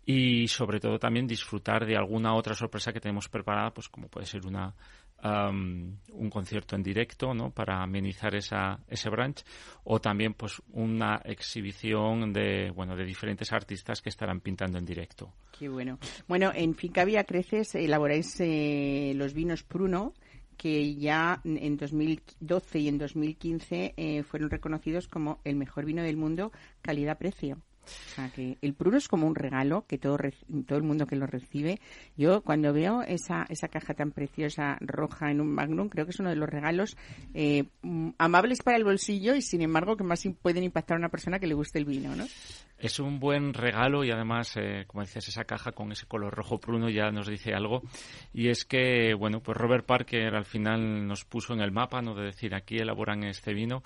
y 0.09 0.47
sobre 0.47 0.79
todo 0.79 0.97
también 0.97 1.27
disfrutar 1.27 1.85
de 1.85 1.97
alguna 1.97 2.33
otra 2.33 2.55
sorpresa 2.55 2.93
que 2.93 3.01
tenemos 3.01 3.27
preparada, 3.27 3.71
pues 3.71 3.89
como 3.89 4.07
puede 4.07 4.25
ser 4.25 4.45
una 4.45 4.73
un 5.19 6.29
concierto 6.29 6.75
en 6.75 6.83
directo, 6.83 7.33
¿no? 7.33 7.49
Para 7.49 7.81
amenizar 7.81 8.35
esa, 8.35 8.79
ese 8.87 9.09
brunch 9.09 9.43
o 9.83 9.99
también 9.99 10.35
pues 10.35 10.61
una 10.73 11.19
exhibición 11.25 12.31
de 12.31 12.69
bueno 12.69 12.95
de 12.95 13.03
diferentes 13.03 13.51
artistas 13.51 13.99
que 13.99 14.09
estarán 14.09 14.41
pintando 14.41 14.77
en 14.77 14.85
directo. 14.85 15.33
Qué 15.57 15.69
bueno. 15.69 15.97
Bueno, 16.27 16.51
en 16.53 16.75
Fincavia 16.75 17.23
Creces 17.23 17.73
elaboráis 17.75 18.39
eh, 18.39 19.13
los 19.15 19.33
vinos 19.33 19.63
Pruno 19.63 20.13
que 20.55 20.95
ya 20.95 21.41
en 21.43 21.77
2012 21.77 22.79
y 22.79 22.87
en 22.87 22.97
2015 22.97 23.93
eh, 23.97 24.23
fueron 24.23 24.51
reconocidos 24.51 25.07
como 25.07 25.41
el 25.43 25.55
mejor 25.55 25.85
vino 25.85 26.03
del 26.03 26.15
mundo 26.15 26.51
calidad-precio. 26.81 27.57
O 27.87 28.15
sea, 28.15 28.29
que 28.29 28.57
el 28.61 28.73
Pruno 28.73 28.97
es 28.97 29.07
como 29.07 29.27
un 29.27 29.35
regalo 29.35 29.85
que 29.87 29.97
todo, 29.97 30.17
todo 30.67 30.77
el 30.77 30.83
mundo 30.83 31.07
que 31.07 31.15
lo 31.15 31.25
recibe. 31.25 31.79
Yo 32.17 32.41
cuando 32.41 32.73
veo 32.73 33.01
esa, 33.01 33.45
esa 33.49 33.67
caja 33.67 33.93
tan 33.93 34.11
preciosa 34.11 34.77
roja 34.81 35.31
en 35.31 35.41
un 35.41 35.47
Magnum, 35.49 35.89
creo 35.89 36.05
que 36.05 36.11
es 36.11 36.19
uno 36.19 36.29
de 36.29 36.35
los 36.35 36.49
regalos 36.49 36.97
eh, 37.33 37.65
mm, 37.81 38.09
amables 38.17 38.61
para 38.61 38.77
el 38.77 38.83
bolsillo 38.83 39.35
y 39.35 39.41
sin 39.41 39.61
embargo 39.61 39.97
que 39.97 40.03
más 40.03 40.27
pueden 40.41 40.63
impactar 40.63 40.95
a 40.95 40.99
una 40.99 41.09
persona 41.09 41.39
que 41.39 41.47
le 41.47 41.53
guste 41.53 41.79
el 41.79 41.85
vino, 41.85 42.15
¿no? 42.15 42.25
Es 42.77 42.99
un 42.99 43.19
buen 43.19 43.55
regalo 43.55 44.03
y 44.03 44.11
además, 44.11 44.55
eh, 44.55 44.85
como 44.85 45.01
decías, 45.01 45.27
esa 45.27 45.45
caja 45.45 45.71
con 45.71 45.91
ese 45.91 46.05
color 46.05 46.33
rojo 46.33 46.59
pruno 46.59 46.89
ya 46.89 47.09
nos 47.09 47.27
dice 47.27 47.53
algo. 47.53 47.81
Y 48.33 48.49
es 48.49 48.65
que, 48.65 49.15
bueno, 49.15 49.41
pues 49.41 49.57
Robert 49.57 49.85
Parker 49.85 50.35
al 50.35 50.45
final 50.45 51.07
nos 51.07 51.25
puso 51.25 51.53
en 51.53 51.61
el 51.61 51.71
mapa, 51.71 52.01
¿no? 52.03 52.13
De 52.13 52.25
decir, 52.25 52.53
aquí 52.53 52.77
elaboran 52.77 53.23
este 53.23 53.53
vino. 53.53 53.81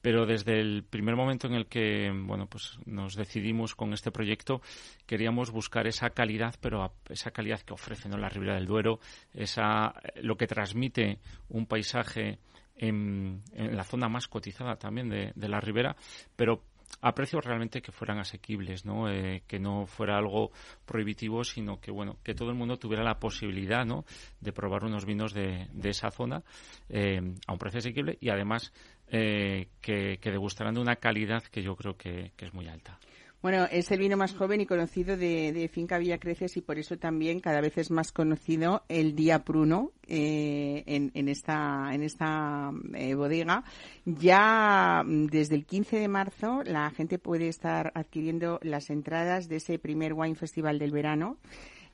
Pero 0.00 0.26
desde 0.26 0.60
el 0.60 0.84
primer 0.84 1.16
momento 1.16 1.48
en 1.48 1.54
el 1.54 1.66
que, 1.66 2.12
bueno, 2.14 2.46
pues 2.46 2.78
nos 2.86 3.16
decidimos 3.16 3.74
con 3.74 3.92
este 3.92 4.12
proyecto, 4.12 4.60
queríamos 5.06 5.50
buscar 5.50 5.88
esa 5.88 6.10
calidad, 6.10 6.54
pero 6.60 6.92
esa 7.08 7.32
calidad 7.32 7.60
que 7.62 7.74
ofrece, 7.74 8.08
¿no? 8.08 8.16
La 8.16 8.28
Ribera 8.28 8.54
del 8.54 8.66
Duero, 8.66 9.00
esa, 9.34 9.92
lo 10.22 10.36
que 10.36 10.46
transmite 10.46 11.18
un 11.48 11.66
paisaje 11.66 12.38
en, 12.76 13.42
la 13.54 13.84
zona 13.84 14.08
más 14.08 14.28
cotizada 14.28 14.76
también 14.76 15.08
de, 15.08 15.32
de 15.34 15.48
la 15.48 15.60
ribera, 15.60 15.96
pero 16.36 16.62
a 17.00 17.14
precios 17.14 17.44
realmente 17.44 17.82
que 17.82 17.92
fueran 17.92 18.18
asequibles, 18.18 18.84
¿no? 18.84 19.10
Eh, 19.10 19.42
que 19.46 19.58
no 19.58 19.86
fuera 19.86 20.16
algo 20.16 20.50
prohibitivo, 20.84 21.44
sino 21.44 21.80
que 21.80 21.90
bueno, 21.90 22.18
que 22.22 22.34
todo 22.34 22.50
el 22.50 22.56
mundo 22.56 22.78
tuviera 22.78 23.04
la 23.04 23.18
posibilidad, 23.18 23.84
¿no? 23.84 24.04
De 24.40 24.52
probar 24.52 24.84
unos 24.84 25.04
vinos 25.04 25.32
de, 25.32 25.68
de 25.72 25.90
esa 25.90 26.10
zona 26.10 26.42
eh, 26.88 27.20
a 27.46 27.52
un 27.52 27.58
precio 27.58 27.78
asequible 27.78 28.16
y 28.20 28.30
además 28.30 28.72
eh, 29.08 29.68
que, 29.80 30.18
que 30.20 30.30
degustaran 30.30 30.74
de 30.74 30.80
una 30.80 30.96
calidad 30.96 31.42
que 31.44 31.62
yo 31.62 31.76
creo 31.76 31.96
que 31.96 32.32
es 32.36 32.54
muy 32.54 32.68
alta. 32.68 32.98
Bueno, 33.46 33.68
es 33.70 33.92
el 33.92 34.00
vino 34.00 34.16
más 34.16 34.34
joven 34.34 34.60
y 34.60 34.66
conocido 34.66 35.16
de, 35.16 35.70
Finca 35.72 35.98
Villa 35.98 36.18
Creces 36.18 36.56
y 36.56 36.62
por 36.62 36.80
eso 36.80 36.98
también 36.98 37.38
cada 37.38 37.60
vez 37.60 37.78
es 37.78 37.92
más 37.92 38.10
conocido 38.10 38.82
el 38.88 39.14
Día 39.14 39.44
Pruno 39.44 39.92
eh, 40.08 40.82
en, 40.84 41.28
esta, 41.28 41.94
en 41.94 42.02
esta 42.02 42.72
eh, 42.92 43.14
bodega. 43.14 43.62
Ya 44.04 45.04
mm, 45.06 45.26
desde 45.26 45.54
el 45.54 45.64
15 45.64 45.96
de 45.96 46.08
marzo 46.08 46.64
la 46.64 46.90
gente 46.90 47.20
puede 47.20 47.46
estar 47.46 47.92
adquiriendo 47.94 48.58
las 48.62 48.90
entradas 48.90 49.48
de 49.48 49.58
ese 49.58 49.78
primer 49.78 50.14
Wine 50.14 50.34
Festival 50.34 50.80
del 50.80 50.90
verano 50.90 51.36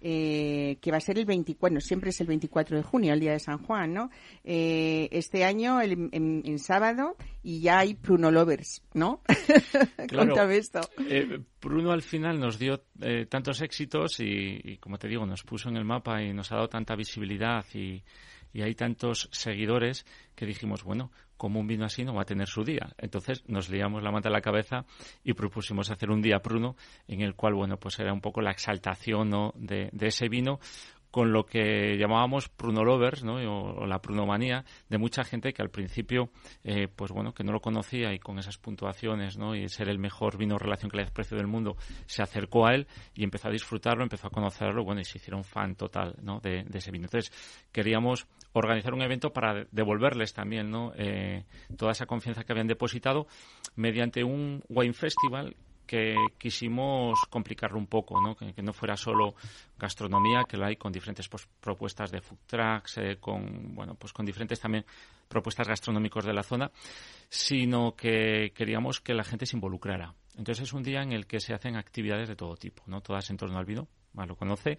eh, 0.02 0.78
que 0.80 0.90
va 0.90 0.96
a 0.96 1.00
ser 1.00 1.18
el 1.18 1.24
24, 1.24 1.60
bueno, 1.60 1.80
siempre 1.80 2.10
es 2.10 2.20
el 2.20 2.26
24 2.26 2.76
de 2.76 2.82
junio, 2.82 3.14
el 3.14 3.20
día 3.20 3.32
de 3.32 3.38
San 3.38 3.58
Juan, 3.58 3.94
¿no? 3.94 4.10
Eh, 4.42 5.08
este 5.12 5.44
año, 5.44 5.80
el, 5.80 6.08
en, 6.12 6.58
sábado, 6.58 7.16
y 7.42 7.60
ya 7.60 7.78
hay 7.78 7.94
Pruno 7.94 8.30
Lovers, 8.30 8.82
¿no? 8.94 9.22
Claro, 10.08 10.50
esto. 10.50 10.80
Eh, 11.08 11.40
Pruno 11.60 11.92
al 11.92 12.02
final 12.02 12.38
nos 12.38 12.58
dio 12.58 12.82
eh, 13.00 13.26
tantos 13.26 13.62
éxitos 13.62 14.20
y, 14.20 14.60
y, 14.62 14.76
como 14.78 14.98
te 14.98 15.08
digo, 15.08 15.24
nos 15.24 15.42
puso 15.44 15.68
en 15.68 15.76
el 15.76 15.84
mapa 15.84 16.22
y 16.22 16.32
nos 16.32 16.50
ha 16.52 16.56
dado 16.56 16.68
tanta 16.68 16.96
visibilidad 16.96 17.64
y 17.72 18.02
y 18.52 18.62
hay 18.62 18.74
tantos 18.74 19.28
seguidores 19.32 20.04
que 20.34 20.46
dijimos, 20.46 20.84
bueno, 20.84 21.10
como 21.42 21.58
un 21.58 21.66
vino 21.66 21.84
así 21.84 22.04
no 22.04 22.14
va 22.14 22.22
a 22.22 22.24
tener 22.24 22.46
su 22.46 22.62
día. 22.62 22.94
Entonces 22.98 23.42
nos 23.48 23.68
liamos 23.68 24.00
la 24.04 24.12
manta 24.12 24.28
a 24.28 24.32
la 24.32 24.40
cabeza 24.40 24.84
y 25.24 25.32
propusimos 25.32 25.90
hacer 25.90 26.08
un 26.08 26.22
día 26.22 26.38
pruno 26.38 26.76
en 27.08 27.20
el 27.20 27.34
cual, 27.34 27.54
bueno, 27.54 27.78
pues 27.78 27.98
era 27.98 28.12
un 28.12 28.20
poco 28.20 28.40
la 28.40 28.52
exaltación 28.52 29.52
de, 29.56 29.90
ese 30.02 30.28
vino 30.28 30.60
con 31.12 31.30
lo 31.30 31.44
que 31.44 31.98
llamábamos 31.98 32.48
prunolovers, 32.48 33.22
¿no? 33.22 33.34
O, 33.34 33.86
la 33.86 34.00
prunomanía 34.00 34.64
de 34.88 34.96
mucha 34.96 35.22
gente 35.24 35.52
que 35.52 35.60
al 35.60 35.68
principio, 35.68 36.30
eh, 36.64 36.88
pues 36.88 37.12
bueno, 37.12 37.34
que 37.34 37.44
no 37.44 37.52
lo 37.52 37.60
conocía 37.60 38.14
y 38.14 38.18
con 38.18 38.38
esas 38.38 38.56
puntuaciones, 38.56 39.36
¿no? 39.36 39.54
Y 39.54 39.68
ser 39.68 39.90
el 39.90 39.98
mejor 39.98 40.38
vino 40.38 40.58
relación 40.58 40.90
que 40.90 40.96
le 40.96 41.06
precio 41.12 41.36
del 41.36 41.46
mundo, 41.46 41.76
se 42.06 42.22
acercó 42.22 42.66
a 42.66 42.74
él 42.74 42.86
y 43.14 43.24
empezó 43.24 43.48
a 43.48 43.50
disfrutarlo, 43.50 44.02
empezó 44.02 44.28
a 44.28 44.30
conocerlo, 44.30 44.84
bueno, 44.84 45.02
y 45.02 45.04
se 45.04 45.18
hicieron 45.18 45.44
fan 45.44 45.76
total, 45.76 46.16
¿no? 46.22 46.40
De, 46.40 46.64
ese 46.72 46.90
vino. 46.90 47.04
Entonces, 47.04 47.30
queríamos 47.70 48.26
organizar 48.54 48.94
un 48.94 49.02
evento 49.02 49.34
para 49.34 49.66
devolverles 49.70 50.32
también, 50.32 50.70
¿no? 50.70 50.92
Eh, 50.96 51.44
toda 51.76 51.92
esa 51.92 52.06
confianza 52.06 52.42
que 52.42 52.52
habían 52.52 52.68
depositado 52.68 53.26
mediante 53.76 54.24
un 54.24 54.64
wine 54.70 54.94
festival 54.94 55.54
que 55.92 56.16
quisimos 56.38 57.20
complicarlo 57.28 57.76
un 57.76 57.86
poco, 57.86 58.18
¿no? 58.18 58.34
Que, 58.34 58.62
no 58.62 58.72
fuera 58.72 58.96
solo 58.96 59.34
gastronomía, 59.78 60.44
que 60.48 60.56
lo 60.56 60.64
hay 60.64 60.76
con 60.76 60.90
diferentes 60.90 61.28
pues, 61.28 61.46
propuestas 61.60 62.10
de 62.10 62.22
food 62.22 62.38
trucks, 62.46 62.96
eh, 62.96 63.18
con, 63.20 63.74
bueno, 63.74 63.94
pues 63.94 64.10
con 64.14 64.24
diferentes 64.24 64.58
también 64.58 64.86
propuestas 65.28 65.68
gastronómicos 65.68 66.24
de 66.24 66.32
la 66.32 66.42
zona, 66.42 66.70
sino 67.28 67.94
que 67.94 68.52
queríamos 68.54 69.02
que 69.02 69.12
la 69.12 69.22
gente 69.22 69.44
se 69.44 69.54
involucrara. 69.54 70.14
Entonces 70.38 70.62
es 70.62 70.72
un 70.72 70.82
día 70.82 71.02
en 71.02 71.12
el 71.12 71.26
que 71.26 71.40
se 71.40 71.52
hacen 71.52 71.76
actividades 71.76 72.26
de 72.26 72.36
todo 72.36 72.56
tipo, 72.56 72.82
¿no? 72.86 73.02
Todas 73.02 73.28
en 73.28 73.36
torno 73.36 73.58
al 73.58 73.66
vino, 73.66 73.86
más 74.14 74.26
lo 74.26 74.34
conoce, 74.34 74.78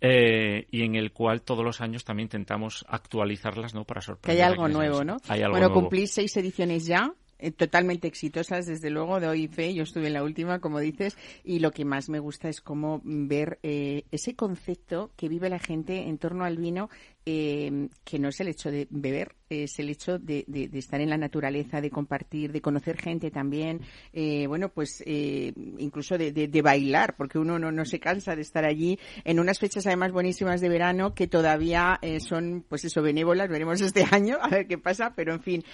eh, 0.00 0.68
y 0.70 0.84
en 0.84 0.94
el 0.94 1.10
cual 1.10 1.42
todos 1.42 1.64
los 1.64 1.80
años 1.80 2.04
también 2.04 2.26
intentamos 2.26 2.84
actualizarlas, 2.88 3.74
¿no? 3.74 3.84
Para 3.84 4.00
sorprender. 4.00 4.36
Que 4.36 4.40
hay 4.44 4.48
algo 4.48 4.68
nuevo, 4.68 5.02
¿no? 5.02 5.16
Hay 5.26 5.40
algo 5.40 5.54
bueno, 5.54 5.66
nuevo. 5.66 5.80
cumplís 5.80 6.12
seis 6.12 6.36
ediciones 6.36 6.86
ya. 6.86 7.12
Eh, 7.38 7.50
totalmente 7.50 8.08
exitosas, 8.08 8.66
desde 8.66 8.90
luego, 8.90 9.20
doy 9.20 9.48
fe. 9.48 9.74
Yo 9.74 9.82
estuve 9.82 10.06
en 10.06 10.14
la 10.14 10.22
última, 10.22 10.60
como 10.60 10.78
dices, 10.80 11.16
y 11.42 11.58
lo 11.58 11.72
que 11.72 11.84
más 11.84 12.08
me 12.08 12.18
gusta 12.18 12.48
es 12.48 12.60
cómo 12.60 13.00
ver 13.04 13.58
eh, 13.62 14.04
ese 14.10 14.34
concepto 14.34 15.10
que 15.16 15.28
vive 15.28 15.50
la 15.50 15.58
gente 15.58 16.08
en 16.08 16.18
torno 16.18 16.44
al 16.44 16.58
vino 16.58 16.90
eh, 17.26 17.88
que 18.04 18.18
no 18.18 18.28
es 18.28 18.40
el 18.40 18.48
hecho 18.48 18.70
de 18.70 18.86
beber, 18.90 19.34
es 19.62 19.78
el 19.78 19.90
hecho 19.90 20.18
de, 20.18 20.44
estar 20.72 21.00
en 21.00 21.10
la 21.10 21.16
naturaleza, 21.16 21.80
de 21.80 21.90
compartir, 21.90 22.52
de 22.52 22.60
conocer 22.60 23.00
gente 23.00 23.30
también, 23.30 23.80
eh, 24.12 24.46
bueno, 24.46 24.68
pues 24.68 25.02
eh, 25.06 25.52
incluso 25.78 26.18
de, 26.18 26.62
bailar, 26.62 27.14
porque 27.16 27.38
uno 27.38 27.58
no, 27.58 27.84
se 27.84 28.00
cansa 28.00 28.34
de 28.34 28.42
estar 28.42 28.64
allí 28.64 28.98
en 29.24 29.38
unas 29.38 29.58
fechas 29.58 29.86
además 29.86 30.12
buenísimas 30.12 30.60
de 30.60 30.68
verano 30.68 31.14
que 31.14 31.26
todavía 31.26 31.98
eh, 32.00 32.20
son, 32.20 32.64
pues 32.68 32.84
eso, 32.84 33.02
benévolas, 33.02 33.48
veremos 33.48 33.80
este 33.80 34.04
año, 34.10 34.38
a 34.40 34.48
ver 34.48 34.66
qué 34.66 34.78
pasa, 34.78 35.12
pero 35.14 35.34
en 35.34 35.42
fin, 35.42 35.64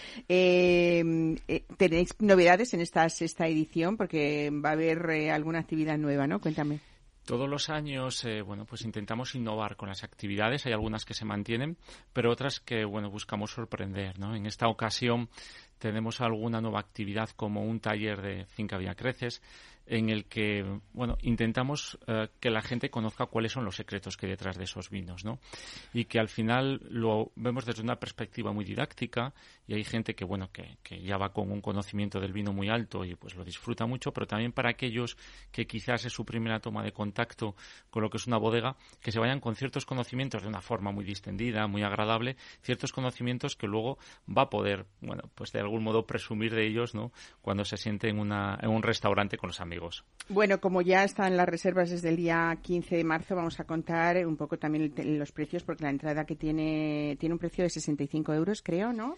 tenéis 1.76 2.14
novedades 2.18 2.74
en 2.74 2.80
esta 2.80 3.08
sexta 3.08 3.46
edición 3.46 3.96
porque 3.96 4.50
va 4.50 4.70
a 4.70 4.72
haber 4.72 5.30
alguna 5.30 5.60
actividad 5.60 5.98
nueva, 5.98 6.26
¿no? 6.26 6.40
Cuéntame. 6.40 6.89
Todos 7.30 7.48
los 7.48 7.70
años, 7.70 8.24
eh, 8.24 8.42
bueno, 8.42 8.64
pues 8.64 8.82
intentamos 8.82 9.36
innovar 9.36 9.76
con 9.76 9.88
las 9.88 10.02
actividades. 10.02 10.66
Hay 10.66 10.72
algunas 10.72 11.04
que 11.04 11.14
se 11.14 11.24
mantienen, 11.24 11.76
pero 12.12 12.32
otras 12.32 12.58
que, 12.58 12.84
bueno, 12.84 13.08
buscamos 13.08 13.52
sorprender. 13.52 14.16
En 14.18 14.46
esta 14.46 14.66
ocasión 14.66 15.28
tenemos 15.78 16.20
alguna 16.20 16.60
nueva 16.60 16.80
actividad 16.80 17.30
como 17.36 17.62
un 17.62 17.78
taller 17.78 18.20
de 18.20 18.46
Finca 18.46 18.78
Vía 18.78 18.96
Creces, 18.96 19.42
en 19.90 20.08
el 20.08 20.26
que, 20.26 20.64
bueno, 20.92 21.18
intentamos 21.22 21.98
eh, 22.06 22.28
que 22.38 22.48
la 22.48 22.62
gente 22.62 22.90
conozca 22.90 23.26
cuáles 23.26 23.50
son 23.50 23.64
los 23.64 23.74
secretos 23.74 24.16
que 24.16 24.26
hay 24.26 24.30
detrás 24.30 24.56
de 24.56 24.62
esos 24.62 24.88
vinos, 24.88 25.24
¿no? 25.24 25.40
Y 25.92 26.04
que 26.04 26.20
al 26.20 26.28
final 26.28 26.80
lo 26.88 27.32
vemos 27.34 27.66
desde 27.66 27.82
una 27.82 27.96
perspectiva 27.96 28.52
muy 28.52 28.64
didáctica 28.64 29.34
y 29.66 29.74
hay 29.74 29.82
gente 29.82 30.14
que, 30.14 30.24
bueno, 30.24 30.48
que, 30.52 30.78
que 30.84 31.02
ya 31.02 31.16
va 31.16 31.32
con 31.32 31.50
un 31.50 31.60
conocimiento 31.60 32.20
del 32.20 32.32
vino 32.32 32.52
muy 32.52 32.68
alto 32.68 33.04
y 33.04 33.16
pues 33.16 33.34
lo 33.34 33.44
disfruta 33.44 33.84
mucho, 33.84 34.12
pero 34.12 34.28
también 34.28 34.52
para 34.52 34.70
aquellos 34.70 35.16
que 35.50 35.66
quizás 35.66 36.04
es 36.04 36.12
su 36.12 36.24
primera 36.24 36.60
toma 36.60 36.84
de 36.84 36.92
contacto 36.92 37.56
con 37.90 38.04
lo 38.04 38.10
que 38.10 38.18
es 38.18 38.28
una 38.28 38.38
bodega, 38.38 38.76
que 39.02 39.10
se 39.10 39.18
vayan 39.18 39.40
con 39.40 39.56
ciertos 39.56 39.86
conocimientos 39.86 40.42
de 40.42 40.48
una 40.48 40.60
forma 40.60 40.92
muy 40.92 41.04
distendida, 41.04 41.66
muy 41.66 41.82
agradable, 41.82 42.36
ciertos 42.62 42.92
conocimientos 42.92 43.56
que 43.56 43.66
luego 43.66 43.98
va 44.28 44.42
a 44.42 44.50
poder, 44.50 44.86
bueno, 45.00 45.24
pues 45.34 45.50
de 45.50 45.58
algún 45.58 45.82
modo 45.82 46.06
presumir 46.06 46.54
de 46.54 46.64
ellos, 46.64 46.94
¿no? 46.94 47.10
Cuando 47.42 47.64
se 47.64 47.76
siente 47.76 48.08
en, 48.08 48.20
una, 48.20 48.56
en 48.62 48.70
un 48.70 48.84
restaurante 48.84 49.36
con 49.36 49.48
los 49.48 49.60
amigos. 49.60 49.79
Bueno, 50.28 50.60
como 50.60 50.80
ya 50.80 51.02
están 51.02 51.36
las 51.36 51.48
reservas 51.48 51.90
desde 51.90 52.08
el 52.08 52.16
día 52.16 52.56
15 52.62 52.96
de 52.96 53.04
marzo, 53.04 53.34
vamos 53.34 53.58
a 53.58 53.64
contar 53.64 54.24
un 54.26 54.36
poco 54.36 54.58
también 54.58 54.92
los 55.18 55.32
precios, 55.32 55.64
porque 55.64 55.82
la 55.82 55.90
entrada 55.90 56.24
que 56.24 56.36
tiene 56.36 57.16
tiene 57.18 57.32
un 57.34 57.38
precio 57.38 57.64
de 57.64 57.70
65 57.70 58.32
euros, 58.32 58.62
creo, 58.62 58.92
¿no? 58.92 59.16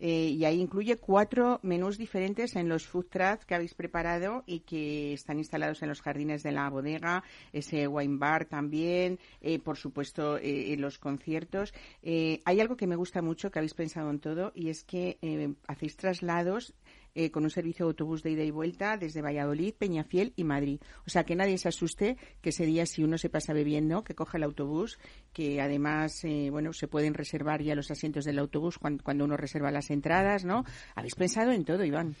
Eh, 0.00 0.30
y 0.30 0.44
ahí 0.44 0.60
incluye 0.60 0.96
cuatro 0.96 1.58
menús 1.62 1.98
diferentes 1.98 2.54
en 2.54 2.68
los 2.68 2.86
food 2.86 3.06
trucks 3.06 3.44
que 3.44 3.54
habéis 3.54 3.74
preparado 3.74 4.44
y 4.46 4.60
que 4.60 5.12
están 5.12 5.38
instalados 5.38 5.82
en 5.82 5.88
los 5.88 6.00
jardines 6.00 6.42
de 6.42 6.52
la 6.52 6.70
bodega, 6.70 7.24
ese 7.52 7.88
wine 7.88 8.16
bar 8.16 8.44
también, 8.44 9.18
eh, 9.40 9.58
por 9.58 9.76
supuesto 9.76 10.38
eh, 10.38 10.76
los 10.78 10.98
conciertos. 10.98 11.74
hay 12.02 12.60
algo 12.60 12.76
que 12.76 12.86
me 12.86 12.96
gusta 12.96 13.22
mucho 13.22 13.50
que 13.50 13.58
habéis 13.58 13.74
pensado 13.74 14.10
en 14.10 14.20
todo 14.20 14.52
y 14.54 14.68
es 14.68 14.84
que 14.84 15.18
hacéis 15.66 15.96
traslados 15.96 16.74
eh, 17.18 17.32
con 17.32 17.42
un 17.42 17.50
servicio 17.50 17.84
de 17.84 17.90
autobús 17.90 18.22
de 18.22 18.30
ida 18.30 18.44
y 18.44 18.52
vuelta 18.52 18.96
desde 18.96 19.22
Valladolid, 19.22 19.74
Peñafiel 19.74 20.32
y 20.36 20.44
Madrid. 20.44 20.80
O 21.04 21.10
sea, 21.10 21.24
que 21.24 21.34
nadie 21.34 21.58
se 21.58 21.66
asuste 21.66 22.16
que 22.40 22.50
ese 22.50 22.64
día 22.64 22.86
si 22.86 23.02
uno 23.02 23.18
se 23.18 23.28
pasa 23.28 23.52
bebiendo, 23.52 24.04
que 24.04 24.14
coja 24.14 24.38
el 24.38 24.44
autobús, 24.44 25.00
que 25.32 25.60
además, 25.60 26.22
eh, 26.22 26.48
bueno, 26.52 26.72
se 26.72 26.86
pueden 26.86 27.14
reservar 27.14 27.60
ya 27.60 27.74
los 27.74 27.90
asientos 27.90 28.24
del 28.24 28.38
autobús 28.38 28.78
cuando, 28.78 29.02
cuando 29.02 29.24
uno 29.24 29.36
reserva 29.36 29.72
las 29.72 29.90
entradas, 29.90 30.44
¿no? 30.44 30.64
Habéis 30.94 31.16
pensado 31.16 31.50
en 31.50 31.64
todo, 31.64 31.84
Iván. 31.84 32.14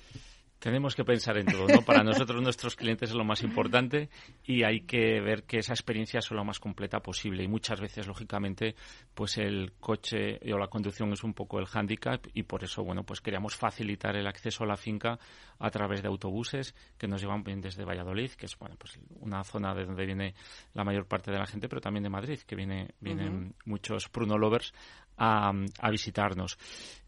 Tenemos 0.58 0.96
que 0.96 1.04
pensar 1.04 1.38
en 1.38 1.46
todo, 1.46 1.66
¿no? 1.68 1.82
Para 1.82 2.02
nosotros 2.02 2.42
nuestros 2.42 2.74
clientes 2.74 3.10
es 3.10 3.16
lo 3.16 3.24
más 3.24 3.42
importante 3.42 4.08
y 4.44 4.64
hay 4.64 4.80
que 4.80 5.20
ver 5.20 5.44
que 5.44 5.58
esa 5.58 5.72
experiencia 5.72 6.20
sea 6.20 6.36
lo 6.36 6.44
más 6.44 6.58
completa 6.58 7.00
posible 7.00 7.44
y 7.44 7.48
muchas 7.48 7.80
veces 7.80 8.06
lógicamente 8.06 8.74
pues 9.14 9.38
el 9.38 9.72
coche 9.78 10.40
o 10.52 10.58
la 10.58 10.66
conducción 10.66 11.12
es 11.12 11.22
un 11.22 11.32
poco 11.32 11.58
el 11.58 11.66
hándicap 11.66 12.26
y 12.34 12.42
por 12.42 12.64
eso 12.64 12.82
bueno 12.82 13.04
pues 13.04 13.20
queríamos 13.20 13.54
facilitar 13.54 14.16
el 14.16 14.26
acceso 14.26 14.64
a 14.64 14.66
la 14.66 14.76
finca 14.76 15.18
a 15.58 15.70
través 15.70 16.02
de 16.02 16.08
autobuses 16.08 16.74
que 16.96 17.06
nos 17.06 17.20
llevan 17.20 17.44
bien 17.44 17.60
desde 17.60 17.84
Valladolid 17.84 18.30
que 18.32 18.46
es 18.46 18.58
bueno 18.58 18.76
pues 18.76 18.98
una 19.20 19.44
zona 19.44 19.74
de 19.74 19.84
donde 19.84 20.06
viene 20.06 20.34
la 20.74 20.84
mayor 20.84 21.06
parte 21.06 21.30
de 21.30 21.38
la 21.38 21.46
gente 21.46 21.68
pero 21.68 21.80
también 21.80 22.02
de 22.02 22.10
Madrid 22.10 22.40
que 22.46 22.56
viene 22.56 22.88
vienen 23.00 23.54
muchos 23.64 24.08
Pruno 24.08 24.36
lovers 24.36 24.72
a, 25.18 25.52
a, 25.80 25.90
visitarnos. 25.90 26.58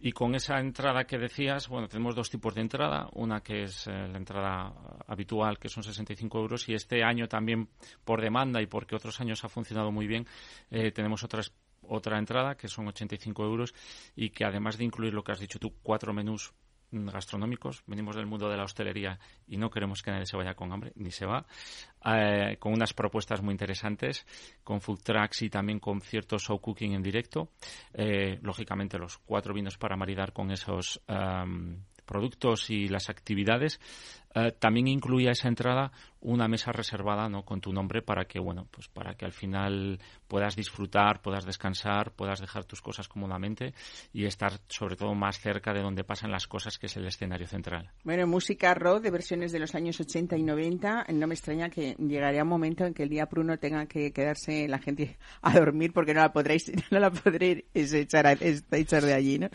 Y 0.00 0.12
con 0.12 0.34
esa 0.34 0.58
entrada 0.58 1.04
que 1.04 1.18
decías, 1.18 1.68
bueno, 1.68 1.88
tenemos 1.88 2.14
dos 2.14 2.28
tipos 2.28 2.54
de 2.54 2.60
entrada. 2.60 3.08
Una 3.12 3.40
que 3.40 3.62
es 3.64 3.86
eh, 3.86 4.08
la 4.08 4.18
entrada 4.18 4.72
habitual, 5.06 5.58
que 5.58 5.68
son 5.68 5.82
65 5.82 6.38
euros, 6.38 6.68
y 6.68 6.74
este 6.74 7.02
año 7.02 7.28
también 7.28 7.68
por 8.04 8.20
demanda 8.20 8.60
y 8.60 8.66
porque 8.66 8.96
otros 8.96 9.20
años 9.20 9.44
ha 9.44 9.48
funcionado 9.48 9.92
muy 9.92 10.06
bien, 10.06 10.26
eh, 10.70 10.90
tenemos 10.92 11.22
otras 11.22 11.52
otra 11.82 12.18
entrada 12.18 12.56
que 12.56 12.68
son 12.68 12.86
85 12.86 13.44
euros 13.44 13.74
y 14.14 14.30
que 14.30 14.44
además 14.44 14.78
de 14.78 14.84
incluir 14.84 15.12
lo 15.12 15.24
que 15.24 15.32
has 15.32 15.40
dicho 15.40 15.58
tú, 15.58 15.74
cuatro 15.82 16.12
menús 16.12 16.52
gastronómicos, 16.90 17.82
venimos 17.86 18.16
del 18.16 18.26
mundo 18.26 18.48
de 18.48 18.56
la 18.56 18.64
hostelería 18.64 19.18
y 19.46 19.56
no 19.56 19.70
queremos 19.70 20.02
que 20.02 20.10
nadie 20.10 20.26
se 20.26 20.36
vaya 20.36 20.54
con 20.54 20.72
hambre, 20.72 20.92
ni 20.96 21.10
se 21.10 21.26
va, 21.26 21.46
eh, 22.04 22.56
con 22.58 22.72
unas 22.72 22.92
propuestas 22.92 23.42
muy 23.42 23.52
interesantes, 23.52 24.26
con 24.64 24.80
food 24.80 25.00
trucks 25.02 25.42
y 25.42 25.50
también 25.50 25.78
con 25.78 26.00
cierto 26.00 26.38
show 26.38 26.60
cooking 26.60 26.94
en 26.94 27.02
directo. 27.02 27.50
Eh, 27.94 28.38
lógicamente 28.42 28.98
los 28.98 29.18
cuatro 29.18 29.54
vinos 29.54 29.78
para 29.78 29.96
maridar 29.96 30.32
con 30.32 30.50
esos 30.50 31.00
productos 32.10 32.70
y 32.70 32.88
las 32.88 33.08
actividades. 33.08 33.78
Eh, 34.32 34.52
también 34.58 34.86
incluía 34.86 35.32
esa 35.32 35.48
entrada 35.48 35.90
una 36.20 36.46
mesa 36.46 36.70
reservada 36.70 37.28
no 37.28 37.44
con 37.44 37.60
tu 37.60 37.72
nombre 37.72 38.02
para 38.02 38.26
que 38.26 38.38
bueno 38.38 38.68
pues 38.70 38.86
para 38.88 39.14
que 39.14 39.24
al 39.24 39.32
final 39.32 39.98
puedas 40.28 40.54
disfrutar 40.54 41.20
puedas 41.20 41.44
descansar 41.46 42.12
puedas 42.12 42.40
dejar 42.40 42.64
tus 42.64 42.80
cosas 42.80 43.08
cómodamente 43.08 43.74
y 44.12 44.26
estar 44.26 44.52
sobre 44.68 44.96
todo 44.96 45.14
más 45.14 45.40
cerca 45.40 45.72
de 45.72 45.80
donde 45.80 46.04
pasan 46.04 46.30
las 46.30 46.46
cosas 46.46 46.78
que 46.78 46.86
es 46.86 46.96
el 46.96 47.06
escenario 47.06 47.46
central. 47.46 47.90
Bueno 48.04 48.26
música 48.26 48.74
rock 48.74 49.02
de 49.02 49.10
versiones 49.10 49.50
de 49.50 49.58
los 49.58 49.74
años 49.74 49.98
80 49.98 50.36
y 50.36 50.42
90 50.42 51.06
no 51.12 51.26
me 51.26 51.34
extraña 51.34 51.70
que 51.70 51.96
llegaría 51.98 52.42
un 52.42 52.50
momento 52.50 52.84
en 52.84 52.94
que 52.94 53.02
el 53.02 53.08
día 53.08 53.26
pruno 53.26 53.58
tenga 53.58 53.86
que 53.86 54.12
quedarse 54.12 54.68
la 54.68 54.78
gente 54.78 55.18
a 55.42 55.58
dormir 55.58 55.92
porque 55.92 56.14
no 56.14 56.20
la 56.20 56.32
podréis 56.32 56.70
no 56.92 57.00
la 57.00 57.10
podréis 57.10 57.64
echar, 57.74 58.38
echar 58.40 59.02
de 59.02 59.14
allí 59.14 59.38
no 59.38 59.48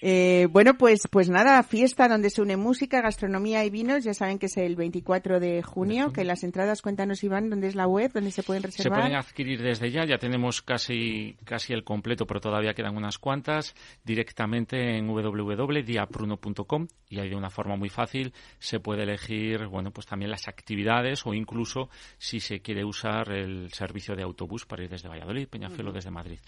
eh, 0.00 0.48
bueno 0.50 0.74
pues 0.76 1.02
pues 1.08 1.28
nada 1.28 1.62
fiesta 1.62 2.08
donde 2.08 2.30
se 2.30 2.42
une 2.42 2.56
música 2.56 3.00
gastronomía 3.00 3.64
y 3.64 3.70
vinos 3.70 4.07
ya 4.08 4.14
saben 4.14 4.38
que 4.38 4.46
es 4.46 4.56
el 4.56 4.74
24 4.74 5.38
de 5.38 5.62
junio, 5.62 6.12
que 6.12 6.24
las 6.24 6.42
entradas, 6.42 6.80
cuéntanos 6.80 7.22
Iván, 7.22 7.50
¿dónde 7.50 7.68
es 7.68 7.74
la 7.74 7.86
web? 7.86 8.10
¿Dónde 8.12 8.30
se 8.30 8.42
pueden 8.42 8.62
reservar? 8.62 9.00
Se 9.00 9.02
pueden 9.02 9.18
adquirir 9.18 9.62
desde 9.62 9.90
ya, 9.90 10.06
ya 10.06 10.16
tenemos 10.16 10.62
casi, 10.62 11.36
casi 11.44 11.74
el 11.74 11.84
completo, 11.84 12.26
pero 12.26 12.40
todavía 12.40 12.72
quedan 12.72 12.96
unas 12.96 13.18
cuantas, 13.18 13.74
directamente 14.04 14.96
en 14.96 15.06
www.diapruno.com 15.08 16.88
y 17.10 17.18
ahí 17.20 17.28
de 17.28 17.36
una 17.36 17.50
forma 17.50 17.76
muy 17.76 17.90
fácil 17.90 18.32
se 18.58 18.80
puede 18.80 19.02
elegir, 19.02 19.66
bueno, 19.66 19.90
pues 19.90 20.06
también 20.06 20.30
las 20.30 20.48
actividades 20.48 21.26
o 21.26 21.34
incluso 21.34 21.90
si 22.16 22.40
se 22.40 22.60
quiere 22.60 22.84
usar 22.84 23.30
el 23.30 23.70
servicio 23.72 24.16
de 24.16 24.22
autobús 24.22 24.64
para 24.64 24.84
ir 24.84 24.88
desde 24.88 25.08
Valladolid, 25.08 25.48
Peñafiel 25.48 25.88
o 25.88 25.92
desde 25.92 26.10
Madrid. 26.10 26.38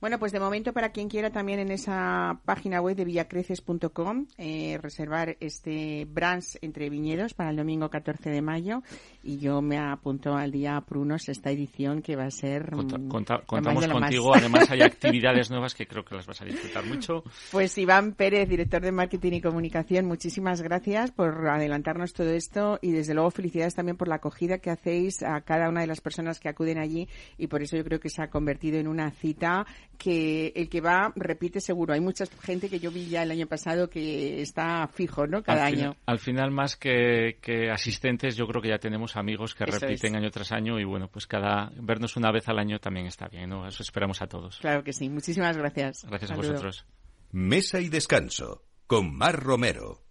Bueno, 0.00 0.18
pues 0.18 0.32
de 0.32 0.40
momento 0.40 0.72
para 0.72 0.92
quien 0.92 1.10
quiera 1.10 1.28
también 1.28 1.58
en 1.58 1.70
esa 1.70 2.40
página 2.46 2.80
web 2.80 2.96
de 2.96 3.04
villacreces.com 3.04 4.26
eh, 4.38 4.78
reservar 4.80 5.36
este 5.40 6.06
brunch 6.06 6.56
entre 6.62 6.88
viñedos 6.88 7.34
para 7.34 7.50
el 7.50 7.56
domingo 7.56 7.90
14 7.90 8.30
de 8.30 8.40
mayo. 8.40 8.82
Y 9.22 9.36
yo 9.36 9.60
me 9.60 9.78
apunto 9.78 10.34
al 10.34 10.52
día 10.52 10.80
Prunos 10.80 11.28
esta 11.28 11.50
edición 11.50 12.00
que 12.00 12.16
va 12.16 12.24
a 12.24 12.30
ser 12.30 12.74
mm, 12.74 13.08
contamos 13.44 13.86
contigo, 13.86 14.34
además 14.34 14.70
hay 14.70 14.80
actividades 14.80 15.50
nuevas 15.50 15.74
que 15.74 15.86
creo 15.86 16.02
que 16.02 16.14
las 16.14 16.26
vas 16.26 16.40
a 16.40 16.46
disfrutar 16.46 16.84
mucho. 16.86 17.22
Pues 17.50 17.76
Iván 17.76 18.12
Pérez, 18.12 18.48
director 18.48 18.80
de 18.80 18.92
marketing 18.92 19.32
y 19.32 19.40
comunicación, 19.40 20.06
muchísimas 20.06 20.62
gracias 20.62 21.10
por 21.10 21.48
adelantarnos 21.48 22.12
todo 22.12 22.30
esto 22.30 22.78
y 22.80 22.92
desde 22.92 23.12
luego 23.12 23.30
felicidades 23.30 23.74
también 23.74 23.96
por 23.96 24.08
la 24.08 24.16
acogida 24.16 24.58
que 24.58 24.70
hacéis 24.70 25.22
a 25.22 25.40
cada 25.42 25.68
una 25.68 25.80
de 25.80 25.86
las 25.86 26.00
personas 26.00 26.38
que 26.38 26.48
acuden 26.48 26.78
allí 26.78 27.08
y 27.36 27.48
por 27.48 27.62
eso 27.62 27.76
yo 27.76 27.84
creo 27.84 28.00
que 28.00 28.08
se 28.08 28.22
ha 28.22 28.30
convertido 28.30 28.78
en 28.78 28.88
una 28.88 29.10
cita 29.10 29.66
que 30.00 30.52
el 30.56 30.68
que 30.70 30.80
va 30.80 31.12
repite 31.14 31.60
seguro. 31.60 31.92
Hay 31.92 32.00
mucha 32.00 32.24
gente 32.42 32.70
que 32.70 32.80
yo 32.80 32.90
vi 32.90 33.06
ya 33.06 33.22
el 33.22 33.30
año 33.30 33.46
pasado 33.46 33.90
que 33.90 34.40
está 34.40 34.88
fijo, 34.88 35.26
¿no? 35.26 35.42
Cada 35.42 35.66
año. 35.66 35.94
al 36.06 36.18
final, 36.18 36.50
más 36.50 36.76
que, 36.76 37.36
asistentes, 37.70 38.34
yo 38.34 38.46
creo 38.46 38.62
que 38.62 38.70
ya 38.70 38.78
tenemos 38.78 39.16
amigos 39.16 39.54
que 39.54 39.66
repiten 39.66 40.16
año 40.16 40.30
tras 40.30 40.52
año 40.52 40.80
y 40.80 40.84
bueno, 40.84 41.08
pues 41.08 41.26
cada 41.26 41.70
vernos 41.76 42.16
una 42.16 42.32
vez 42.32 42.48
al 42.48 42.58
año 42.58 42.78
también 42.78 43.06
está 43.06 43.28
bien, 43.28 43.50
¿no? 43.50 43.68
Eso 43.68 43.82
esperamos 43.82 44.22
a 44.22 44.26
todos. 44.26 44.58
Claro 44.58 44.82
que 44.82 44.94
sí. 44.94 45.10
Muchísimas 45.10 45.56
gracias. 45.56 46.06
Gracias 46.08 46.30
a 46.30 46.36
vosotros. 46.36 46.86
Mesa 47.30 47.80
y 47.80 47.90
descanso 47.90 48.64
con 48.86 49.14
Mar 49.14 49.38
Romero. 49.38 50.09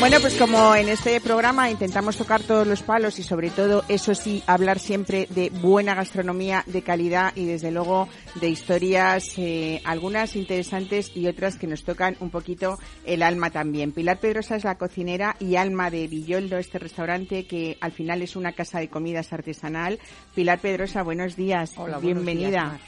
Bueno, 0.00 0.16
pues 0.22 0.34
como 0.36 0.74
en 0.74 0.88
este 0.88 1.20
programa 1.20 1.70
intentamos 1.70 2.16
tocar 2.16 2.42
todos 2.42 2.66
los 2.66 2.82
palos 2.82 3.18
y 3.18 3.22
sobre 3.22 3.50
todo, 3.50 3.84
eso 3.86 4.14
sí, 4.14 4.42
hablar 4.46 4.78
siempre 4.78 5.26
de 5.28 5.50
buena 5.50 5.94
gastronomía, 5.94 6.64
de 6.66 6.80
calidad 6.80 7.32
y 7.36 7.44
desde 7.44 7.70
luego 7.70 8.08
de 8.40 8.48
historias, 8.48 9.34
eh, 9.36 9.82
algunas 9.84 10.36
interesantes 10.36 11.14
y 11.14 11.26
otras 11.26 11.56
que 11.56 11.66
nos 11.66 11.84
tocan 11.84 12.16
un 12.20 12.30
poquito 12.30 12.78
el 13.04 13.22
alma 13.22 13.50
también. 13.50 13.92
Pilar 13.92 14.18
Pedrosa 14.18 14.56
es 14.56 14.64
la 14.64 14.78
cocinera 14.78 15.36
y 15.38 15.56
alma 15.56 15.90
de 15.90 16.08
Villoldo, 16.08 16.56
este 16.56 16.78
restaurante 16.78 17.46
que 17.46 17.76
al 17.82 17.92
final 17.92 18.22
es 18.22 18.36
una 18.36 18.52
casa 18.52 18.80
de 18.80 18.88
comidas 18.88 19.34
artesanal. 19.34 19.98
Pilar 20.34 20.60
Pedrosa, 20.60 21.02
buenos 21.02 21.36
días. 21.36 21.72
Hola, 21.76 21.98
bienvenida. 21.98 22.80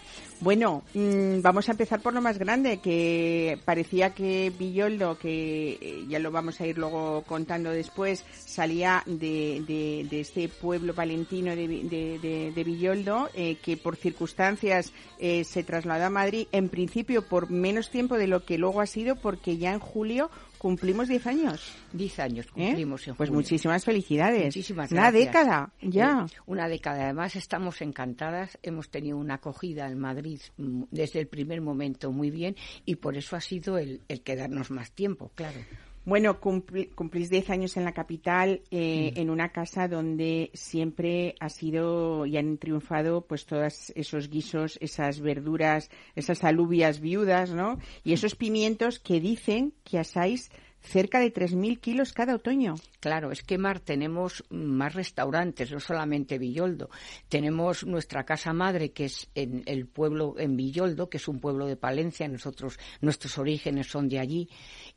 Bueno, 0.43 0.83
mm, 0.93 1.41
vamos 1.41 1.69
a 1.69 1.71
empezar 1.71 2.01
por 2.01 2.15
lo 2.15 2.21
más 2.21 2.37
grande, 2.37 2.79
que 2.79 3.61
parecía 3.65 4.13
que 4.13 4.51
Villoldo, 4.51 5.17
que 5.17 5.79
eh, 5.81 6.05
ya 6.09 6.19
lo 6.19 6.33
vamos 6.33 6.61
a 6.61 6.67
ir 6.67 6.79
luego 6.79 7.23
contando 7.23 7.71
después, 7.71 8.25
salía 8.45 9.05
de, 9.07 10.05
este 10.11 10.49
pueblo 10.49 10.97
palentino 10.97 11.55
de, 11.55 12.53
de 12.53 12.65
Villoldo, 12.65 13.31
eh, 13.35 13.55
que 13.63 13.77
por 13.77 13.95
circunstancias 13.95 14.93
eh, 15.21 15.45
se 15.45 15.63
trasladó 15.63 16.07
a 16.07 16.11
Madrid, 16.11 16.49
en 16.51 16.69
principio 16.69 17.23
por 17.23 17.49
menos 17.49 17.91
tiempo 17.91 18.19
de 18.19 18.27
lo 18.27 18.45
que 18.45 18.59
luego 18.59 18.81
ha 18.81 18.87
sido, 18.87 19.15
porque 19.15 19.59
ya 19.59 19.73
en 19.73 19.79
julio 19.79 20.29
cumplimos 20.63 21.09
10 21.09 21.27
años. 21.27 21.75
10 21.93 22.19
años 22.21 22.47
¿Eh? 22.47 22.51
cumplimos 22.55 23.11
Pues 23.17 23.33
muchísimas 23.33 23.85
felicidades. 23.85 24.45
Muchísimas 24.45 24.93
Una 24.93 25.11
década, 25.11 25.73
ya. 25.81 26.25
Eh, 26.31 26.37
una 26.47 26.69
década. 26.69 27.07
Además, 27.07 27.35
estamos 27.35 27.83
encantadas. 27.83 28.57
Hemos 28.63 28.89
tenido 28.89 29.19
una 29.19 29.35
acogida 29.35 29.89
en 29.89 29.99
Madrid 29.99 30.41
mm, 30.59 30.85
desde 30.93 31.19
el 31.19 31.27
primer 31.27 31.63
momento 31.63 32.13
muy 32.13 32.31
bien 32.31 32.55
y 32.85 32.95
por 32.95 33.17
eso 33.17 33.35
ha 33.35 33.41
sido 33.41 33.77
el, 33.77 34.03
el 34.07 34.23
quedarnos 34.23 34.71
más 34.71 34.93
tiempo, 34.93 35.33
claro. 35.35 35.59
Bueno, 36.05 36.41
cumplís 36.41 37.31
10 37.31 37.51
años 37.51 37.77
en 37.77 37.85
la 37.85 37.93
capital, 37.93 38.63
eh, 38.71 39.13
mm. 39.15 39.21
en 39.21 39.31
una 39.31 39.51
casa 39.51 39.87
donde 39.87 40.51
siempre 40.53 41.37
ha 41.39 41.49
sido 41.49 42.27
y 42.27 42.37
han 42.37 42.59
triunfado 42.59 43.21
pues 43.27 43.47
todos 43.47 43.93
esos 43.95 44.29
guisos, 44.29 44.79
esas 44.81 45.21
verduras, 45.21 45.91
esas 46.17 46.43
alubias 46.43 47.01
viudas, 47.01 47.51
¿no? 47.55 47.79
Y 48.03 48.15
esos 48.15 48.35
pimientos 48.35 48.99
que 48.99 49.21
dicen 49.21 49.75
que 49.85 49.99
asáis 49.99 50.51
cerca 50.83 51.21
de 51.21 51.33
3.000 51.33 51.81
kilos 51.81 52.13
cada 52.13 52.35
otoño. 52.35 52.75
Claro, 53.01 53.31
es 53.31 53.43
que 53.43 53.59
Mar 53.59 53.81
tenemos 53.81 54.45
más 54.51 54.95
restaurantes, 54.95 55.71
no 55.71 55.81
solamente 55.81 56.39
Villoldo. 56.39 56.91
Tenemos 57.29 57.85
nuestra 57.85 58.25
casa 58.25 58.53
madre, 58.53 58.91
que 58.93 59.07
es 59.07 59.29
en 59.35 59.63
el 59.67 59.87
pueblo, 59.87 60.35
en 60.39 60.57
Villoldo, 60.57 61.09
que 61.09 61.17
es 61.17 61.29
un 61.29 61.41
pueblo 61.41 61.67
de 61.67 61.77
Palencia. 61.77 62.29
Nosotros, 62.29 62.79
nuestros 63.01 63.39
orígenes 63.39 63.87
son 63.87 64.09
de 64.09 64.19
allí 64.19 64.49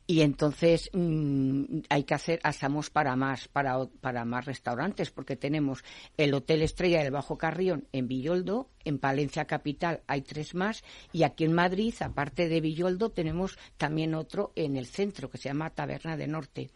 y 0.06 0.20
entonces 0.20 0.90
mm, 0.92 1.80
hay 1.88 2.04
que 2.04 2.14
hacer 2.14 2.40
asamos 2.42 2.90
para 2.90 3.16
más 3.16 3.48
para, 3.48 3.86
para 4.00 4.24
más 4.24 4.44
restaurantes 4.44 5.10
porque 5.10 5.36
tenemos 5.36 5.84
el 6.16 6.34
hotel 6.34 6.62
Estrella 6.62 7.02
del 7.02 7.12
Bajo 7.12 7.36
Carrión 7.36 7.88
en 7.92 8.08
Villoldo 8.08 8.70
en 8.84 8.98
Palencia 8.98 9.46
capital 9.46 10.02
hay 10.06 10.22
tres 10.22 10.54
más 10.54 10.84
y 11.12 11.24
aquí 11.24 11.44
en 11.44 11.52
Madrid 11.52 11.94
aparte 12.00 12.48
de 12.48 12.60
Villoldo 12.60 13.10
tenemos 13.10 13.58
también 13.76 14.14
otro 14.14 14.52
en 14.54 14.76
el 14.76 14.86
centro 14.86 15.30
que 15.30 15.38
se 15.38 15.48
llama 15.48 15.70
Taberna 15.70 16.16
de 16.16 16.26
Norte 16.26 16.70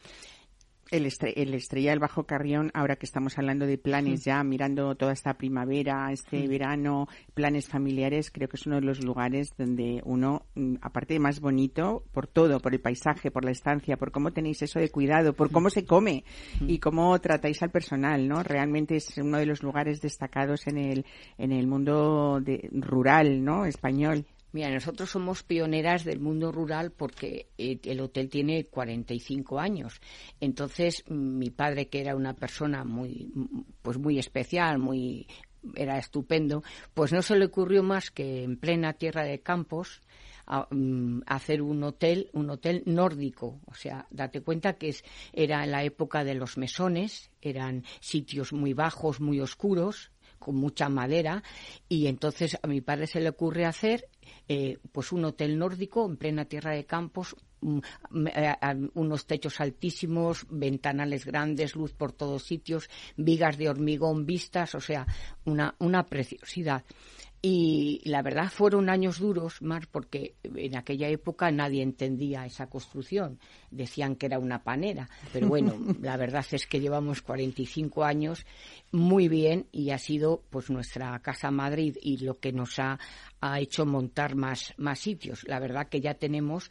el, 0.90 1.06
Estrella 1.54 1.90
del 1.90 1.98
Bajo 2.00 2.24
Carrión, 2.24 2.70
ahora 2.74 2.96
que 2.96 3.06
estamos 3.06 3.38
hablando 3.38 3.66
de 3.66 3.78
planes 3.78 4.24
ya, 4.24 4.42
mirando 4.42 4.94
toda 4.94 5.12
esta 5.12 5.34
primavera, 5.34 6.10
este 6.12 6.46
verano, 6.48 7.06
planes 7.34 7.68
familiares, 7.68 8.30
creo 8.30 8.48
que 8.48 8.56
es 8.56 8.66
uno 8.66 8.76
de 8.76 8.82
los 8.82 9.04
lugares 9.04 9.50
donde 9.56 10.02
uno, 10.04 10.46
mm, 10.54 10.76
aparte 10.82 11.14
de 11.14 11.20
más 11.20 11.40
bonito, 11.40 12.04
por 12.12 12.26
todo, 12.26 12.60
por 12.60 12.74
el 12.74 12.80
paisaje, 12.80 13.30
por 13.30 13.44
la 13.44 13.52
estancia, 13.52 13.96
por 13.96 14.10
cómo 14.10 14.32
tenéis 14.32 14.62
eso 14.62 14.80
de 14.80 14.90
cuidado, 14.90 15.32
por 15.32 15.50
cómo 15.50 15.70
se 15.70 15.84
come 15.84 16.24
y 16.66 16.78
cómo 16.78 17.18
tratáis 17.20 17.62
al 17.62 17.70
personal, 17.70 18.26
¿no? 18.26 18.42
Realmente 18.42 18.96
es 18.96 19.16
uno 19.18 19.38
de 19.38 19.46
los 19.46 19.62
lugares 19.62 20.00
destacados 20.00 20.66
en 20.66 20.78
el, 20.78 21.06
en 21.38 21.52
el 21.52 21.66
mundo 21.66 22.40
de, 22.40 22.68
rural, 22.72 23.44
¿no? 23.44 23.64
Español. 23.64 24.26
Mira, 24.52 24.70
nosotros 24.70 25.10
somos 25.10 25.42
pioneras 25.42 26.04
del 26.04 26.18
mundo 26.18 26.50
rural 26.50 26.90
porque 26.90 27.50
eh, 27.56 27.78
el 27.84 28.00
hotel 28.00 28.28
tiene 28.28 28.64
45 28.64 29.60
años. 29.60 30.00
Entonces, 30.40 31.04
mi 31.08 31.50
padre, 31.50 31.88
que 31.88 32.00
era 32.00 32.16
una 32.16 32.34
persona 32.34 32.84
muy, 32.84 33.32
pues 33.82 33.98
muy 33.98 34.18
especial, 34.18 34.78
muy, 34.78 35.28
era 35.74 35.98
estupendo, 35.98 36.62
pues 36.94 37.12
no 37.12 37.22
se 37.22 37.36
le 37.36 37.46
ocurrió 37.46 37.82
más 37.82 38.10
que 38.10 38.42
en 38.42 38.56
plena 38.56 38.94
tierra 38.94 39.22
de 39.22 39.40
campos, 39.40 40.00
mm, 40.70 41.20
hacer 41.26 41.62
un 41.62 41.82
hotel, 41.84 42.28
un 42.32 42.50
hotel 42.50 42.82
nórdico. 42.86 43.60
O 43.66 43.74
sea, 43.74 44.06
date 44.10 44.40
cuenta 44.40 44.74
que 44.74 44.88
es, 44.88 45.04
era 45.32 45.64
la 45.66 45.84
época 45.84 46.24
de 46.24 46.34
los 46.34 46.58
mesones, 46.58 47.30
eran 47.40 47.84
sitios 48.00 48.52
muy 48.52 48.72
bajos, 48.72 49.20
muy 49.20 49.40
oscuros, 49.40 50.10
con 50.40 50.56
mucha 50.56 50.88
madera, 50.88 51.44
y 51.88 52.08
entonces 52.08 52.58
a 52.60 52.66
mi 52.66 52.80
padre 52.80 53.06
se 53.06 53.20
le 53.20 53.28
ocurre 53.28 53.66
hacer 53.66 54.08
eh, 54.48 54.78
pues 54.90 55.12
un 55.12 55.24
hotel 55.24 55.56
nórdico 55.56 56.04
en 56.06 56.16
plena 56.16 56.46
tierra 56.46 56.72
de 56.72 56.86
campos, 56.86 57.36
unos 57.62 59.26
techos 59.26 59.60
altísimos, 59.60 60.46
ventanales 60.50 61.24
grandes, 61.24 61.76
luz 61.76 61.92
por 61.92 62.12
todos 62.12 62.44
sitios, 62.44 62.88
vigas 63.16 63.56
de 63.58 63.68
hormigón 63.68 64.26
vistas, 64.26 64.74
o 64.74 64.80
sea, 64.80 65.06
una, 65.44 65.74
una 65.78 66.04
preciosidad. 66.04 66.84
Y 67.42 68.02
la 68.04 68.20
verdad 68.20 68.50
fueron 68.50 68.90
años 68.90 69.18
duros, 69.18 69.62
más 69.62 69.86
porque 69.86 70.34
en 70.42 70.76
aquella 70.76 71.08
época 71.08 71.50
nadie 71.50 71.82
entendía 71.82 72.44
esa 72.44 72.66
construcción. 72.66 73.38
Decían 73.70 74.16
que 74.16 74.26
era 74.26 74.38
una 74.38 74.62
panera. 74.62 75.08
Pero 75.32 75.48
bueno, 75.48 75.74
la 76.02 76.18
verdad 76.18 76.44
es 76.50 76.66
que 76.66 76.80
llevamos 76.80 77.22
45 77.22 78.04
años 78.04 78.44
muy 78.92 79.28
bien 79.28 79.66
y 79.72 79.90
ha 79.90 79.98
sido 79.98 80.42
pues 80.50 80.68
nuestra 80.68 81.18
casa 81.20 81.50
Madrid 81.50 81.96
y 82.02 82.18
lo 82.18 82.38
que 82.38 82.52
nos 82.52 82.78
ha, 82.78 82.98
ha 83.40 83.58
hecho 83.58 83.86
montar 83.86 84.34
más, 84.34 84.74
más 84.76 84.98
sitios. 84.98 85.44
La 85.48 85.60
verdad 85.60 85.88
que 85.88 86.02
ya 86.02 86.14
tenemos 86.14 86.70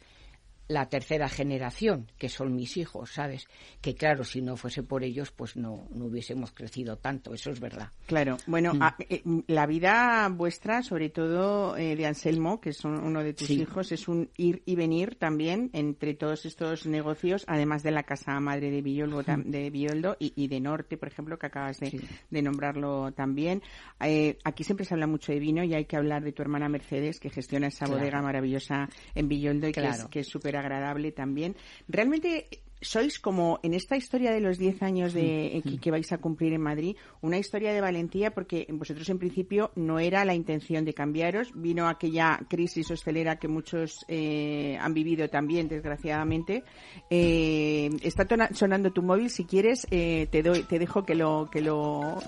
la 0.70 0.88
tercera 0.88 1.28
generación, 1.28 2.06
que 2.16 2.28
son 2.28 2.54
mis 2.54 2.76
hijos, 2.76 3.10
¿sabes? 3.10 3.46
Que 3.80 3.94
claro, 3.96 4.22
si 4.22 4.40
no 4.40 4.56
fuese 4.56 4.84
por 4.84 5.02
ellos, 5.02 5.32
pues 5.32 5.56
no, 5.56 5.88
no 5.92 6.04
hubiésemos 6.04 6.52
crecido 6.52 6.96
tanto, 6.96 7.34
eso 7.34 7.50
es 7.50 7.58
verdad. 7.58 7.90
Claro, 8.06 8.36
bueno, 8.46 8.74
Mm. 8.74 8.82
a- 8.82 8.96
eh, 9.08 9.22
la 9.48 9.66
vida 9.66 10.28
vuestra, 10.30 10.82
sobre 10.82 11.08
todo 11.10 11.76
eh, 11.76 11.96
de 11.96 12.06
Anselmo, 12.06 12.60
que 12.60 12.70
es 12.70 12.84
un- 12.84 13.00
uno 13.02 13.24
de 13.24 13.34
tus 13.34 13.48
Sí. 13.48 13.60
hijos, 13.60 13.90
es 13.90 14.06
un 14.06 14.30
ir 14.36 14.62
y 14.64 14.76
venir 14.76 15.16
también 15.16 15.70
entre 15.72 16.14
todos 16.14 16.46
estos 16.46 16.86
negocios, 16.86 17.44
además 17.48 17.82
de 17.82 17.90
la 17.90 18.04
casa 18.04 18.38
madre 18.38 18.70
de 18.70 18.80
Villoldo, 18.80 19.22
de 19.24 19.70
Villoldo 19.70 20.16
y, 20.20 20.32
y 20.36 20.46
de 20.46 20.60
Norte, 20.60 20.96
por 20.96 21.08
ejemplo, 21.08 21.36
que 21.36 21.46
acabas 21.46 21.80
de, 21.80 21.90
Sí. 21.90 22.00
de 22.30 22.42
nombrarlo 22.42 23.10
también. 23.12 23.60
Eh, 24.00 24.38
aquí 24.44 24.62
siempre 24.62 24.86
se 24.86 24.94
habla 24.94 25.08
mucho 25.08 25.32
de 25.32 25.40
vino 25.40 25.64
y 25.64 25.74
hay 25.74 25.84
que 25.86 25.96
hablar 25.96 26.22
de 26.22 26.30
tu 26.32 26.42
hermana 26.42 26.68
Mercedes, 26.68 27.18
que 27.18 27.28
gestiona 27.28 27.66
esa 27.66 27.86
Claro. 27.86 27.98
bodega 28.00 28.22
maravillosa 28.22 28.88
en 29.16 29.26
Villoldo 29.28 29.66
y 29.68 29.72
que 29.72 29.80
es- 29.80 30.04
que 30.06 30.22
súper 30.22 30.59
agradable 30.60 31.12
también. 31.12 31.56
Realmente 31.88 32.46
sois 32.80 33.18
como 33.18 33.60
en 33.62 33.74
esta 33.74 33.96
historia 33.96 34.32
de 34.32 34.40
los 34.40 34.58
10 34.58 34.82
años 34.82 35.12
de, 35.12 35.62
que, 35.64 35.78
que 35.78 35.90
vais 35.90 36.10
a 36.12 36.18
cumplir 36.18 36.52
en 36.54 36.62
Madrid, 36.62 36.96
una 37.20 37.38
historia 37.38 37.72
de 37.72 37.80
valentía 37.80 38.30
porque 38.30 38.66
vosotros 38.70 39.08
en 39.10 39.18
principio 39.18 39.70
no 39.76 39.98
era 39.98 40.24
la 40.24 40.34
intención 40.34 40.84
de 40.84 40.94
cambiaros, 40.94 41.52
vino 41.54 41.88
aquella 41.88 42.40
crisis 42.48 42.90
hostelera 42.90 43.36
que 43.36 43.48
muchos 43.48 44.04
eh, 44.08 44.78
han 44.80 44.94
vivido 44.94 45.28
también, 45.28 45.68
desgraciadamente. 45.68 46.64
Eh, 47.10 47.90
está 48.02 48.26
sonando 48.54 48.92
tu 48.92 49.02
móvil, 49.02 49.30
si 49.30 49.44
quieres 49.44 49.86
eh, 49.90 50.26
te 50.30 50.42
doy, 50.42 50.62
te 50.62 50.78
dejo 50.78 51.04
que 51.04 51.14
lo 51.14 51.48
que 51.50 51.60
lo 51.60 52.18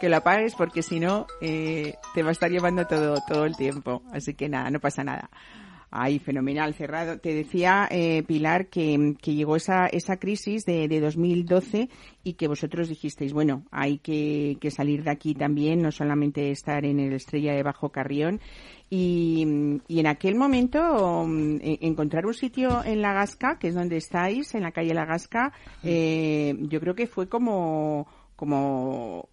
que 0.00 0.08
lo 0.08 0.16
apagues 0.16 0.54
porque 0.54 0.82
si 0.82 0.98
no 0.98 1.26
eh, 1.42 1.94
te 2.14 2.22
va 2.22 2.30
a 2.30 2.32
estar 2.32 2.50
llevando 2.50 2.86
todo 2.86 3.16
todo 3.28 3.44
el 3.44 3.54
tiempo, 3.54 4.02
así 4.12 4.34
que 4.34 4.48
nada, 4.48 4.70
no 4.70 4.80
pasa 4.80 5.04
nada. 5.04 5.30
Ay, 5.92 6.20
fenomenal, 6.20 6.74
cerrado. 6.74 7.18
Te 7.18 7.34
decía, 7.34 7.88
eh, 7.90 8.22
Pilar, 8.22 8.68
que, 8.68 9.16
que 9.20 9.34
llegó 9.34 9.56
esa, 9.56 9.86
esa 9.88 10.18
crisis 10.18 10.64
de, 10.64 10.86
de 10.86 11.00
2012 11.00 11.88
y 12.22 12.34
que 12.34 12.46
vosotros 12.46 12.88
dijisteis, 12.88 13.32
bueno, 13.32 13.64
hay 13.72 13.98
que, 13.98 14.56
que 14.60 14.70
salir 14.70 15.02
de 15.02 15.10
aquí 15.10 15.34
también, 15.34 15.82
no 15.82 15.90
solamente 15.90 16.52
estar 16.52 16.84
en 16.84 17.00
el 17.00 17.12
Estrella 17.12 17.54
de 17.54 17.64
Bajo 17.64 17.88
Carrión. 17.88 18.40
Y, 18.88 19.80
y 19.88 19.98
en 20.00 20.06
aquel 20.06 20.36
momento, 20.36 21.24
mm, 21.26 21.56
e- 21.60 21.78
encontrar 21.82 22.24
un 22.26 22.34
sitio 22.34 22.84
en 22.84 23.02
La 23.02 23.12
Gasca, 23.12 23.58
que 23.58 23.68
es 23.68 23.74
donde 23.74 23.96
estáis, 23.96 24.54
en 24.54 24.62
la 24.62 24.70
calle 24.72 24.94
La 24.94 25.06
Gasca, 25.06 25.52
eh, 25.82 26.56
yo 26.60 26.78
creo 26.80 26.94
que 26.94 27.08
fue 27.08 27.28
como 27.28 28.06
como 28.40 29.28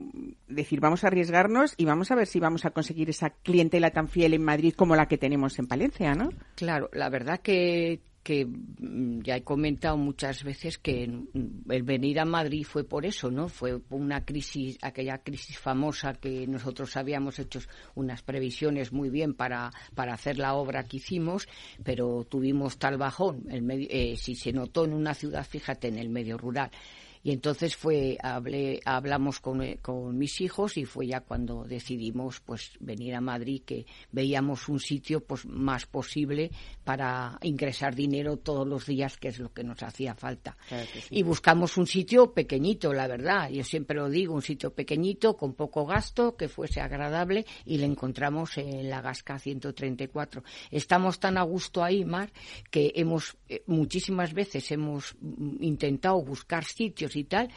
decir 0.50 0.82
vamos 0.82 1.06
a 1.06 1.08
arriesgarnos 1.08 1.76
y 1.78 1.86
vamos 1.86 2.12
a 2.12 2.16
ver 2.16 2.28
si 2.28 2.42
vamos 2.42 2.66
a 2.66 2.72
conseguir 2.72 3.10
esa 3.10 3.30
clientela 3.30 3.92
tan 3.92 4.10
fiel 4.10 4.34
en 4.34 4.44
Madrid 4.44 4.74
como 4.76 4.98
la 4.98 5.08
que 5.08 5.18
tenemos 5.18 5.58
en 5.60 5.68
Palencia, 5.68 6.14
¿no? 6.14 6.28
Claro, 6.56 6.90
la 6.92 7.08
verdad 7.08 7.40
que, 7.40 8.02
que 8.22 8.46
mm, 8.46 9.22
ya 9.22 9.38
he 9.38 9.44
comentado 9.46 9.96
muchas 9.96 10.44
veces 10.44 10.78
que 10.78 11.08
mm, 11.08 11.72
el 11.72 11.84
venir 11.84 12.20
a 12.20 12.26
Madrid 12.26 12.66
fue 12.66 12.84
por 12.84 13.06
eso, 13.06 13.32
¿no? 13.32 13.48
Fue 13.48 13.80
una 13.92 14.26
crisis, 14.26 14.78
aquella 14.82 15.20
crisis 15.20 15.58
famosa 15.58 16.16
que 16.16 16.46
nosotros 16.46 16.98
habíamos 16.98 17.40
hecho 17.40 17.62
unas 17.96 18.24
previsiones 18.24 18.92
muy 18.92 19.10
bien 19.10 19.36
para, 19.36 19.72
para 19.96 20.16
hacer 20.16 20.38
la 20.38 20.56
obra 20.56 20.84
que 20.84 20.98
hicimos, 20.98 21.48
pero 21.82 22.26
tuvimos 22.30 22.78
tal 22.78 22.98
bajón, 22.98 23.46
el 23.50 23.62
medio, 23.62 23.88
eh, 23.90 24.18
si 24.18 24.36
se 24.36 24.52
notó 24.52 24.84
en 24.84 24.92
una 24.92 25.14
ciudad, 25.14 25.48
fíjate, 25.48 25.88
en 25.88 25.98
el 25.98 26.10
medio 26.10 26.38
rural. 26.38 26.72
Y 27.28 27.32
entonces 27.32 27.76
fue, 27.76 28.18
hablé, 28.24 28.80
hablamos 28.86 29.42
con, 29.42 29.62
eh, 29.62 29.80
con 29.82 30.18
mis 30.18 30.40
hijos 30.40 30.78
y 30.78 30.86
fue 30.86 31.08
ya 31.08 31.20
cuando 31.20 31.66
decidimos 31.66 32.40
pues 32.40 32.78
venir 32.80 33.16
a 33.16 33.20
Madrid 33.20 33.64
que 33.66 33.86
veíamos 34.14 34.70
un 34.70 34.80
sitio 34.80 35.20
pues 35.20 35.46
más 35.46 35.86
posible 35.88 36.52
para 36.86 37.38
ingresar 37.42 37.94
dinero 37.96 38.38
todos 38.38 38.66
los 38.66 38.86
días, 38.86 39.18
que 39.18 39.28
es 39.28 39.40
lo 39.40 39.52
que 39.52 39.66
nos 39.66 39.84
hacía 39.84 40.16
falta. 40.16 40.56
Y 41.10 41.22
buscamos 41.24 41.76
un 41.76 41.86
sitio 41.86 42.32
pequeñito, 42.32 42.94
la 42.94 43.08
verdad. 43.08 43.50
Yo 43.50 43.66
siempre 43.66 43.98
lo 43.98 44.10
digo, 44.10 44.34
un 44.34 44.42
sitio 44.42 44.74
pequeñito, 44.74 45.36
con 45.36 45.54
poco 45.54 45.86
gasto, 45.86 46.38
que 46.38 46.48
fuese 46.48 46.80
agradable 46.80 47.46
y 47.66 47.78
le 47.78 47.88
encontramos 47.88 48.58
en 48.58 48.90
la 48.90 49.02
Gasca 49.02 49.38
134. 49.38 50.44
Estamos 50.72 51.20
tan 51.20 51.38
a 51.38 51.44
gusto 51.44 51.84
ahí, 51.84 52.06
Mar, 52.06 52.32
que 52.72 52.94
hemos 52.96 53.36
eh, 53.50 53.64
muchísimas 53.68 54.34
veces 54.34 54.72
hemos 54.72 55.14
mm, 55.20 55.62
intentado 55.62 56.22
buscar 56.22 56.64
sitios 56.64 57.17
y 57.18 57.24
tal. 57.26 57.50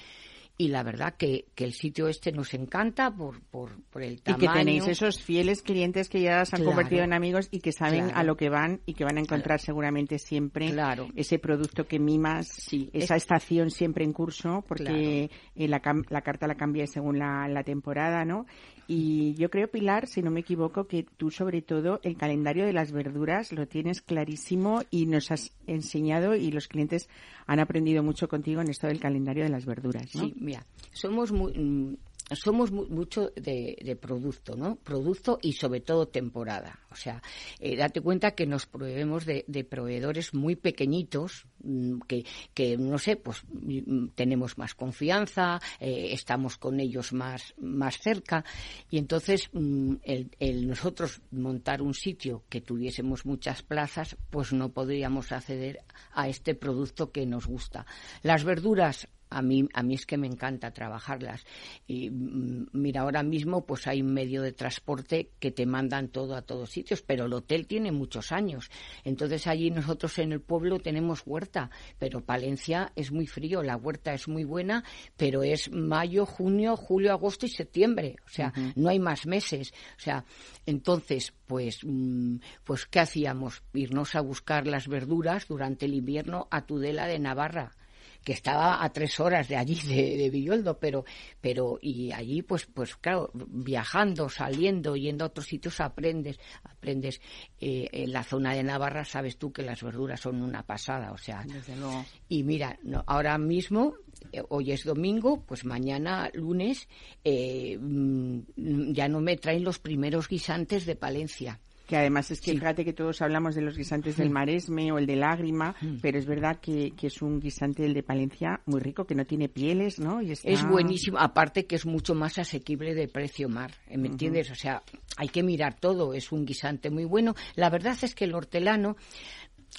Y 0.59 0.69
la 0.69 0.83
verdad 0.83 1.15
que, 1.17 1.47
que 1.55 1.65
el 1.65 1.73
sitio 1.73 2.07
este 2.07 2.33
nos 2.33 2.53
encanta 2.53 3.11
por, 3.11 3.41
por, 3.45 3.81
por 3.85 4.03
el 4.03 4.13
Y 4.13 4.17
tamaño. 4.19 4.53
que 4.53 4.59
tenéis 4.59 4.87
esos 4.89 5.23
fieles 5.23 5.63
clientes 5.63 6.11
que 6.11 6.21
ya 6.21 6.45
se 6.45 6.55
han 6.55 6.61
Claro. 6.61 6.73
convertido 6.77 7.03
en 7.03 7.15
amigos 7.15 7.49
y 7.51 7.61
que 7.61 7.73
saben 7.73 8.05
Claro. 8.09 8.19
a 8.19 8.25
lo 8.25 8.37
que 8.37 8.51
van 8.51 8.83
y 8.85 8.93
que 8.93 9.05
van 9.05 9.17
a 9.17 9.21
encontrar 9.21 9.59
seguramente 9.61 10.19
siempre 10.19 10.71
Claro. 10.71 11.09
ese 11.17 11.39
producto 11.39 11.87
que 11.87 11.99
mimas, 11.99 12.47
Sí, 12.49 12.91
esa 12.93 13.17
es- 13.17 13.23
estación 13.23 13.71
siempre 13.71 14.05
en 14.05 14.13
curso, 14.13 14.63
porque 14.69 15.31
eh, 15.55 15.67
la, 15.69 15.81
la 16.11 16.21
carta 16.21 16.47
la 16.47 16.57
cambia 16.57 16.87
según 16.87 17.19
la, 17.19 17.49
la 17.49 17.63
temporada, 17.65 18.27
¿no? 18.27 18.45
Y 18.93 19.34
yo 19.34 19.51
creo, 19.51 19.70
Pilar, 19.70 20.09
si 20.09 20.20
no 20.20 20.32
me 20.32 20.41
equivoco, 20.41 20.88
que 20.88 21.05
tú 21.05 21.30
sobre 21.30 21.62
todo 21.62 22.01
el 22.03 22.16
calendario 22.16 22.66
de 22.66 22.72
las 22.72 22.91
verduras 22.91 23.53
lo 23.53 23.68
tienes 23.68 24.03
clarísimo 24.03 24.82
y 24.91 25.07
nos 25.07 25.30
has 25.30 25.53
enseñado 25.68 26.34
y 26.34 26.51
los 26.51 26.66
clientes 26.66 27.09
han 27.47 27.61
aprendido 27.61 28.03
mucho 28.03 28.26
contigo 28.26 28.61
en 28.61 28.68
esto 28.68 28.88
del 28.88 28.99
calendario 28.99 29.45
de 29.45 29.49
las 29.49 29.64
verduras, 29.64 30.12
¿no? 30.16 30.22
Sí, 30.22 30.34
mira, 30.41 30.66
somos 30.91 31.30
muy, 31.30 31.53
mm, 31.53 31.95
somos 32.33 32.70
mu- 32.70 32.87
mucho 32.89 33.31
de, 33.37 33.76
de 33.83 33.97
producto, 33.97 34.57
¿no? 34.57 34.76
Producto 34.76 35.39
y 35.43 35.53
sobre 35.55 35.81
todo 35.81 36.09
temporada. 36.09 36.81
O 36.91 36.97
sea, 36.97 37.22
eh, 37.59 37.76
date 37.76 38.01
cuenta 38.01 38.33
que 38.33 38.47
nos 38.47 38.66
proveemos 38.66 39.24
de, 39.26 39.45
de 39.47 39.64
proveedores 39.64 40.35
muy 40.35 40.57
pequeñitos 40.57 41.47
mm, 41.62 42.01
que, 42.07 42.24
que, 42.55 42.76
no 42.76 42.99
sé, 42.99 43.16
pues 43.16 43.43
mm, 43.49 44.09
tenemos 44.14 44.59
más 44.59 44.74
confianza, 44.74 45.61
eh, 45.78 46.09
estamos 46.12 46.57
con 46.59 46.81
ellos 46.81 47.12
más, 47.12 47.55
más 47.59 47.99
cerca 47.99 48.45
y 48.91 48.99
entonces 48.99 49.49
mm, 49.53 49.95
el, 50.03 50.31
el 50.39 50.68
nosotros 50.68 51.20
montar 51.31 51.83
un 51.83 51.95
sitio 51.95 52.45
que 52.49 52.61
tuviésemos 52.61 53.24
muchas 53.26 53.62
plazas, 53.62 54.16
pues 54.31 54.53
no 54.53 54.70
podríamos 54.72 55.33
acceder 55.33 55.81
a 56.12 56.28
este 56.28 56.55
producto 56.55 57.12
que 57.12 57.26
nos 57.26 57.47
gusta. 57.47 57.87
Las 58.22 58.45
verduras 58.45 59.09
a 59.31 59.43
mí, 59.43 59.68
a 59.72 59.83
mí 59.83 59.95
es 59.95 60.07
que 60.07 60.18
me 60.18 60.26
encanta 60.26 60.72
trabajarlas. 60.72 61.45
Y 61.87 62.11
mm, 62.11 62.68
mira, 62.72 63.03
ahora 63.03 63.22
mismo 63.22 63.64
pues 63.64 63.87
hay 63.87 64.03
un 64.03 64.12
medio 64.12 64.43
de 64.43 64.53
transporte 64.53 65.31
que 65.39 65.51
te 65.53 65.66
mandan 65.66 66.09
todo 66.09 66.35
a 66.35 66.43
todos 66.43 66.70
sitios, 66.70 67.03
pero 67.03 67.26
el 67.26 67.33
hotel 67.33 67.66
tiene 67.66 67.93
muchos 67.93 68.33
años. 68.33 68.70
Entonces 69.05 69.47
allí 69.47 69.70
nosotros 69.70 70.18
en 70.18 70.33
el 70.33 70.41
pueblo 70.41 70.81
tenemos 70.81 71.22
huerta, 71.24 71.70
pero 71.99 72.24
Palencia 72.24 72.93
es 72.97 73.12
muy 73.12 73.26
frío, 73.26 73.62
la 73.62 73.76
huerta 73.76 74.12
es 74.12 74.28
muy 74.28 74.45
buena, 74.45 74.85
pero 75.16 75.43
es 75.43 75.70
mayo, 75.70 76.26
junio, 76.26 76.76
julio, 76.76 77.12
agosto 77.12 77.47
y 77.47 77.51
septiembre. 77.51 78.16
O 78.26 78.28
sea, 78.28 78.53
no 78.74 78.89
hay 78.89 78.99
más 78.99 79.26
meses. 79.26 79.72
O 79.97 80.01
sea, 80.01 80.24
entonces, 80.66 81.33
pues, 81.47 81.81
mm, 81.85 82.37
pues 82.64 82.87
¿qué 82.87 83.01
hacíamos? 83.01 83.62
Irnos 83.72 84.14
a 84.14 84.20
buscar 84.20 84.66
las 84.66 84.89
verduras 84.89 85.47
durante 85.47 85.87
el 85.87 85.95
invierno 85.95 86.49
a 86.51 86.66
Tudela 86.66 87.07
de 87.07 87.18
Navarra 87.18 87.76
que 88.25 88.33
estaba 88.33 88.85
a 88.85 88.93
tres 88.93 89.18
horas 89.21 89.49
de 89.49 89.57
allí, 89.57 89.75
de, 89.87 90.16
de 90.16 90.31
Villoldo, 90.31 90.79
pero, 90.79 91.05
pero, 91.41 91.79
y 91.81 92.12
allí, 92.12 92.43
pues, 92.43 92.66
pues 92.66 92.97
claro, 92.97 93.31
viajando, 93.35 94.29
saliendo, 94.29 94.97
yendo 94.97 95.25
a 95.25 95.29
otros 95.29 95.47
sitios, 95.47 95.81
aprendes, 95.81 96.39
aprendes. 96.64 97.21
Eh, 97.61 97.89
en 97.93 98.12
la 98.12 98.23
zona 98.23 98.55
de 98.55 98.62
Navarra, 98.62 99.05
sabes 99.05 99.37
tú 99.37 99.53
que 99.53 99.62
las 99.62 99.83
verduras 99.83 100.21
son 100.21 100.43
una 100.43 100.62
pasada, 100.62 101.12
o 101.12 101.18
sea. 101.18 101.45
Desde 101.47 101.77
luego. 101.77 102.05
Y 102.29 102.43
mira, 102.43 102.79
no, 102.83 103.05
ahora 103.07 103.37
mismo, 103.39 103.95
eh, 104.33 104.43
hoy 104.49 104.73
es 104.73 104.85
domingo, 104.85 105.43
pues 105.47 105.64
mañana, 105.64 106.31
lunes, 106.33 106.89
eh, 107.25 107.79
mm, 107.79 108.93
ya 108.93 109.09
no 109.09 109.21
me 109.21 109.37
traen 109.37 109.64
los 109.64 109.79
primeros 109.79 110.29
guisantes 110.29 110.87
de 110.87 110.97
Palencia. 110.97 111.61
Que 111.91 111.97
además 111.97 112.30
es 112.30 112.41
que 112.41 112.53
fíjate 112.53 112.84
que 112.84 112.93
todos 112.93 113.20
hablamos 113.20 113.57
de 113.57 113.62
los 113.62 113.76
guisantes 113.76 114.16
del 114.16 114.30
maresme 114.30 114.93
o 114.93 114.99
el 114.99 115.07
de 115.07 115.16
lágrima, 115.16 115.74
pero 116.01 116.18
es 116.18 116.24
verdad 116.24 116.61
que, 116.61 116.93
que 116.93 117.09
es 117.09 117.20
un 117.20 117.41
guisante 117.41 117.84
el 117.84 117.95
de 117.95 118.05
Palencia 118.05 118.61
muy 118.66 118.78
rico, 118.80 119.05
que 119.05 119.16
no 119.16 119.24
tiene 119.26 119.49
pieles, 119.49 119.99
¿no? 119.99 120.22
Y 120.22 120.30
está- 120.30 120.49
Es 120.49 120.64
buenísimo, 120.66 121.18
aparte 121.18 121.66
que 121.66 121.74
es 121.74 121.86
mucho 121.86 122.14
más 122.14 122.38
asequible 122.38 122.95
de 122.95 123.09
precio, 123.09 123.49
Mar, 123.49 123.72
¿eh? 123.88 123.99
¿me 123.99 124.07
entiendes? 124.07 124.51
O 124.53 124.55
sea, 124.55 124.82
hay 125.16 125.28
que 125.28 125.43
mirar 125.43 125.74
todo, 125.80 126.14
es 126.14 126.30
un 126.30 126.45
guisante 126.47 126.91
muy 126.91 127.05
bueno. 127.05 127.34
La 127.57 127.68
verdad 127.70 127.97
es 128.01 128.14
que 128.14 128.24
el 128.24 128.34
hortelano, 128.34 128.97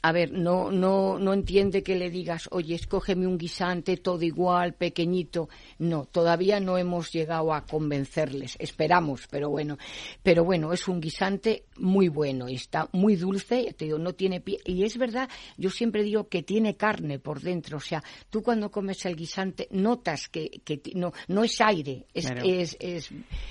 a 0.04 0.12
ver, 0.12 0.32
no, 0.32 0.72
no, 0.72 1.20
no 1.20 1.34
entiende 1.34 1.84
que 1.84 1.96
le 1.96 2.10
digas, 2.10 2.48
oye, 2.52 2.76
escógeme 2.76 3.28
un 3.28 3.38
guisante 3.38 3.98
todo 3.98 4.24
igual, 4.24 4.74
pequeñito. 4.74 5.48
No, 5.78 6.06
todavía 6.06 6.60
no 6.60 6.78
hemos 6.78 7.12
llegado 7.12 7.54
a 7.54 7.66
convencerles, 7.66 8.56
esperamos, 8.60 9.28
pero 9.30 9.50
bueno. 9.50 9.78
Pero 10.24 10.44
bueno, 10.44 10.74
es 10.74 10.88
un 10.88 11.00
guisante 11.02 11.66
muy 11.78 12.08
bueno, 12.10 12.50
y 12.50 12.56
está 12.56 12.90
muy 12.94 13.16
dulce, 13.16 13.74
te 13.78 13.86
digo, 13.86 13.98
no 13.98 14.14
tiene 14.14 14.42
pie. 14.42 14.58
Y 14.66 14.84
es 14.84 14.98
verdad, 14.98 15.30
yo 15.58 15.70
siempre 15.70 16.04
digo 16.04 16.28
que 16.30 16.44
tiene 16.44 16.76
carne 16.76 17.20
por 17.20 17.42
dentro, 17.42 17.78
o 17.78 17.82
sea, 17.82 18.04
tú 18.30 18.42
cuando 18.42 18.72
comes 18.72 19.06
el 19.06 19.16
guisante 19.16 19.68
notas 19.72 20.30
que, 20.30 20.50
que 20.64 20.82
no, 20.96 21.12
no 21.28 21.44
es 21.44 21.60
aire, 21.62 22.06
es, 22.14 22.26
Claro. 22.26 22.42
es, 22.46 22.78
es, 22.80 23.10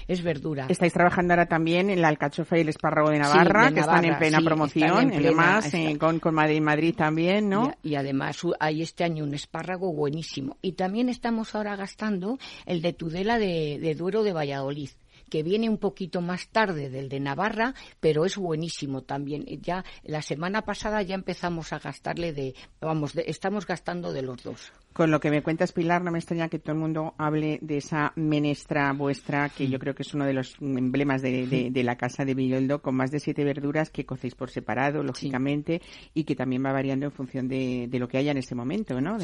es 0.08 0.22
verdura. 0.22 0.66
Estáis 0.68 0.92
trabajando 0.92 1.32
ahora 1.34 1.46
también 1.46 1.90
en 1.90 2.00
la 2.00 2.08
alcachofa 2.08 2.56
y 2.58 2.62
el 2.62 2.68
espárrago 2.70 3.10
de 3.10 3.18
Navarra, 3.18 3.68
de 3.68 3.74
que 3.74 3.80
están 3.80 4.04
en 4.04 4.18
plena 4.18 4.38
sí, 4.38 4.44
promoción, 4.44 4.98
en 5.02 5.14
y 5.14 5.16
plena- 5.18 5.28
además 5.58 5.74
eh, 5.74 5.96
con, 5.98 6.18
con 6.18 6.34
en 6.48 6.64
Madrid 6.64 6.94
también, 6.96 7.48
¿no? 7.48 7.74
Y, 7.82 7.96
además 7.96 8.38
hay 8.58 8.82
este 8.82 9.04
año 9.04 9.24
un 9.24 9.34
espárrago 9.34 9.92
buenísimo. 9.92 10.56
Y 10.62 10.72
también 10.72 11.08
estamos 11.08 11.54
ahora 11.54 11.76
gastando 11.76 12.38
el 12.66 12.80
de 12.80 12.92
Tudela 12.92 13.38
de, 13.38 13.78
de 13.80 13.94
Duero 13.94 14.22
de 14.22 14.32
Valladolid 14.32 14.90
que 15.30 15.42
viene 15.42 15.70
un 15.70 15.78
poquito 15.78 16.20
más 16.20 16.48
tarde 16.48 16.90
del 16.90 17.08
de 17.08 17.20
Navarra, 17.20 17.74
pero 18.00 18.26
es 18.26 18.36
buenísimo 18.36 19.02
también. 19.02 19.46
Ya 19.62 19.84
la 20.02 20.22
semana 20.22 20.62
pasada 20.62 21.00
ya 21.02 21.14
empezamos 21.14 21.72
a 21.72 21.78
gastarle 21.78 22.32
de, 22.32 22.54
vamos, 22.80 23.14
estamos 23.14 23.64
gastando 23.64 24.12
de 24.12 24.22
los 24.22 24.42
dos. 24.42 24.72
Con 24.92 25.12
lo 25.12 25.20
que 25.20 25.30
me 25.30 25.42
cuentas, 25.42 25.72
Pilar, 25.72 26.02
no 26.02 26.10
me 26.10 26.18
extraña 26.18 26.48
que 26.48 26.58
todo 26.58 26.72
el 26.72 26.80
mundo 26.80 27.14
hable 27.16 27.60
de 27.62 27.76
esa 27.76 28.12
menestra 28.16 28.92
vuestra, 28.92 29.48
que 29.48 29.68
yo 29.68 29.78
creo 29.78 29.94
que 29.94 30.02
es 30.02 30.14
uno 30.14 30.24
de 30.24 30.32
los 30.32 30.56
emblemas 30.60 31.22
de, 31.22 31.70
la 31.84 31.96
casa 31.96 32.24
de 32.24 32.34
Villoldo, 32.34 32.82
con 32.82 32.96
más 32.96 33.12
de 33.12 33.20
siete 33.20 33.44
verduras 33.44 33.90
que 33.90 34.04
cocéis 34.04 34.34
por 34.34 34.50
separado, 34.50 35.04
lógicamente, 35.04 35.80
y 36.12 36.24
que 36.24 36.34
también 36.34 36.64
va 36.64 36.72
variando 36.72 37.06
en 37.06 37.12
función 37.12 37.46
de, 37.46 37.88
lo 37.92 38.08
que 38.08 38.18
haya 38.18 38.32
en 38.32 38.38
ese 38.38 38.56
momento, 38.56 39.00
¿no? 39.00 39.18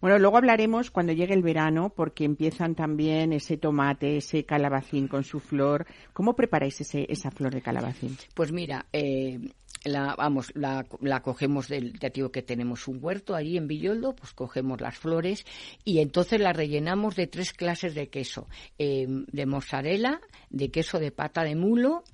Bueno, 0.00 0.18
luego 0.18 0.38
hablaremos 0.38 0.90
cuando 0.90 1.12
llegue 1.12 1.34
el 1.34 1.42
verano, 1.42 1.92
porque 1.94 2.24
empiezan 2.24 2.74
también 2.74 3.34
ese 3.34 3.58
tomate, 3.58 4.16
ese 4.16 4.44
calabacín 4.44 5.06
con 5.06 5.22
su 5.22 5.38
flor. 5.38 5.86
¿Cómo 6.14 6.34
preparáis 6.34 6.80
ese, 6.80 7.06
esa 7.10 7.30
flor 7.30 7.52
de 7.52 7.60
calabacín? 7.60 8.16
Pues 8.34 8.52
mira, 8.52 8.86
eh, 8.92 9.38
la, 9.86 10.14
vamos, 10.16 10.52
la, 10.54 10.86
la 11.00 11.20
cogemos 11.22 11.68
del, 11.68 11.98
ya 11.98 12.10
digo 12.10 12.30
que 12.30 12.42
tenemos 12.42 12.88
un 12.88 12.98
huerto 13.02 13.34
allí 13.34 13.56
en 13.56 13.68
Villoldo, 13.68 14.14
pues 14.14 14.32
cogemos 14.32 14.80
las 14.80 14.96
flores 14.96 15.44
y 15.84 16.00
entonces 16.00 16.40
las 16.40 16.56
rellenamos 16.56 17.16
de 17.16 17.26
tres 17.26 17.52
clases 17.52 17.94
de 17.94 18.08
queso, 18.08 18.48
eh, 18.78 19.06
de 19.08 19.46
mozzarella, 19.46 20.20
de 20.50 20.70
queso 20.70 20.98
de 20.98 21.12
pata 21.12 21.44
de 21.44 21.56
mulo 21.56 22.04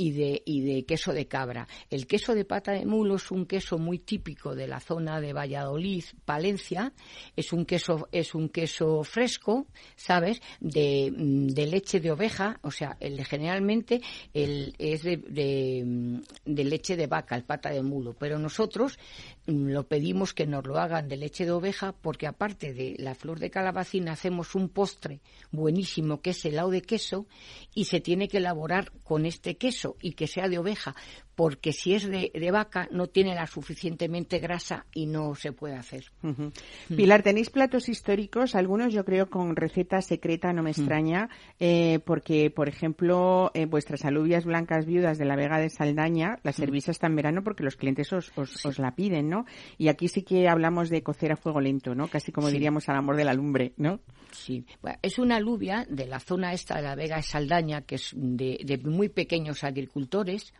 y 0.00 0.12
de, 0.12 0.42
y 0.46 0.62
de 0.62 0.84
queso 0.86 1.12
de 1.12 1.26
cabra. 1.26 1.68
El 1.90 2.06
queso 2.06 2.34
de 2.34 2.46
pata 2.46 2.72
de 2.72 2.86
mulo 2.86 3.16
es 3.16 3.30
un 3.30 3.44
queso 3.44 3.76
muy 3.76 3.98
típico 3.98 4.54
de 4.54 4.66
la 4.66 4.80
zona 4.80 5.20
de 5.20 5.34
Valladolid, 5.34 6.04
Palencia. 6.24 6.94
Es 7.36 7.52
un 7.52 7.66
queso, 7.66 8.08
es 8.10 8.34
un 8.34 8.48
queso 8.48 9.04
fresco, 9.04 9.66
¿sabes? 9.96 10.40
De, 10.58 11.12
de 11.14 11.66
leche 11.66 12.00
de 12.00 12.12
oveja, 12.12 12.58
o 12.62 12.70
sea, 12.70 12.96
el, 12.98 13.22
generalmente 13.26 14.00
el, 14.32 14.74
es 14.78 15.02
de, 15.02 15.18
de, 15.18 16.22
de, 16.46 16.64
leche 16.64 16.96
de 16.96 17.06
vaca, 17.06 17.36
el 17.36 17.44
pata 17.44 17.68
de 17.68 17.82
mulo. 17.82 18.16
Pero 18.18 18.38
nosotros 18.38 18.98
mm, 19.46 19.68
lo 19.68 19.86
pedimos 19.86 20.32
que 20.32 20.46
nos 20.46 20.66
lo 20.66 20.78
hagan 20.78 21.08
de 21.08 21.18
leche 21.18 21.44
de 21.44 21.50
oveja 21.50 21.92
porque 21.92 22.26
aparte 22.26 22.72
de 22.72 22.96
la 22.98 23.14
flor 23.14 23.38
de 23.38 23.50
calabacín 23.50 24.08
hacemos 24.08 24.54
un 24.54 24.70
postre 24.70 25.20
buenísimo 25.50 26.22
que 26.22 26.30
es 26.30 26.42
helado 26.46 26.70
de 26.70 26.80
queso 26.80 27.26
y 27.74 27.84
se 27.84 28.00
tiene 28.00 28.28
que 28.28 28.38
elaborar 28.38 28.92
con 29.04 29.26
este 29.26 29.58
queso 29.58 29.89
y 30.00 30.12
que 30.12 30.26
sea 30.26 30.48
de 30.48 30.58
oveja, 30.58 30.94
porque 31.34 31.72
si 31.72 31.94
es 31.94 32.08
de, 32.08 32.50
vaca 32.52 32.88
no 32.90 33.06
tiene 33.06 33.34
la 33.34 33.46
suficientemente 33.46 34.38
grasa 34.38 34.86
y 34.92 35.06
no 35.06 35.34
se 35.34 35.52
puede 35.52 35.74
hacer. 35.74 36.04
Mm. 36.22 36.48
Pilar, 36.96 37.22
tenéis 37.22 37.50
platos 37.50 37.88
históricos, 37.88 38.54
algunos 38.54 38.92
yo 38.92 39.04
creo 39.04 39.30
con 39.30 39.56
receta 39.56 40.02
secreta, 40.02 40.52
no 40.52 40.62
me 40.62 40.70
mm. 40.70 40.78
extraña, 40.78 41.28
eh, 41.58 42.00
porque, 42.04 42.50
por 42.50 42.68
ejemplo, 42.68 43.50
eh, 43.54 43.66
vuestras 43.66 44.04
alubias 44.04 44.44
blancas 44.44 44.86
viudas 44.86 45.18
de 45.18 45.24
la 45.24 45.36
Vega 45.36 45.58
de 45.58 45.70
Saldaña 45.70 46.38
las 46.42 46.58
mm. 46.58 46.60
servís 46.60 46.88
hasta 46.88 47.06
en 47.06 47.16
verano 47.16 47.42
porque 47.42 47.64
los 47.64 47.76
clientes 47.76 48.12
os, 48.12 48.32
os, 48.36 48.78
la 48.78 48.94
piden, 48.94 49.28
¿no? 49.28 49.46
Y 49.78 49.88
aquí 49.88 50.08
sí 50.08 50.22
que 50.22 50.48
hablamos 50.48 50.90
de 50.90 51.02
cocer 51.02 51.32
a 51.32 51.36
fuego 51.36 51.60
lento, 51.60 51.94
¿no? 51.94 52.08
Casi 52.08 52.32
como 52.32 52.48
diríamos 52.48 52.88
al 52.88 52.96
amor 52.96 53.16
de 53.16 53.24
la 53.24 53.34
lumbre, 53.34 53.72
¿no? 53.76 54.00
Sí, 54.32 54.64
es 55.02 55.18
una 55.18 55.36
alubia 55.36 55.86
de 55.88 56.06
la 56.06 56.20
zona 56.20 56.52
esta 56.52 56.76
de 56.76 56.82
la 56.82 56.94
Vega 56.94 57.16
de 57.16 57.22
Saldaña, 57.22 57.82
que 57.82 57.96
es 57.96 58.12
de, 58.14 58.60
de 58.64 58.78
muy 58.78 59.08
pequeños 59.08 59.64
agricultores, 59.64 60.52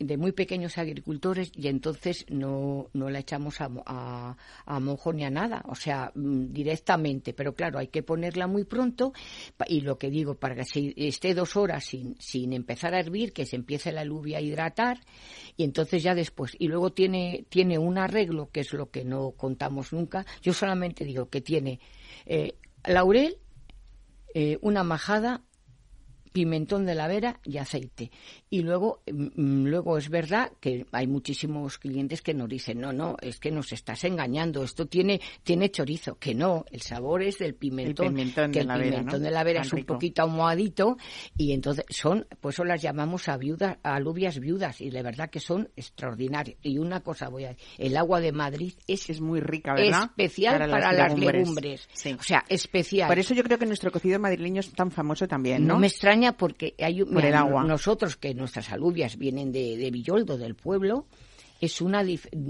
de 0.00 0.16
muy 0.16 0.32
pequeños 0.32 0.78
agricultores 0.78 1.52
y 1.54 1.68
entonces 1.68 2.24
no, 2.30 2.88
no 2.94 3.10
la 3.10 3.18
echamos 3.18 3.60
a, 3.60 3.68
a, 3.84 4.36
a, 4.64 4.80
mojo 4.80 5.12
ni 5.12 5.24
a 5.24 5.30
nada, 5.30 5.62
o 5.68 5.74
sea, 5.74 6.10
mm, 6.14 6.52
directamente. 6.52 7.34
Pero 7.34 7.54
claro, 7.54 7.78
hay 7.78 7.88
que 7.88 8.02
ponerla 8.02 8.46
muy 8.46 8.64
pronto 8.64 9.12
y 9.68 9.82
lo 9.82 9.98
que 9.98 10.10
digo, 10.10 10.34
para 10.34 10.54
que 10.54 10.94
esté 10.96 11.34
dos 11.34 11.54
horas 11.54 11.84
sin, 11.84 12.16
sin 12.18 12.54
empezar 12.54 12.94
a 12.94 13.00
hervir, 13.00 13.32
que 13.34 13.44
se 13.44 13.56
empiece 13.56 13.92
la 13.92 14.04
lluvia 14.04 14.38
a 14.38 14.40
hidratar 14.40 15.00
y 15.56 15.64
entonces 15.64 16.02
ya 16.02 16.14
después. 16.14 16.56
Y 16.58 16.68
luego 16.68 16.92
tiene, 16.92 17.44
tiene 17.50 17.78
un 17.78 17.98
arreglo, 17.98 18.50
que 18.50 18.60
es 18.60 18.72
lo 18.72 18.90
que 18.90 19.04
no 19.04 19.32
contamos 19.32 19.92
nunca. 19.92 20.24
Yo 20.40 20.54
solamente 20.54 21.04
digo 21.04 21.28
que 21.28 21.42
tiene 21.42 21.78
eh, 22.24 22.54
laurel, 22.86 23.36
eh, 24.32 24.58
una 24.62 24.82
majada, 24.82 25.42
pimentón 26.32 26.86
de 26.86 26.94
la 26.94 27.08
vera 27.08 27.40
y 27.44 27.58
aceite. 27.58 28.10
Y 28.48 28.62
luego, 28.62 29.02
mm, 29.10 29.26
mm, 29.36 29.66
luego 29.66 29.98
es 29.98 30.08
verdad 30.08 30.52
que 30.60 30.86
hay 30.92 31.06
muchísimos 31.06 31.78
clientes 31.78 32.22
que 32.22 32.34
nos 32.34 32.48
dicen, 32.48 32.80
no, 32.80 32.92
no, 32.92 33.16
es 33.20 33.38
que 33.38 33.50
nos 33.50 33.72
estás 33.72 34.04
engañando, 34.04 34.62
esto 34.62 34.86
tiene, 34.86 35.20
tiene 35.42 35.70
chorizo, 35.70 36.18
que 36.18 36.34
no, 36.34 36.64
el 36.70 36.82
sabor 36.82 37.22
es 37.22 37.38
del 37.38 37.54
pimentón, 37.54 38.14
que 38.52 38.60
el 38.60 38.68
pimentón 38.68 39.22
de 39.22 39.30
la 39.30 39.44
vera 39.44 39.62
es 39.62 39.72
un 39.72 39.84
poquito 39.84 40.22
ahumadito 40.22 40.96
y 41.36 41.52
entonces 41.52 41.84
son, 41.88 42.26
pues 42.40 42.54
eso 42.54 42.64
las 42.64 42.82
llamamos 42.82 43.28
a 43.28 43.36
viudas, 43.36 43.78
a 43.82 43.94
alubias 43.94 44.38
viudas 44.38 44.80
y 44.80 44.90
de 44.90 45.02
verdad 45.02 45.30
que 45.30 45.40
son 45.40 45.68
extraordinarias. 45.76 46.58
Y 46.62 46.78
una 46.78 47.00
cosa 47.00 47.28
voy 47.28 47.44
a 47.44 47.48
decir, 47.50 47.64
el 47.78 47.96
agua 47.96 48.20
de 48.20 48.32
Madrid 48.32 48.74
es, 48.86 49.08
es 49.10 49.20
muy 49.20 49.40
rica, 49.40 49.74
¿verdad? 49.74 50.04
Especial 50.04 50.58
para, 50.58 50.92
las, 50.92 51.18
legumbres. 51.18 51.88
O 52.18 52.22
sea, 52.22 52.44
especial. 52.48 53.08
Por 53.08 53.18
eso 53.18 53.34
yo 53.34 53.42
creo 53.42 53.58
que 53.58 53.66
nuestro 53.66 53.90
cocido 53.90 54.18
madrileño 54.18 54.60
es 54.60 54.72
tan 54.72 54.90
famoso 54.90 55.26
también, 55.26 55.66
¿no? 55.66 55.74
No 55.74 55.80
me 55.80 55.86
extraña 55.86 56.19
porque 56.36 56.74
hay 56.78 57.02
nosotros 57.04 58.16
que 58.16 58.34
nuestras 58.34 58.70
alubias 58.70 59.16
vienen 59.16 59.52
de, 59.52 59.76
de 59.76 59.90
Villoldo, 59.90 60.38
del 60.38 60.54
pueblo, 60.54 61.06
es 61.60 61.80
una, 61.80 62.02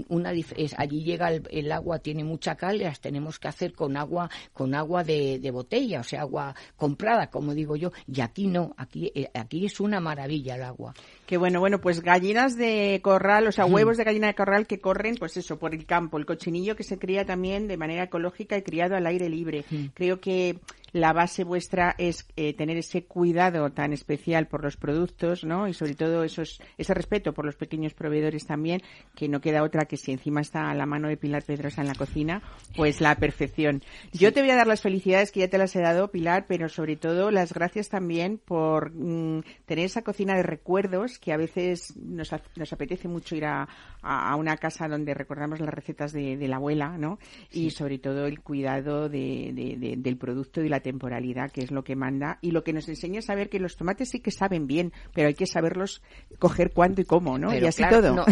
una 0.07 0.29
allí 0.29 1.03
llega 1.03 1.29
el, 1.31 1.71
agua 1.71 1.99
tiene 1.99 2.23
mucha 2.23 2.55
cal 2.55 2.77
y 2.77 2.85
las 2.85 3.01
tenemos 3.01 3.39
que 3.39 3.47
hacer 3.49 3.73
con 3.73 3.97
agua 3.97 4.29
con 4.53 4.73
agua 4.73 5.03
de, 5.03 5.39
de, 5.39 5.51
botella 5.51 5.99
o 5.99 6.03
sea 6.03 6.21
agua 6.21 6.55
comprada 6.77 7.29
como 7.29 7.53
digo 7.53 7.75
yo 7.75 7.91
y 8.07 8.21
aquí 8.21 8.47
no 8.47 8.73
aquí 8.77 9.11
eh, 9.13 9.29
aquí 9.33 9.65
es 9.65 9.79
una 9.79 9.99
maravilla 9.99 10.55
el 10.55 10.63
agua. 10.63 10.93
Qué 11.25 11.37
bueno, 11.37 11.61
bueno, 11.61 11.79
pues 11.79 12.01
gallinas 12.01 12.57
de 12.57 12.99
corral, 13.01 13.47
o 13.47 13.53
sea, 13.53 13.65
huevos 13.65 13.95
de 13.95 14.03
gallina 14.03 14.27
de 14.27 14.35
corral 14.35 14.67
que 14.67 14.81
corren, 14.81 15.15
pues 15.15 15.37
eso, 15.37 15.57
por 15.57 15.73
el 15.73 15.85
campo, 15.85 16.17
el 16.17 16.25
cochinillo 16.25 16.75
que 16.75 16.83
se 16.83 16.99
cría 16.99 17.25
también 17.25 17.69
de 17.69 17.77
manera 17.77 18.03
ecológica 18.03 18.57
y 18.57 18.63
criado 18.63 18.97
al 18.97 19.07
aire 19.07 19.29
libre. 19.29 19.63
Creo 19.93 20.19
que 20.19 20.59
la 20.93 21.13
base 21.13 21.43
vuestra 21.43 21.95
es 21.97 22.27
eh, 22.35 22.53
tener 22.53 22.77
ese 22.77 23.05
cuidado 23.05 23.71
tan 23.71 23.93
especial 23.93 24.47
por 24.47 24.63
los 24.63 24.77
productos, 24.77 25.43
¿no? 25.43 25.67
Y 25.67 25.73
sobre 25.73 25.95
todo 25.95 26.23
esos, 26.23 26.61
ese 26.77 26.93
respeto 26.93 27.33
por 27.33 27.45
los 27.45 27.55
pequeños 27.55 27.93
proveedores 27.93 28.45
también, 28.45 28.81
que 29.15 29.27
no 29.27 29.41
queda 29.41 29.63
otra 29.63 29.85
que 29.85 29.97
si 29.97 30.11
encima 30.11 30.41
está 30.41 30.69
a 30.69 30.75
la 30.75 30.85
mano 30.85 31.07
de 31.07 31.17
Pilar 31.17 31.43
Pedrosa 31.43 31.81
en 31.81 31.87
la 31.87 31.95
cocina, 31.95 32.41
pues 32.75 33.01
la 33.01 33.15
perfección. 33.15 33.81
Yo 34.11 34.33
te 34.33 34.41
voy 34.41 34.51
a 34.51 34.55
dar 34.55 34.67
las 34.67 34.81
felicidades 34.81 35.31
que 35.31 35.41
ya 35.41 35.49
te 35.49 35.57
las 35.57 35.75
he 35.75 35.81
dado, 35.81 36.11
Pilar, 36.11 36.45
pero 36.47 36.69
sobre 36.69 36.95
todo 36.95 37.31
las 37.31 37.53
gracias 37.53 37.89
también 37.89 38.37
por 38.37 38.91
mm, 38.93 39.43
tener 39.65 39.85
esa 39.85 40.01
cocina 40.03 40.35
de 40.35 40.43
recuerdos 40.43 41.19
que 41.19 41.31
a 41.31 41.37
veces 41.37 41.95
nos, 41.97 42.31
nos 42.55 42.73
apetece 42.73 43.07
mucho 43.07 43.35
ir 43.35 43.45
a, 43.45 43.67
a, 44.01 44.35
una 44.35 44.57
casa 44.57 44.87
donde 44.87 45.13
recordamos 45.13 45.59
las 45.59 45.73
recetas 45.73 46.11
de, 46.11 46.37
de 46.37 46.47
la 46.47 46.57
abuela, 46.57 46.97
¿no? 46.97 47.19
Y 47.51 47.69
sobre 47.71 47.99
todo 47.99 48.25
el 48.25 48.41
cuidado 48.41 49.09
de, 49.09 49.51
de, 49.53 49.95
del 49.97 50.17
producto 50.17 50.61
y 50.61 50.69
la 50.69 50.80
temporalidad, 50.81 51.51
que 51.51 51.61
es 51.61 51.71
lo 51.71 51.83
que 51.83 51.95
manda. 51.95 52.37
Y 52.41 52.51
lo 52.51 52.63
que 52.63 52.73
nos 52.73 52.87
enseña 52.89 53.19
es 53.19 53.25
saber 53.25 53.49
que 53.49 53.59
los 53.59 53.77
tomates 53.77 54.09
sí 54.09 54.19
que 54.19 54.31
saben 54.31 54.67
bien, 54.67 54.93
pero 55.13 55.27
hay 55.27 55.33
que 55.33 55.47
saberlos 55.47 56.01
coger 56.39 56.71
cuándo 56.71 57.01
y 57.01 57.05
cómo, 57.05 57.37
¿no? 57.37 57.53
y 57.57 57.65
así 57.65 57.83
todo. 57.89 58.25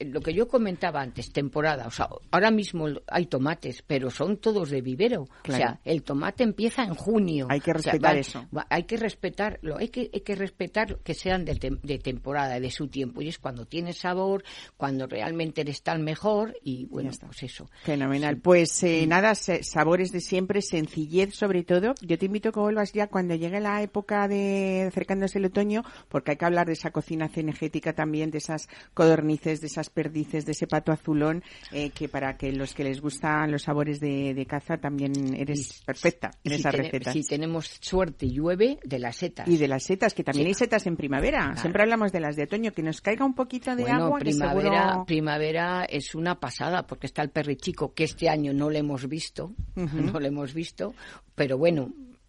lo 0.00 0.20
que 0.20 0.34
yo 0.34 0.48
comentaba 0.48 1.00
antes, 1.00 1.32
temporada. 1.32 1.86
O 1.86 1.90
sea, 1.90 2.08
ahora 2.30 2.50
mismo 2.50 2.86
hay 3.06 3.26
tomates, 3.26 3.82
pero 3.86 4.10
son 4.10 4.38
todos 4.38 4.70
de 4.70 4.80
vivero. 4.80 5.22
O 5.48 5.52
sea, 5.52 5.80
el 5.84 6.02
tomate 6.02 6.44
empieza 6.44 6.84
en 6.84 6.94
junio. 6.94 7.46
Hay 7.50 7.60
que 7.60 7.72
respetar 7.72 8.16
eso. 8.16 8.46
hay 8.68 8.84
que 8.84 8.96
respetarlo. 8.96 9.78
Hay 9.78 9.88
que, 9.88 10.10
hay 10.12 10.20
que 10.20 10.34
respetar 10.34 10.98
que 10.98 11.14
sean 11.14 11.44
de, 11.44 11.78
de 11.82 11.98
temporada 11.98 12.60
de 12.60 12.70
su 12.70 12.88
tiempo 12.88 13.22
y 13.22 13.28
es 13.28 13.38
cuando 13.38 13.66
tiene 13.66 13.92
sabor, 13.92 14.44
cuando 14.76 15.06
realmente 15.06 15.64
está 15.70 15.92
el 15.92 16.02
mejor 16.02 16.56
y 16.62 16.86
bueno, 16.86 17.10
pues 17.20 17.42
eso. 17.42 17.70
Fenomenal. 17.82 18.38
Pues 18.38 18.82
eh, 18.82 19.06
nada, 19.06 19.34
sabores 19.34 20.12
de 20.12 20.20
siempre, 20.20 20.62
sencillez 20.62 21.34
sobre 21.34 21.64
todo. 21.64 21.83
Yo 22.00 22.16
te 22.18 22.26
invito 22.26 22.48
a 22.48 22.52
que 22.52 22.60
vuelvas 22.60 22.92
ya 22.92 23.08
cuando 23.08 23.34
llegue 23.34 23.60
la 23.60 23.82
época 23.82 24.28
de 24.28 24.86
acercándose 24.88 25.38
el 25.38 25.46
otoño, 25.46 25.82
porque 26.08 26.32
hay 26.32 26.36
que 26.36 26.44
hablar 26.44 26.66
de 26.66 26.72
esa 26.72 26.90
cocina 26.90 27.28
cenegética 27.28 27.92
también, 27.92 28.30
de 28.30 28.38
esas 28.38 28.68
codornices, 28.94 29.60
de 29.60 29.66
esas 29.66 29.90
perdices, 29.90 30.46
de 30.46 30.52
ese 30.52 30.66
pato 30.66 30.92
azulón, 30.92 31.42
eh, 31.72 31.90
que 31.90 32.08
para 32.08 32.36
que 32.36 32.52
los 32.52 32.74
que 32.74 32.84
les 32.84 33.00
gustan 33.00 33.50
los 33.50 33.62
sabores 33.62 34.00
de, 34.00 34.44
caza 34.48 34.76
también 34.76 35.34
eres 35.34 35.82
perfecta 35.84 36.30
en 36.44 36.52
esas 36.52 36.74
recetas. 36.74 37.12
Si 37.12 37.22
tenemos 37.24 37.66
suerte 37.80 38.28
llueve, 38.30 38.78
de 38.84 38.98
las 38.98 39.16
setas. 39.16 39.48
Y 39.48 39.56
de 39.56 39.68
las 39.68 39.82
setas, 39.82 40.14
que 40.14 40.22
también 40.22 40.46
hay 40.46 40.54
setas 40.54 40.86
en 40.86 40.96
primavera. 40.96 41.56
Siempre 41.56 41.82
hablamos 41.82 42.12
de 42.12 42.20
las 42.20 42.36
de 42.36 42.44
otoño, 42.44 42.72
que 42.72 42.82
nos 42.82 43.00
caiga 43.00 43.24
un 43.24 43.34
poquito 43.34 43.74
de 43.74 43.90
agua. 43.90 44.18
Primavera, 44.18 45.04
primavera 45.06 45.84
es 45.84 46.14
una 46.14 46.38
pasada, 46.38 46.86
porque 46.86 47.06
está 47.06 47.22
el 47.22 47.30
perrichico, 47.30 47.92
que 47.94 48.04
este 48.04 48.28
año 48.28 48.52
no 48.52 48.70
lo 48.70 48.78
hemos 48.78 49.08
visto, 49.08 49.52
no 49.74 50.20
lo 50.20 50.26
hemos 50.26 50.54
visto, 50.54 50.94
pero 51.34 51.58
bueno, 51.58 51.73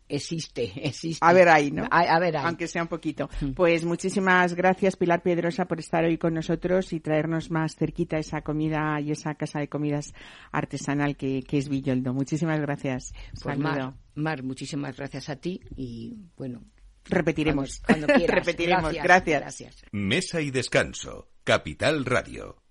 existe, 0.07 0.71
existe. 0.87 1.25
A 1.25 1.33
ver 1.33 1.49
ahí, 1.49 1.71
¿no? 1.71 1.87
A, 1.89 2.19
ver 2.19 2.37
ahí. 2.37 2.43
Aunque 2.45 2.67
sea 2.67 2.83
un 2.83 2.87
poquito. 2.87 3.29
Pues 3.55 3.85
muchísimas 3.85 4.53
gracias, 4.53 4.95
Pilar 4.95 5.21
Piedrosa, 5.21 5.65
por 5.65 5.79
estar 5.79 6.03
hoy 6.03 6.17
con 6.17 6.33
nosotros 6.33 6.93
y 6.93 6.99
traernos 6.99 7.51
más 7.51 7.75
cerquita 7.75 8.17
esa 8.17 8.41
comida 8.41 8.99
y 9.01 9.11
esa 9.11 9.35
casa 9.35 9.59
de 9.59 9.67
comidas 9.67 10.13
artesanal 10.51 11.15
que, 11.15 11.43
es 11.49 11.69
Villoldo. 11.69 12.13
Muchísimas 12.13 12.59
gracias. 12.59 13.13
Pues 13.41 13.57
Mar, 13.57 13.93
Mar, 14.15 14.43
muchísimas 14.43 14.97
gracias 14.97 15.29
a 15.29 15.35
ti 15.35 15.61
y 15.75 16.15
bueno. 16.37 16.61
Repetiremos. 17.07 17.81
Cuando, 17.85 18.07
quieras. 18.15 18.35
Repetiremos. 18.35 18.93
gracias. 18.93 19.41
gracias. 19.41 19.85
Mesa 19.91 20.41
y 20.41 20.49
descanso. 20.49 21.29
Capital 21.43 22.03
Radio. 22.03 22.64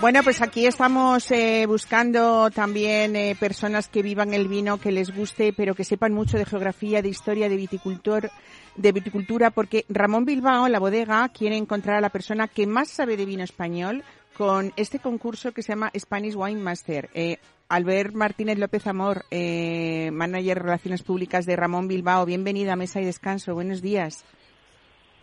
Bueno, 0.00 0.22
pues 0.22 0.40
aquí 0.42 0.64
estamos 0.64 1.28
eh, 1.32 1.66
buscando 1.66 2.52
también 2.52 3.16
eh, 3.16 3.36
personas 3.38 3.88
que 3.88 4.00
vivan 4.00 4.32
el 4.32 4.46
vino, 4.46 4.78
que 4.78 4.92
les 4.92 5.12
guste, 5.12 5.52
pero 5.52 5.74
que 5.74 5.82
sepan 5.82 6.12
mucho 6.12 6.38
de 6.38 6.44
geografía, 6.44 7.02
de 7.02 7.08
historia, 7.08 7.48
de 7.48 7.56
viticultor, 7.56 8.30
de 8.76 8.92
viticultura, 8.92 9.50
porque 9.50 9.84
Ramón 9.88 10.24
Bilbao, 10.24 10.68
la 10.68 10.78
bodega, 10.78 11.28
quiere 11.30 11.56
encontrar 11.56 11.96
a 11.96 12.00
la 12.00 12.10
persona 12.10 12.46
que 12.46 12.68
más 12.68 12.90
sabe 12.90 13.16
de 13.16 13.26
vino 13.26 13.42
español 13.42 14.04
con 14.36 14.72
este 14.76 15.00
concurso 15.00 15.50
que 15.50 15.64
se 15.64 15.72
llama 15.72 15.90
Spanish 15.98 16.36
Wine 16.36 16.60
Master. 16.60 17.10
Eh, 17.12 17.38
Albert 17.68 18.14
Martínez 18.14 18.56
López 18.56 18.86
Amor, 18.86 19.24
eh, 19.32 20.10
manager 20.12 20.58
de 20.58 20.62
Relaciones 20.62 21.02
Públicas 21.02 21.44
de 21.44 21.56
Ramón 21.56 21.88
Bilbao, 21.88 22.24
bienvenida 22.24 22.74
a 22.74 22.76
Mesa 22.76 23.00
y 23.00 23.04
Descanso. 23.04 23.52
Buenos 23.52 23.82
días. 23.82 24.24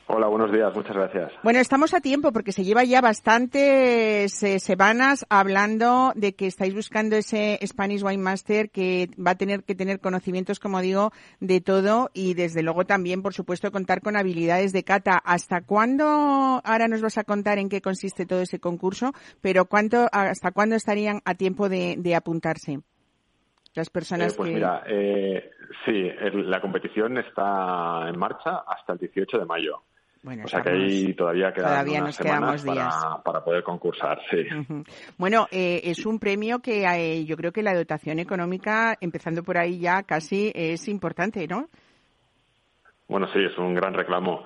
Hola, 0.08 0.28
buenos 0.28 0.52
días, 0.52 0.72
muchas 0.76 0.96
gracias. 0.96 1.32
Bueno, 1.42 1.60
estamos 1.60 1.96
a 1.96 2.00
tiempo 2.00 2.32
porque 2.32 2.52
se 2.52 2.64
lleva 2.64 2.84
ya 2.84 3.02
bastantes 3.02 4.44
eh, 4.44 4.60
semanas 4.60 5.26
hablando 5.30 6.14
de 6.16 6.36
que 6.36 6.46
estáis 6.46 6.76
buscando 6.76 7.16
ese 7.16 7.58
Spanish 7.66 8.04
Wine 8.04 8.22
Master 8.22 8.70
que 8.70 9.10
va 9.18 9.32
a 9.32 9.36
tener 9.36 9.64
que 9.64 9.74
tener 9.74 10.00
conocimientos, 10.00 10.60
como 10.60 10.80
digo, 10.82 11.12
de 11.40 11.60
todo 11.60 12.12
y 12.14 12.36
desde 12.36 12.62
luego 12.62 12.86
también, 12.86 13.24
por 13.24 13.34
supuesto, 13.34 13.72
contar 13.72 14.02
con 14.02 14.16
habilidades 14.16 14.74
de 14.74 14.84
cata. 14.84 15.18
¿Hasta 15.18 15.62
cuándo? 15.62 16.06
Ahora 16.64 16.88
nos 16.88 17.02
vas 17.02 17.18
a 17.18 17.24
contar 17.24 17.58
en 17.58 17.68
qué 17.68 17.82
consiste 17.82 18.28
todo 18.28 18.42
ese 18.42 18.60
concurso, 18.60 19.12
pero 19.42 19.66
¿cuánto, 19.66 20.08
hasta 20.12 20.52
cuándo 20.52 20.76
estarían 20.76 21.22
a 21.26 21.34
tiempo 21.34 21.68
de, 21.68 22.14
apuntarse? 22.16 22.80
Las 23.74 23.90
personas 23.90 24.34
eh, 24.34 24.36
pues 24.38 24.54
mira, 24.54 24.84
eh, 24.86 25.50
sí, 25.84 26.12
la 26.32 26.62
competición 26.62 27.18
está 27.18 28.08
en 28.08 28.20
marcha 28.20 28.60
hasta 28.68 28.94
el 28.94 29.00
18 29.00 29.40
de 29.40 29.46
mayo 29.46 29.82
o 30.44 30.48
sea 30.48 30.62
que 30.62 30.70
ahí 30.70 31.14
todavía 31.14 31.54
quedan 31.54 31.88
unas 31.88 32.16
semanas 32.16 32.66
para, 33.24 33.44
poder 33.44 33.64
concursar, 33.64 34.20
sí. 34.30 34.46
Bueno, 35.18 35.48
eh, 35.52 35.82
es 35.84 36.06
un 36.06 36.20
premio 36.20 36.60
que 36.60 36.86
eh, 36.86 37.26
yo 37.26 37.38
creo 37.38 37.52
que 37.52 37.62
la 37.62 37.76
dotación 37.76 38.20
económica, 38.20 38.98
empezando 39.00 39.44
por 39.44 39.58
ahí 39.58 39.80
ya, 39.80 40.04
casi 40.04 40.52
es 40.56 40.88
importante, 40.88 41.48
¿no? 41.48 41.70
Bueno, 43.08 43.28
sí, 43.32 43.40
es 43.40 43.56
un 43.58 43.76
gran 43.76 43.94
reclamo. 43.94 44.44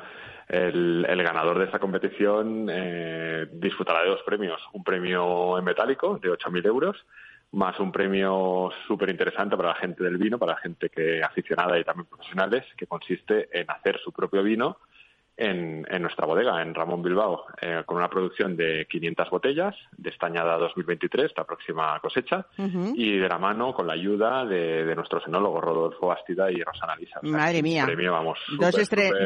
El, 0.47 1.05
ganador 1.23 1.59
de 1.59 1.65
esta 1.65 1.79
competición 1.79 2.67
eh, 2.71 3.47
disfrutará 3.53 4.01
de 4.01 4.09
dos 4.09 4.21
premios. 4.25 4.59
Un 4.73 4.83
premio 4.83 5.57
en 5.57 5.63
metálico 5.63 6.17
de 6.17 6.29
8.000 6.29 6.65
euros, 6.65 7.05
más 7.51 7.79
un 7.79 7.91
premio 7.91 8.69
súper 8.87 9.09
interesante 9.09 9.55
para 9.55 9.69
la 9.69 9.75
gente 9.75 10.03
del 10.03 10.17
vino, 10.17 10.39
para 10.39 10.53
la 10.53 10.59
gente 10.59 10.89
que 10.89 11.21
aficionada 11.23 11.79
y 11.79 11.83
también 11.83 12.07
profesionales, 12.07 12.65
que 12.75 12.87
consiste 12.87 13.47
en 13.57 13.69
hacer 13.69 13.99
su 14.03 14.11
propio 14.11 14.43
vino 14.43 14.77
en, 15.39 16.01
nuestra 16.01 16.25
bodega, 16.25 16.61
en 16.61 16.75
Ramón 16.75 17.01
Bilbao, 17.01 17.45
eh, 17.61 17.83
con 17.85 17.97
una 17.97 18.09
producción 18.09 18.57
de 18.57 18.85
500 18.89 19.29
botellas, 19.29 19.75
destañada 19.97 20.57
2023, 20.57 21.27
esta 21.27 21.45
próxima 21.45 21.97
cosecha, 22.01 22.45
y 22.57 23.17
de 23.17 23.27
la 23.27 23.37
mano 23.37 23.73
con 23.73 23.87
la 23.87 23.93
ayuda 23.93 24.45
de, 24.45 24.93
nuestros 24.95 25.25
enólogos 25.27 25.63
Rodolfo 25.63 26.11
Astida 26.11 26.51
y 26.51 26.61
Rosana 26.61 26.95
Lisa. 26.95 27.19
Madre 27.23 27.61
mía. 27.61 27.85
Premio, 27.85 28.11
vamos, 28.11 28.37
Dos 28.59 28.75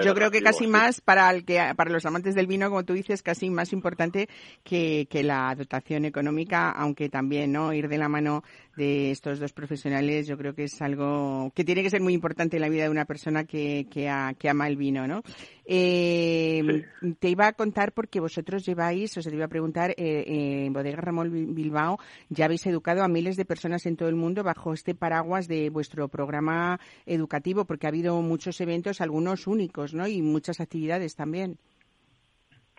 Yo 0.03 0.13
creo 0.13 0.29
que 0.29 0.41
casi 0.41 0.67
más 0.67 1.01
para 1.01 1.31
el 1.31 1.45
que 1.45 1.59
para 1.75 1.89
los 1.89 2.05
amantes 2.05 2.35
del 2.35 2.47
vino, 2.47 2.69
como 2.69 2.83
tú 2.83 2.93
dices, 2.93 3.23
casi 3.23 3.49
más 3.49 3.73
importante 3.73 4.27
que, 4.63 5.07
que 5.09 5.23
la 5.23 5.55
dotación 5.55 6.05
económica, 6.05 6.69
aunque 6.71 7.09
también 7.09 7.51
no 7.51 7.73
ir 7.73 7.87
de 7.87 7.97
la 7.97 8.09
mano 8.09 8.43
de 8.75 9.11
estos 9.11 9.39
dos 9.39 9.53
profesionales, 9.53 10.27
yo 10.27 10.37
creo 10.37 10.53
que 10.53 10.63
es 10.63 10.81
algo 10.81 11.51
que 11.55 11.63
tiene 11.63 11.83
que 11.83 11.89
ser 11.89 12.01
muy 12.01 12.13
importante 12.13 12.57
en 12.57 12.61
la 12.61 12.69
vida 12.69 12.83
de 12.83 12.89
una 12.89 13.05
persona 13.05 13.43
que, 13.43 13.87
que, 13.89 14.09
ama 14.49 14.67
el 14.67 14.77
vino, 14.77 15.07
¿no? 15.07 15.21
Eh, 15.65 16.83
Te 17.19 17.29
iba 17.29 17.47
a 17.47 17.53
contar 17.53 17.93
porque 17.93 18.19
vosotros 18.19 18.65
lleváis, 18.65 19.17
o 19.17 19.21
sea, 19.21 19.29
te 19.29 19.35
iba 19.35 19.45
a 19.45 19.49
preguntar, 19.49 19.91
eh, 19.91 20.65
en 20.65 20.73
Bodega 20.73 21.01
Ramón 21.01 21.53
Bilbao 21.53 21.99
ya 22.29 22.45
habéis 22.45 22.65
educado 22.65 23.03
a 23.03 23.07
miles 23.07 23.37
de 23.37 23.45
personas 23.45 23.85
en 23.85 23.95
todo 23.95 24.09
el 24.09 24.15
mundo 24.15 24.43
bajo 24.43 24.73
este 24.73 24.95
paraguas 24.95 25.47
de 25.47 25.69
vuestro 25.69 26.07
programa 26.07 26.79
educativo, 27.05 27.65
porque 27.65 27.87
ha 27.87 27.89
habido 27.89 28.21
muchos 28.21 28.59
eventos, 28.61 29.01
algunos 29.01 29.47
únicos, 29.47 29.93
¿no? 29.93 30.07
Y 30.07 30.21
muchas 30.21 30.59
actividades 30.59 31.15
también. 31.15 31.57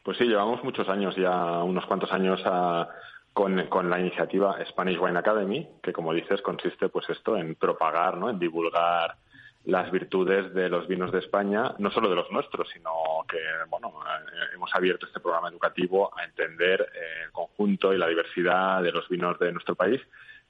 Pues 0.04 0.18
sí, 0.18 0.24
llevamos 0.24 0.62
muchos 0.62 0.86
años 0.88 1.16
ya, 1.16 1.62
unos 1.62 1.86
cuantos 1.86 2.12
años 2.12 2.38
a 2.44 2.88
con, 3.34 3.66
con, 3.66 3.90
la 3.90 4.00
iniciativa 4.00 4.56
Spanish 4.64 4.98
Wine 4.98 5.18
Academy, 5.18 5.68
que 5.82 5.92
como 5.92 6.14
dices 6.14 6.40
consiste 6.40 6.88
pues 6.88 7.08
esto 7.10 7.36
en 7.36 7.56
propagar, 7.56 8.16
¿no? 8.16 8.30
en 8.30 8.38
divulgar 8.38 9.16
las 9.64 9.90
virtudes 9.90 10.52
de 10.52 10.68
los 10.68 10.86
vinos 10.86 11.10
de 11.10 11.20
España, 11.20 11.74
no 11.78 11.90
solo 11.90 12.08
de 12.10 12.16
los 12.16 12.30
nuestros, 12.30 12.68
sino 12.72 12.90
que 13.28 13.38
bueno, 13.68 13.92
eh, 14.06 14.54
hemos 14.54 14.74
abierto 14.74 15.06
este 15.06 15.20
programa 15.20 15.48
educativo 15.48 16.16
a 16.16 16.24
entender 16.24 16.86
el 17.24 17.32
conjunto 17.32 17.92
y 17.92 17.98
la 17.98 18.08
diversidad 18.08 18.82
de 18.82 18.92
los 18.92 19.08
vinos 19.08 19.38
de 19.38 19.52
nuestro 19.52 19.74
país, 19.74 20.00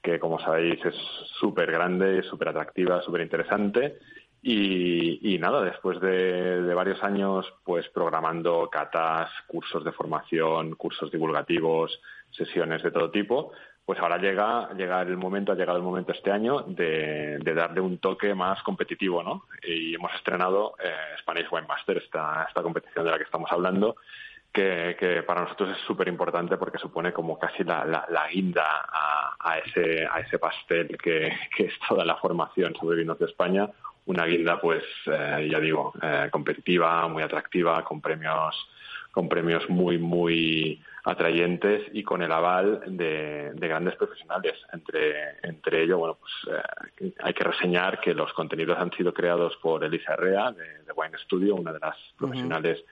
que 0.03 0.18
como 0.18 0.41
sabéis 0.41 0.85
es 0.85 0.95
súper 1.39 1.70
grande, 1.70 2.22
súper 2.24 2.49
atractiva, 2.49 3.03
súper 3.03 3.22
interesante. 3.22 3.99
Y, 4.47 5.35
y, 5.35 5.39
nada, 5.39 5.62
después 5.62 5.99
de, 6.03 6.61
de, 6.61 6.74
varios 6.74 7.03
años, 7.03 7.51
pues 7.64 7.89
programando 7.89 8.68
catas, 8.70 9.30
cursos 9.47 9.82
de 9.85 9.93
formación, 9.93 10.74
cursos 10.74 11.11
divulgativos, 11.11 11.99
sesiones 12.37 12.82
de 12.82 12.91
todo 12.91 13.11
tipo, 13.11 13.53
pues 13.85 13.99
ahora 13.99 14.16
llega, 14.18 14.70
llega 14.74 15.03
el 15.03 15.16
momento, 15.16 15.53
ha 15.53 15.57
llegado 15.57 15.76
el 15.76 15.85
momento 15.85 16.12
este 16.12 16.30
año 16.30 16.61
de, 16.61 17.39
darle 17.55 17.80
un 17.80 17.99
toque 17.99 18.35
más 18.35 18.62
competitivo, 18.62 19.22
¿no? 19.22 19.45
Y 19.62 19.95
hemos 19.95 20.14
estrenado 20.14 20.74
eh, 20.82 21.16
Spanish 21.20 21.49
Wine 21.51 21.66
Master, 21.66 21.99
esta, 21.99 22.47
esta 22.49 22.62
competición 22.62 23.05
de 23.05 23.11
la 23.11 23.18
que 23.18 23.24
estamos 23.24 23.53
hablando, 23.53 23.97
que, 24.55 24.97
que 24.99 25.22
para 25.24 25.43
nosotros 25.43 25.76
es 25.76 25.85
súper 25.85 26.09
importante 26.09 26.57
porque 26.57 26.78
supone 26.78 27.12
como 27.12 27.39
casi 27.39 27.64
la, 27.64 27.85
la, 27.85 28.28
guinda 28.28 28.64
a, 28.89 29.37
a, 29.39 29.59
ese, 29.59 30.07
a 30.11 30.20
ese 30.20 30.39
pastel 30.39 30.97
que, 30.97 31.32
que, 31.55 31.64
es 31.64 31.74
toda 31.87 32.05
la 32.05 32.16
formación 32.16 32.74
sobre 32.76 32.97
vinos 32.97 33.18
de 33.18 33.26
España. 33.26 33.68
Una 34.07 34.24
guinda, 34.26 34.61
pues, 34.61 34.85
eh, 35.07 35.49
ya 35.51 35.59
digo, 35.61 35.93
eh, 36.01 36.28
competitiva, 36.30 37.07
muy 37.09 37.22
atractiva, 37.22 37.82
con 37.82 38.01
premios, 38.01 38.55
con 39.15 39.29
premios 39.29 39.71
muy, 39.71 39.97
muy 39.97 40.83
atrayentes 41.05 41.83
y 41.93 42.03
con 42.03 42.21
el 42.21 42.33
aval 42.33 42.83
de, 42.85 43.53
grandes 43.55 43.95
profesionales. 43.95 44.55
Entre, 44.73 45.37
entre 45.45 45.85
ellos, 45.85 46.01
bueno, 46.01 46.19
pues 46.19 46.33
eh, 47.01 47.12
hay 47.23 47.33
que 47.33 47.45
reseñar 47.45 48.01
que 48.01 48.12
los 48.12 48.33
contenidos 48.33 48.77
han 48.77 48.91
sido 48.91 49.15
creados 49.15 49.57
por 49.62 49.85
Elisa 49.85 50.15
Herrea 50.15 50.51
de, 50.51 50.93
Wine 50.97 51.17
Studio, 51.27 51.55
una 51.55 51.73
de 51.73 51.79
las 51.79 51.97
profesionales 52.19 52.85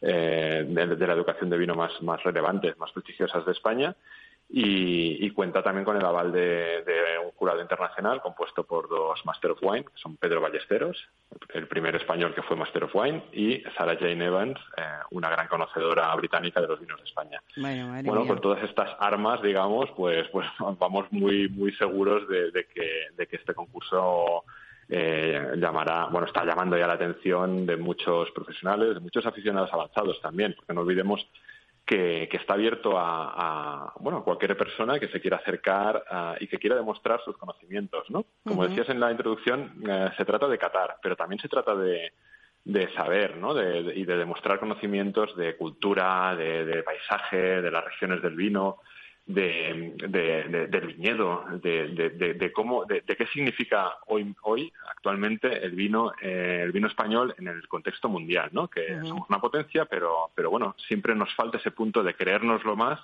eh, 0.00 0.64
de, 0.66 1.06
la 1.06 1.12
educación 1.12 1.50
de 1.50 1.58
vino 1.58 1.74
más, 1.74 2.00
más 2.00 2.22
relevantes, 2.22 2.78
más 2.78 2.90
prestigiosas 2.92 3.44
de 3.44 3.52
España 3.52 3.94
y, 4.50 5.30
cuenta 5.30 5.62
también 5.62 5.84
con 5.84 5.96
el 5.96 6.04
aval 6.04 6.32
de, 6.32 6.82
un 7.22 7.30
jurado 7.32 7.60
internacional 7.60 8.20
compuesto 8.20 8.64
por 8.64 8.88
dos 8.88 9.24
Master 9.24 9.52
of 9.52 9.58
Wine, 9.62 9.84
que 9.84 10.00
son 10.00 10.16
Pedro 10.16 10.40
Ballesteros, 10.40 10.96
el 11.52 11.68
primer 11.68 11.94
español 11.94 12.34
que 12.34 12.42
fue 12.42 12.56
Master 12.56 12.84
of 12.84 12.94
Wine, 12.94 13.24
y 13.32 13.62
Sarah 13.76 13.96
Jane 13.96 14.24
Evans, 14.24 14.58
eh, 14.76 14.82
una 15.10 15.28
gran 15.30 15.46
conocedora 15.48 16.14
británica 16.16 16.60
de 16.60 16.68
los 16.68 16.80
vinos 16.80 16.98
de 16.98 17.04
España. 17.04 17.40
bueno, 17.56 18.26
con 18.26 18.40
todas 18.40 18.64
estas 18.64 18.88
armas, 18.98 19.42
digamos, 19.42 19.90
pues, 19.96 20.26
pues 20.28 20.46
vamos 20.78 21.06
muy, 21.12 21.48
muy 21.48 21.72
seguros 21.74 22.26
de, 22.28 22.66
que, 22.74 23.08
de 23.16 23.26
que 23.26 23.36
este 23.36 23.54
concurso 23.54 24.44
eh, 24.88 25.52
llamará, 25.56 26.06
bueno, 26.06 26.26
está 26.26 26.44
llamando 26.44 26.76
ya 26.78 26.86
la 26.86 26.94
atención 26.94 27.66
de 27.66 27.76
muchos 27.76 28.30
profesionales, 28.30 28.94
de 28.94 29.00
muchos 29.00 29.26
aficionados 29.26 29.72
avanzados 29.72 30.20
también, 30.22 30.54
porque 30.56 30.72
no 30.72 30.80
olvidemos 30.80 31.28
que, 31.88 32.28
está 32.32 32.52
abierto 32.52 32.92
a, 32.98 33.94
bueno, 34.00 34.22
cualquier 34.22 34.54
persona 34.58 35.00
que 35.00 35.08
se 35.08 35.20
quiera 35.22 35.38
acercar 35.38 36.04
y 36.38 36.46
que 36.46 36.58
quiera 36.58 36.76
demostrar 36.76 37.22
sus 37.24 37.36
conocimientos, 37.38 38.10
¿no? 38.10 38.26
Como 38.44 38.68
decías 38.68 38.90
en 38.90 39.00
la 39.00 39.10
introducción, 39.10 39.82
eh, 39.88 40.10
se 40.16 40.24
trata 40.26 40.46
de 40.48 40.58
catar, 40.58 40.96
pero 41.02 41.16
también 41.16 41.40
se 41.40 41.48
trata 41.48 41.74
de, 41.74 42.12
de 42.62 42.92
saber, 42.92 43.38
¿no? 43.38 43.52
y 43.58 44.04
de 44.04 44.16
demostrar 44.18 44.60
conocimientos 44.60 45.34
de 45.34 45.56
cultura, 45.56 46.36
de, 46.36 46.82
paisaje, 46.82 47.62
de 47.62 47.70
las 47.70 47.84
regiones 47.84 48.20
del 48.20 48.36
vino, 48.36 48.80
de, 49.28 49.94
del 50.70 50.86
viñedo, 50.86 51.44
de, 51.62 52.50
cómo, 52.54 52.84
de, 52.86 53.02
qué 53.02 53.26
significa 53.26 53.92
hoy, 54.06 54.34
hoy 54.42 54.72
actualmente 54.90 55.64
el 55.64 55.72
vino, 55.72 56.12
eh, 56.20 56.62
el 56.64 56.72
vino 56.72 56.88
español 56.88 57.34
en 57.38 57.48
el 57.48 57.68
contexto 57.68 58.08
mundial, 58.08 58.48
¿no? 58.52 58.68
Que 58.68 58.98
somos 59.04 59.28
una 59.28 59.38
potencia, 59.38 59.84
pero, 59.84 60.30
pero 60.34 60.50
bueno, 60.50 60.74
siempre 60.88 61.14
nos 61.14 61.32
falta 61.34 61.58
ese 61.58 61.70
punto 61.70 62.02
de 62.02 62.14
creérnoslo 62.14 62.74
más 62.74 63.00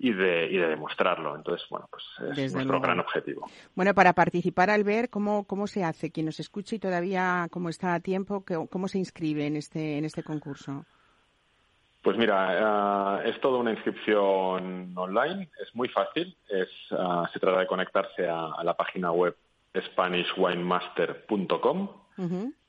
y 0.00 0.12
de, 0.12 0.48
y 0.50 0.56
de 0.56 0.66
demostrarlo. 0.66 1.36
Entonces, 1.36 1.66
bueno, 1.70 1.88
pues 1.88 2.04
es 2.36 2.52
nuestro 2.52 2.80
gran 2.80 2.98
objetivo. 2.98 3.48
Bueno, 3.76 3.94
para 3.94 4.12
participar 4.12 4.70
al 4.70 4.82
ver 4.82 5.08
cómo, 5.08 5.44
cómo 5.44 5.68
se 5.68 5.84
hace, 5.84 6.10
quien 6.10 6.26
nos 6.26 6.40
escuche 6.40 6.76
y 6.76 6.80
todavía 6.80 7.46
cómo 7.52 7.68
está 7.68 7.94
a 7.94 8.00
tiempo, 8.00 8.44
cómo 8.70 8.88
se 8.88 8.98
inscribe 8.98 9.46
en 9.46 9.56
este, 9.56 9.98
en 9.98 10.04
este 10.04 10.24
concurso. 10.24 10.84
Pues 12.02 12.16
mira, 12.16 13.20
eh, 13.22 13.30
es 13.30 13.40
toda 13.40 13.58
una 13.58 13.72
inscripción 13.72 14.92
online, 14.96 15.50
es 15.60 15.74
muy 15.74 15.88
fácil, 15.88 16.34
es, 16.48 16.68
eh, 16.90 16.96
se 17.32 17.38
trata 17.38 17.60
de 17.60 17.66
conectarse 17.66 18.26
a, 18.26 18.64
la 18.64 18.74
página 18.74 19.12
web 19.12 19.36
SpanishWinemaster.com 19.76 21.88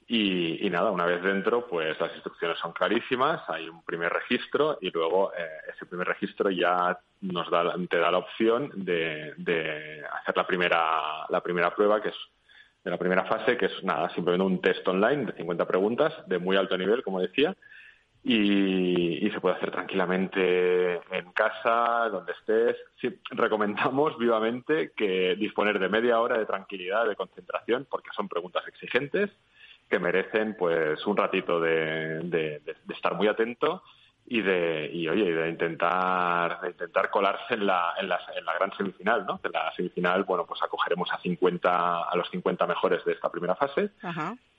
y, 0.07 0.69
nada, 0.69 0.91
una 0.91 1.05
vez 1.05 1.23
dentro, 1.23 1.65
pues 1.67 1.97
las 1.97 2.13
instrucciones 2.13 2.59
son 2.59 2.73
clarísimas, 2.73 3.41
hay 3.47 3.69
un 3.69 3.81
primer 3.83 4.11
registro 4.11 4.77
y 4.81 4.91
luego 4.91 5.31
eh, 5.33 5.47
ese 5.73 5.85
primer 5.85 6.09
registro 6.09 6.49
ya 6.49 6.99
nos 7.21 7.49
da, 7.49 7.73
te 7.89 7.97
da 7.97 8.11
la 8.11 8.17
opción 8.17 8.69
de, 8.75 9.33
de 9.37 10.03
hacer 10.11 10.35
la 10.35 10.45
primera, 10.45 11.25
la 11.29 11.39
primera 11.41 11.73
prueba, 11.73 12.01
que 12.01 12.09
es 12.09 12.17
de 12.83 12.91
la 12.91 12.97
primera 12.97 13.23
fase, 13.23 13.55
que 13.55 13.67
es 13.67 13.83
nada, 13.83 14.13
simplemente 14.13 14.45
un 14.45 14.59
test 14.59 14.85
online 14.87 15.27
de 15.27 15.31
50 15.33 15.65
preguntas 15.65 16.13
de 16.27 16.39
muy 16.39 16.57
alto 16.57 16.77
nivel, 16.77 17.03
como 17.03 17.21
decía, 17.21 17.55
y, 18.23 19.29
se 19.31 19.39
puede 19.39 19.55
hacer 19.55 19.71
tranquilamente 19.71 20.95
en 20.95 21.31
casa, 21.33 22.09
donde 22.09 22.33
estés. 22.33 22.75
recomendamos 23.31 24.17
vivamente 24.17 24.91
que 24.95 25.35
disponer 25.35 25.79
de 25.79 25.89
media 25.89 26.19
hora 26.19 26.37
de 26.37 26.45
tranquilidad, 26.45 27.07
de 27.07 27.15
concentración, 27.15 27.87
porque 27.89 28.09
son 28.15 28.27
preguntas 28.27 28.67
exigentes 28.67 29.29
que 29.89 29.99
merecen 29.99 30.55
pues 30.57 31.05
un 31.05 31.17
ratito 31.17 31.59
de 31.59 32.61
estar 32.89 33.15
muy 33.15 33.27
atento 33.27 33.81
y 34.31 34.41
de 34.41 34.89
y 34.93 35.09
oye 35.09 35.29
de 35.29 35.49
intentar 35.49 36.61
de 36.61 36.69
intentar 36.69 37.09
colarse 37.09 37.55
en 37.55 37.65
la, 37.67 37.95
en 37.99 38.07
la, 38.07 38.17
en 38.33 38.45
la 38.45 38.53
gran 38.53 38.71
semifinal 38.77 39.25
no 39.25 39.41
en 39.43 39.51
la 39.51 39.73
semifinal 39.75 40.23
bueno 40.23 40.45
pues 40.45 40.63
acogeremos 40.63 41.11
a 41.11 41.19
50 41.19 42.03
a 42.03 42.15
los 42.15 42.29
50 42.29 42.65
mejores 42.65 43.03
de 43.03 43.11
esta 43.11 43.29
primera 43.29 43.55
fase. 43.55 43.89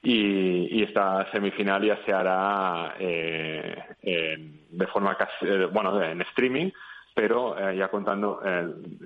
Y, 0.03 0.79
y, 0.79 0.83
esta 0.83 1.31
semifinal 1.31 1.83
ya 1.83 1.97
se 2.05 2.13
hará 2.13 2.97
eh, 2.99 4.59
de 4.71 4.87
forma 4.89 5.17
casi 5.17 5.47
eh, 5.47 5.65
bueno 5.67 6.03
en 6.03 6.21
streaming 6.21 6.71
pero 7.15 7.59
eh, 7.59 7.77
ya 7.77 7.89
contando 7.89 8.43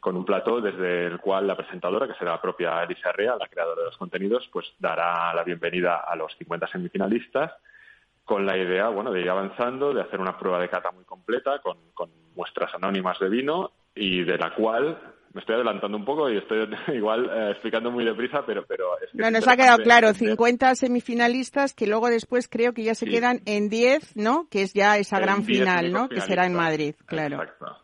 con 0.01 0.17
un 0.17 0.25
plató 0.25 0.61
desde 0.61 1.07
el 1.07 1.19
cual 1.19 1.47
la 1.47 1.57
presentadora, 1.57 2.07
que 2.07 2.15
será 2.15 2.33
la 2.33 2.41
propia 2.41 2.83
Elisa 2.83 3.13
Rea, 3.13 3.37
la 3.37 3.49
creadora 3.49 3.81
de 3.81 3.87
los 3.87 3.97
contenidos, 3.97 4.49
pues 4.53 4.67
dará 4.79 5.35
la 5.35 5.43
bienvenida 5.43 5.97
a 5.97 6.15
los 6.15 6.33
50 6.39 6.69
semifinalistas 6.69 7.53
con 8.27 8.45
la 8.45 8.59
idea, 8.59 8.89
bueno, 8.89 9.13
de 9.13 9.21
ir 9.21 9.31
avanzando, 9.31 9.95
de 9.95 10.03
hacer 10.03 10.21
una 10.21 10.37
prueba 10.37 10.61
de 10.61 10.69
cata 10.69 10.91
muy 10.91 11.05
completa 11.05 11.61
con, 11.61 11.79
muestras 12.35 12.75
anónimas 12.75 13.19
de 13.19 13.31
vino 13.31 13.71
y 13.95 14.23
de 14.25 14.37
la 14.37 14.53
cual 14.55 14.99
me 15.33 15.41
estoy 15.41 15.55
adelantando 15.55 15.97
un 15.97 16.05
poco 16.05 16.29
y 16.29 16.37
estoy 16.37 16.69
igual 16.95 17.31
eh, 17.33 17.51
explicando 17.53 17.91
muy 17.91 18.05
deprisa, 18.05 18.45
pero... 18.45 18.67
pero 18.67 18.99
es 19.01 19.15
no, 19.15 19.31
nos 19.31 19.47
ha 19.47 19.57
quedado 19.57 19.79
claro, 19.79 20.13
50 20.13 20.75
semifinalistas 20.75 21.73
que 21.73 21.87
luego 21.87 22.09
después 22.09 22.49
creo 22.49 22.75
que 22.75 22.83
ya 22.83 22.95
se 22.95 23.07
quedan 23.07 23.41
en 23.47 23.69
10, 23.69 24.17
¿no? 24.17 24.49
Que 24.51 24.63
es 24.63 24.75
ya 24.75 24.99
esa 24.99 25.21
gran 25.21 25.45
final, 25.45 25.93
¿no? 25.93 26.09
Que 26.09 26.21
será 26.21 26.47
en 26.47 26.55
Madrid, 26.55 26.95
claro. 27.07 27.43
Exacto. 27.43 27.77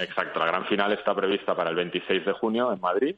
Exacto, 0.00 0.38
la 0.38 0.46
gran 0.46 0.66
final 0.66 0.92
está 0.92 1.14
prevista 1.14 1.54
para 1.54 1.70
el 1.70 1.76
26 1.76 2.24
de 2.24 2.32
junio 2.32 2.72
en 2.72 2.80
Madrid 2.80 3.16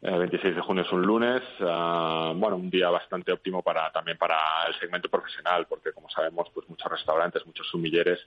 el 0.00 0.18
26 0.18 0.54
de 0.54 0.60
junio 0.60 0.84
es 0.84 0.92
un 0.92 1.02
lunes, 1.02 1.42
ah, 1.60 2.32
bueno, 2.36 2.56
un 2.56 2.70
día 2.70 2.88
bastante 2.88 3.32
óptimo 3.32 3.62
para 3.62 3.90
también 3.90 4.16
para 4.16 4.36
el 4.68 4.74
segmento 4.78 5.08
profesional, 5.08 5.66
porque 5.68 5.92
como 5.92 6.08
sabemos, 6.08 6.48
pues 6.54 6.68
muchos 6.68 6.90
restaurantes, 6.90 7.44
muchos 7.46 7.66
sumilleres 7.66 8.20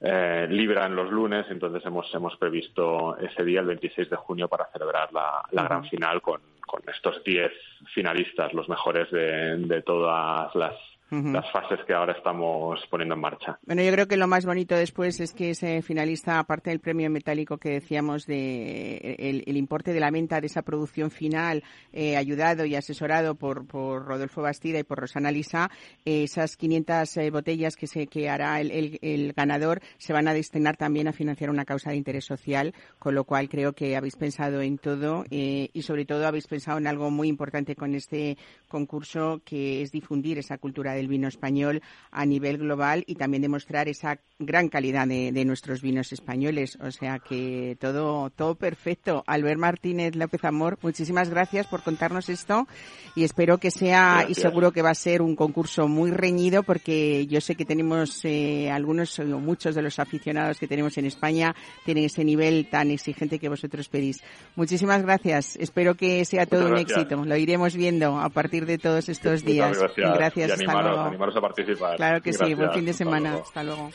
eh, 0.00 0.46
libran 0.50 0.94
los 0.94 1.10
lunes, 1.10 1.46
entonces 1.48 1.84
hemos 1.86 2.14
hemos 2.14 2.36
previsto 2.36 3.16
ese 3.18 3.42
día, 3.42 3.60
el 3.60 3.66
26 3.66 4.10
de 4.10 4.16
junio, 4.16 4.48
para 4.48 4.66
celebrar 4.66 5.12
la, 5.12 5.42
gran 5.50 5.84
final 5.88 6.20
con, 6.20 6.40
con 6.66 6.82
estos 6.94 7.24
10 7.24 7.52
finalistas, 7.94 8.52
los 8.52 8.68
mejores 8.68 9.10
de, 9.10 9.56
de 9.56 9.82
todas 9.82 10.54
las 10.54 10.74
las 11.10 11.50
fases 11.50 11.80
que 11.86 11.94
ahora 11.94 12.12
estamos 12.12 12.80
poniendo 12.90 13.14
en 13.14 13.20
marcha. 13.20 13.58
Bueno, 13.66 13.82
yo 13.82 13.90
creo 13.92 14.08
que 14.08 14.16
lo 14.16 14.26
más 14.26 14.44
bonito 14.44 14.74
después 14.74 15.20
es 15.20 15.32
que 15.32 15.50
ese 15.50 15.80
finalista, 15.82 16.38
aparte 16.38 16.70
del 16.70 16.80
premio 16.80 17.08
metálico 17.08 17.56
que 17.56 17.70
decíamos 17.70 18.26
de 18.26 19.16
el, 19.18 19.56
importe 19.56 19.92
de 19.92 20.00
la 20.00 20.10
venta 20.10 20.40
de 20.40 20.46
esa 20.46 20.62
producción 20.62 21.10
final, 21.10 21.64
eh, 21.92 22.16
ayudado 22.16 22.64
y 22.66 22.74
asesorado 22.74 23.34
por, 23.36 23.66
por 23.66 24.04
Rodolfo 24.04 24.42
Bastida 24.42 24.78
y 24.78 24.84
por 24.84 24.98
Rosana 25.00 25.30
Lisa, 25.30 25.70
eh, 26.04 26.24
esas 26.24 26.56
500 26.56 27.16
eh, 27.16 27.30
botellas 27.30 27.76
que 27.76 27.86
se 27.86 28.06
que 28.06 28.28
hará 28.28 28.60
el, 28.60 28.98
el, 29.02 29.32
ganador 29.32 29.80
se 29.98 30.12
van 30.12 30.28
a 30.28 30.34
destinar 30.34 30.76
también 30.76 31.08
a 31.08 31.12
financiar 31.12 31.50
una 31.50 31.64
causa 31.64 31.90
de 31.90 31.96
interés 31.96 32.24
social, 32.24 32.74
con 32.98 33.14
lo 33.14 33.24
cual 33.24 33.48
creo 33.48 33.72
que 33.72 33.96
habéis 33.96 34.16
pensado 34.16 34.60
en 34.60 34.78
todo 34.78 35.24
y 35.30 35.82
sobre 35.82 36.04
todo 36.04 36.26
habéis 36.26 36.46
pensado 36.46 36.78
en 36.78 36.86
algo 36.86 37.10
muy 37.10 37.28
importante 37.28 37.76
con 37.76 37.94
este 37.94 38.36
concurso 38.68 39.40
que 39.44 39.82
es 39.82 39.90
difundir 39.90 40.38
esa 40.38 40.58
cultura 40.58 40.94
del 40.98 41.08
vino 41.08 41.28
español 41.28 41.82
a 42.10 42.26
nivel 42.26 42.58
global 42.58 43.04
y 43.06 43.14
también 43.14 43.42
demostrar 43.42 43.88
esa 43.88 44.18
gran 44.38 44.68
calidad 44.68 45.06
de, 45.06 45.44
nuestros 45.44 45.82
vinos 45.82 46.12
españoles. 46.12 46.78
O 46.80 46.90
sea 46.90 47.18
que 47.18 47.76
todo, 47.80 48.30
todo 48.30 48.54
perfecto. 48.54 49.24
Albert 49.26 49.58
Martínez 49.58 50.14
López 50.14 50.44
Amor, 50.44 50.78
muchísimas 50.82 51.30
gracias 51.30 51.66
por 51.66 51.82
contarnos 51.82 52.28
esto 52.28 52.66
y 53.14 53.24
espero 53.24 53.58
que 53.58 53.70
sea 53.70 54.26
y 54.28 54.34
seguro 54.34 54.72
que 54.72 54.82
va 54.82 54.90
a 54.90 54.94
ser 54.94 55.22
un 55.22 55.36
concurso 55.36 55.88
muy 55.88 56.10
reñido 56.10 56.62
porque 56.62 57.26
yo 57.26 57.40
sé 57.40 57.54
que 57.54 57.64
tenemos 57.64 58.24
eh, 58.24 58.70
algunos 58.70 59.18
o 59.18 59.24
muchos 59.24 59.74
de 59.74 59.82
los 59.82 59.98
aficionados 59.98 60.58
que 60.58 60.68
tenemos 60.68 60.98
en 60.98 61.06
España 61.06 61.54
tienen 61.84 62.04
ese 62.04 62.24
nivel 62.24 62.68
tan 62.70 62.90
exigente 62.90 63.38
que 63.38 63.48
vosotros 63.48 63.88
pedís. 63.88 64.22
Muchísimas 64.56 65.02
gracias. 65.02 65.56
Espero 65.56 65.94
que 65.94 66.24
sea 66.24 66.46
todo 66.46 66.68
un 66.68 66.78
éxito. 66.78 67.24
Lo 67.24 67.36
iremos 67.36 67.74
viendo 67.74 68.18
a 68.18 68.28
partir 68.28 68.66
de 68.66 68.78
todos 68.78 69.08
estos 69.08 69.44
días. 69.44 69.78
Gracias. 69.78 70.14
gracias. 70.16 70.58
Luego. 70.90 71.08
animaros 71.08 71.36
a 71.36 71.40
participar. 71.40 71.96
Claro 71.96 72.22
que 72.22 72.32
sí. 72.32 72.54
Buen 72.54 72.72
fin 72.72 72.84
de 72.84 72.92
semana. 72.92 73.34
Hasta 73.34 73.62
luego. 73.62 73.90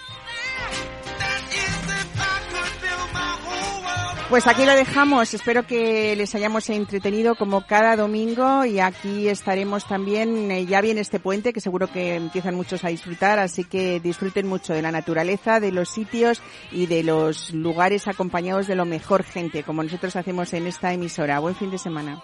Pues 4.33 4.47
aquí 4.47 4.65
lo 4.65 4.73
dejamos. 4.73 5.31
Espero 5.35 5.67
que 5.67 6.15
les 6.15 6.33
hayamos 6.33 6.67
entretenido 6.71 7.35
como 7.35 7.67
cada 7.67 7.95
domingo 7.95 8.65
y 8.65 8.79
aquí 8.79 9.27
estaremos 9.27 9.85
también. 9.85 10.49
Eh, 10.49 10.65
ya 10.65 10.81
viene 10.81 11.01
este 11.01 11.19
puente 11.19 11.53
que 11.53 11.61
seguro 11.61 11.85
que 11.85 12.15
empiezan 12.15 12.55
muchos 12.55 12.83
a 12.83 12.87
disfrutar, 12.87 13.37
así 13.37 13.63
que 13.63 13.99
disfruten 13.99 14.47
mucho 14.47 14.73
de 14.73 14.81
la 14.81 14.91
naturaleza, 14.91 15.59
de 15.59 15.71
los 15.71 15.89
sitios 15.89 16.41
y 16.71 16.87
de 16.87 17.03
los 17.03 17.53
lugares 17.53 18.07
acompañados 18.07 18.65
de 18.65 18.75
lo 18.75 18.85
mejor 18.85 19.23
gente, 19.23 19.61
como 19.61 19.83
nosotros 19.83 20.15
hacemos 20.15 20.51
en 20.53 20.65
esta 20.65 20.91
emisora. 20.91 21.37
Buen 21.37 21.53
fin 21.53 21.69
de 21.69 21.77
semana. 21.77 22.23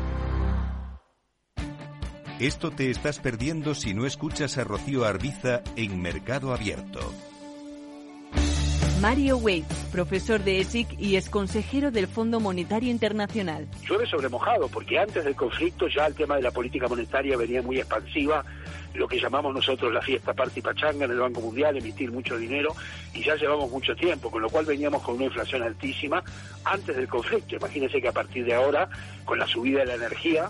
Esto 2.41 2.71
te 2.71 2.89
estás 2.89 3.19
perdiendo 3.19 3.75
si 3.75 3.93
no 3.93 4.07
escuchas 4.07 4.57
a 4.57 4.63
Rocío 4.63 5.05
Arbiza 5.05 5.61
en 5.75 6.01
Mercado 6.01 6.51
Abierto. 6.55 7.13
Mario 8.99 9.37
Waits, 9.37 9.89
profesor 9.91 10.43
de 10.43 10.59
ESIC 10.59 10.99
y 10.99 11.17
ex 11.17 11.29
consejero 11.29 11.91
del 11.91 12.07
Fondo 12.07 12.39
Monetario 12.39 12.89
Internacional. 12.89 13.67
Llueve 13.87 14.07
sobre 14.07 14.27
mojado, 14.27 14.67
porque 14.69 14.97
antes 14.97 15.23
del 15.23 15.35
conflicto 15.35 15.87
ya 15.87 16.07
el 16.07 16.15
tema 16.15 16.35
de 16.37 16.41
la 16.41 16.49
política 16.49 16.87
monetaria 16.87 17.37
venía 17.37 17.61
muy 17.61 17.77
expansiva 17.77 18.43
lo 18.95 19.07
que 19.07 19.19
llamamos 19.19 19.53
nosotros 19.53 19.93
la 19.93 20.01
fiesta 20.01 20.33
party 20.33 20.61
pachanga 20.61 21.05
en 21.05 21.11
el 21.11 21.19
Banco 21.19 21.41
Mundial, 21.41 21.77
emitir 21.77 22.11
mucho 22.11 22.39
dinero, 22.39 22.75
y 23.13 23.23
ya 23.23 23.35
llevamos 23.35 23.69
mucho 23.69 23.95
tiempo, 23.95 24.31
con 24.31 24.41
lo 24.41 24.49
cual 24.49 24.65
veníamos 24.65 25.03
con 25.03 25.13
una 25.13 25.25
inflación 25.25 25.61
altísima 25.61 26.23
antes 26.65 26.95
del 26.95 27.07
conflicto. 27.07 27.55
Imagínense 27.55 28.01
que 28.01 28.07
a 28.07 28.11
partir 28.11 28.45
de 28.45 28.55
ahora, 28.55 28.89
con 29.25 29.37
la 29.37 29.45
subida 29.45 29.81
de 29.81 29.85
la 29.85 29.95
energía, 29.95 30.49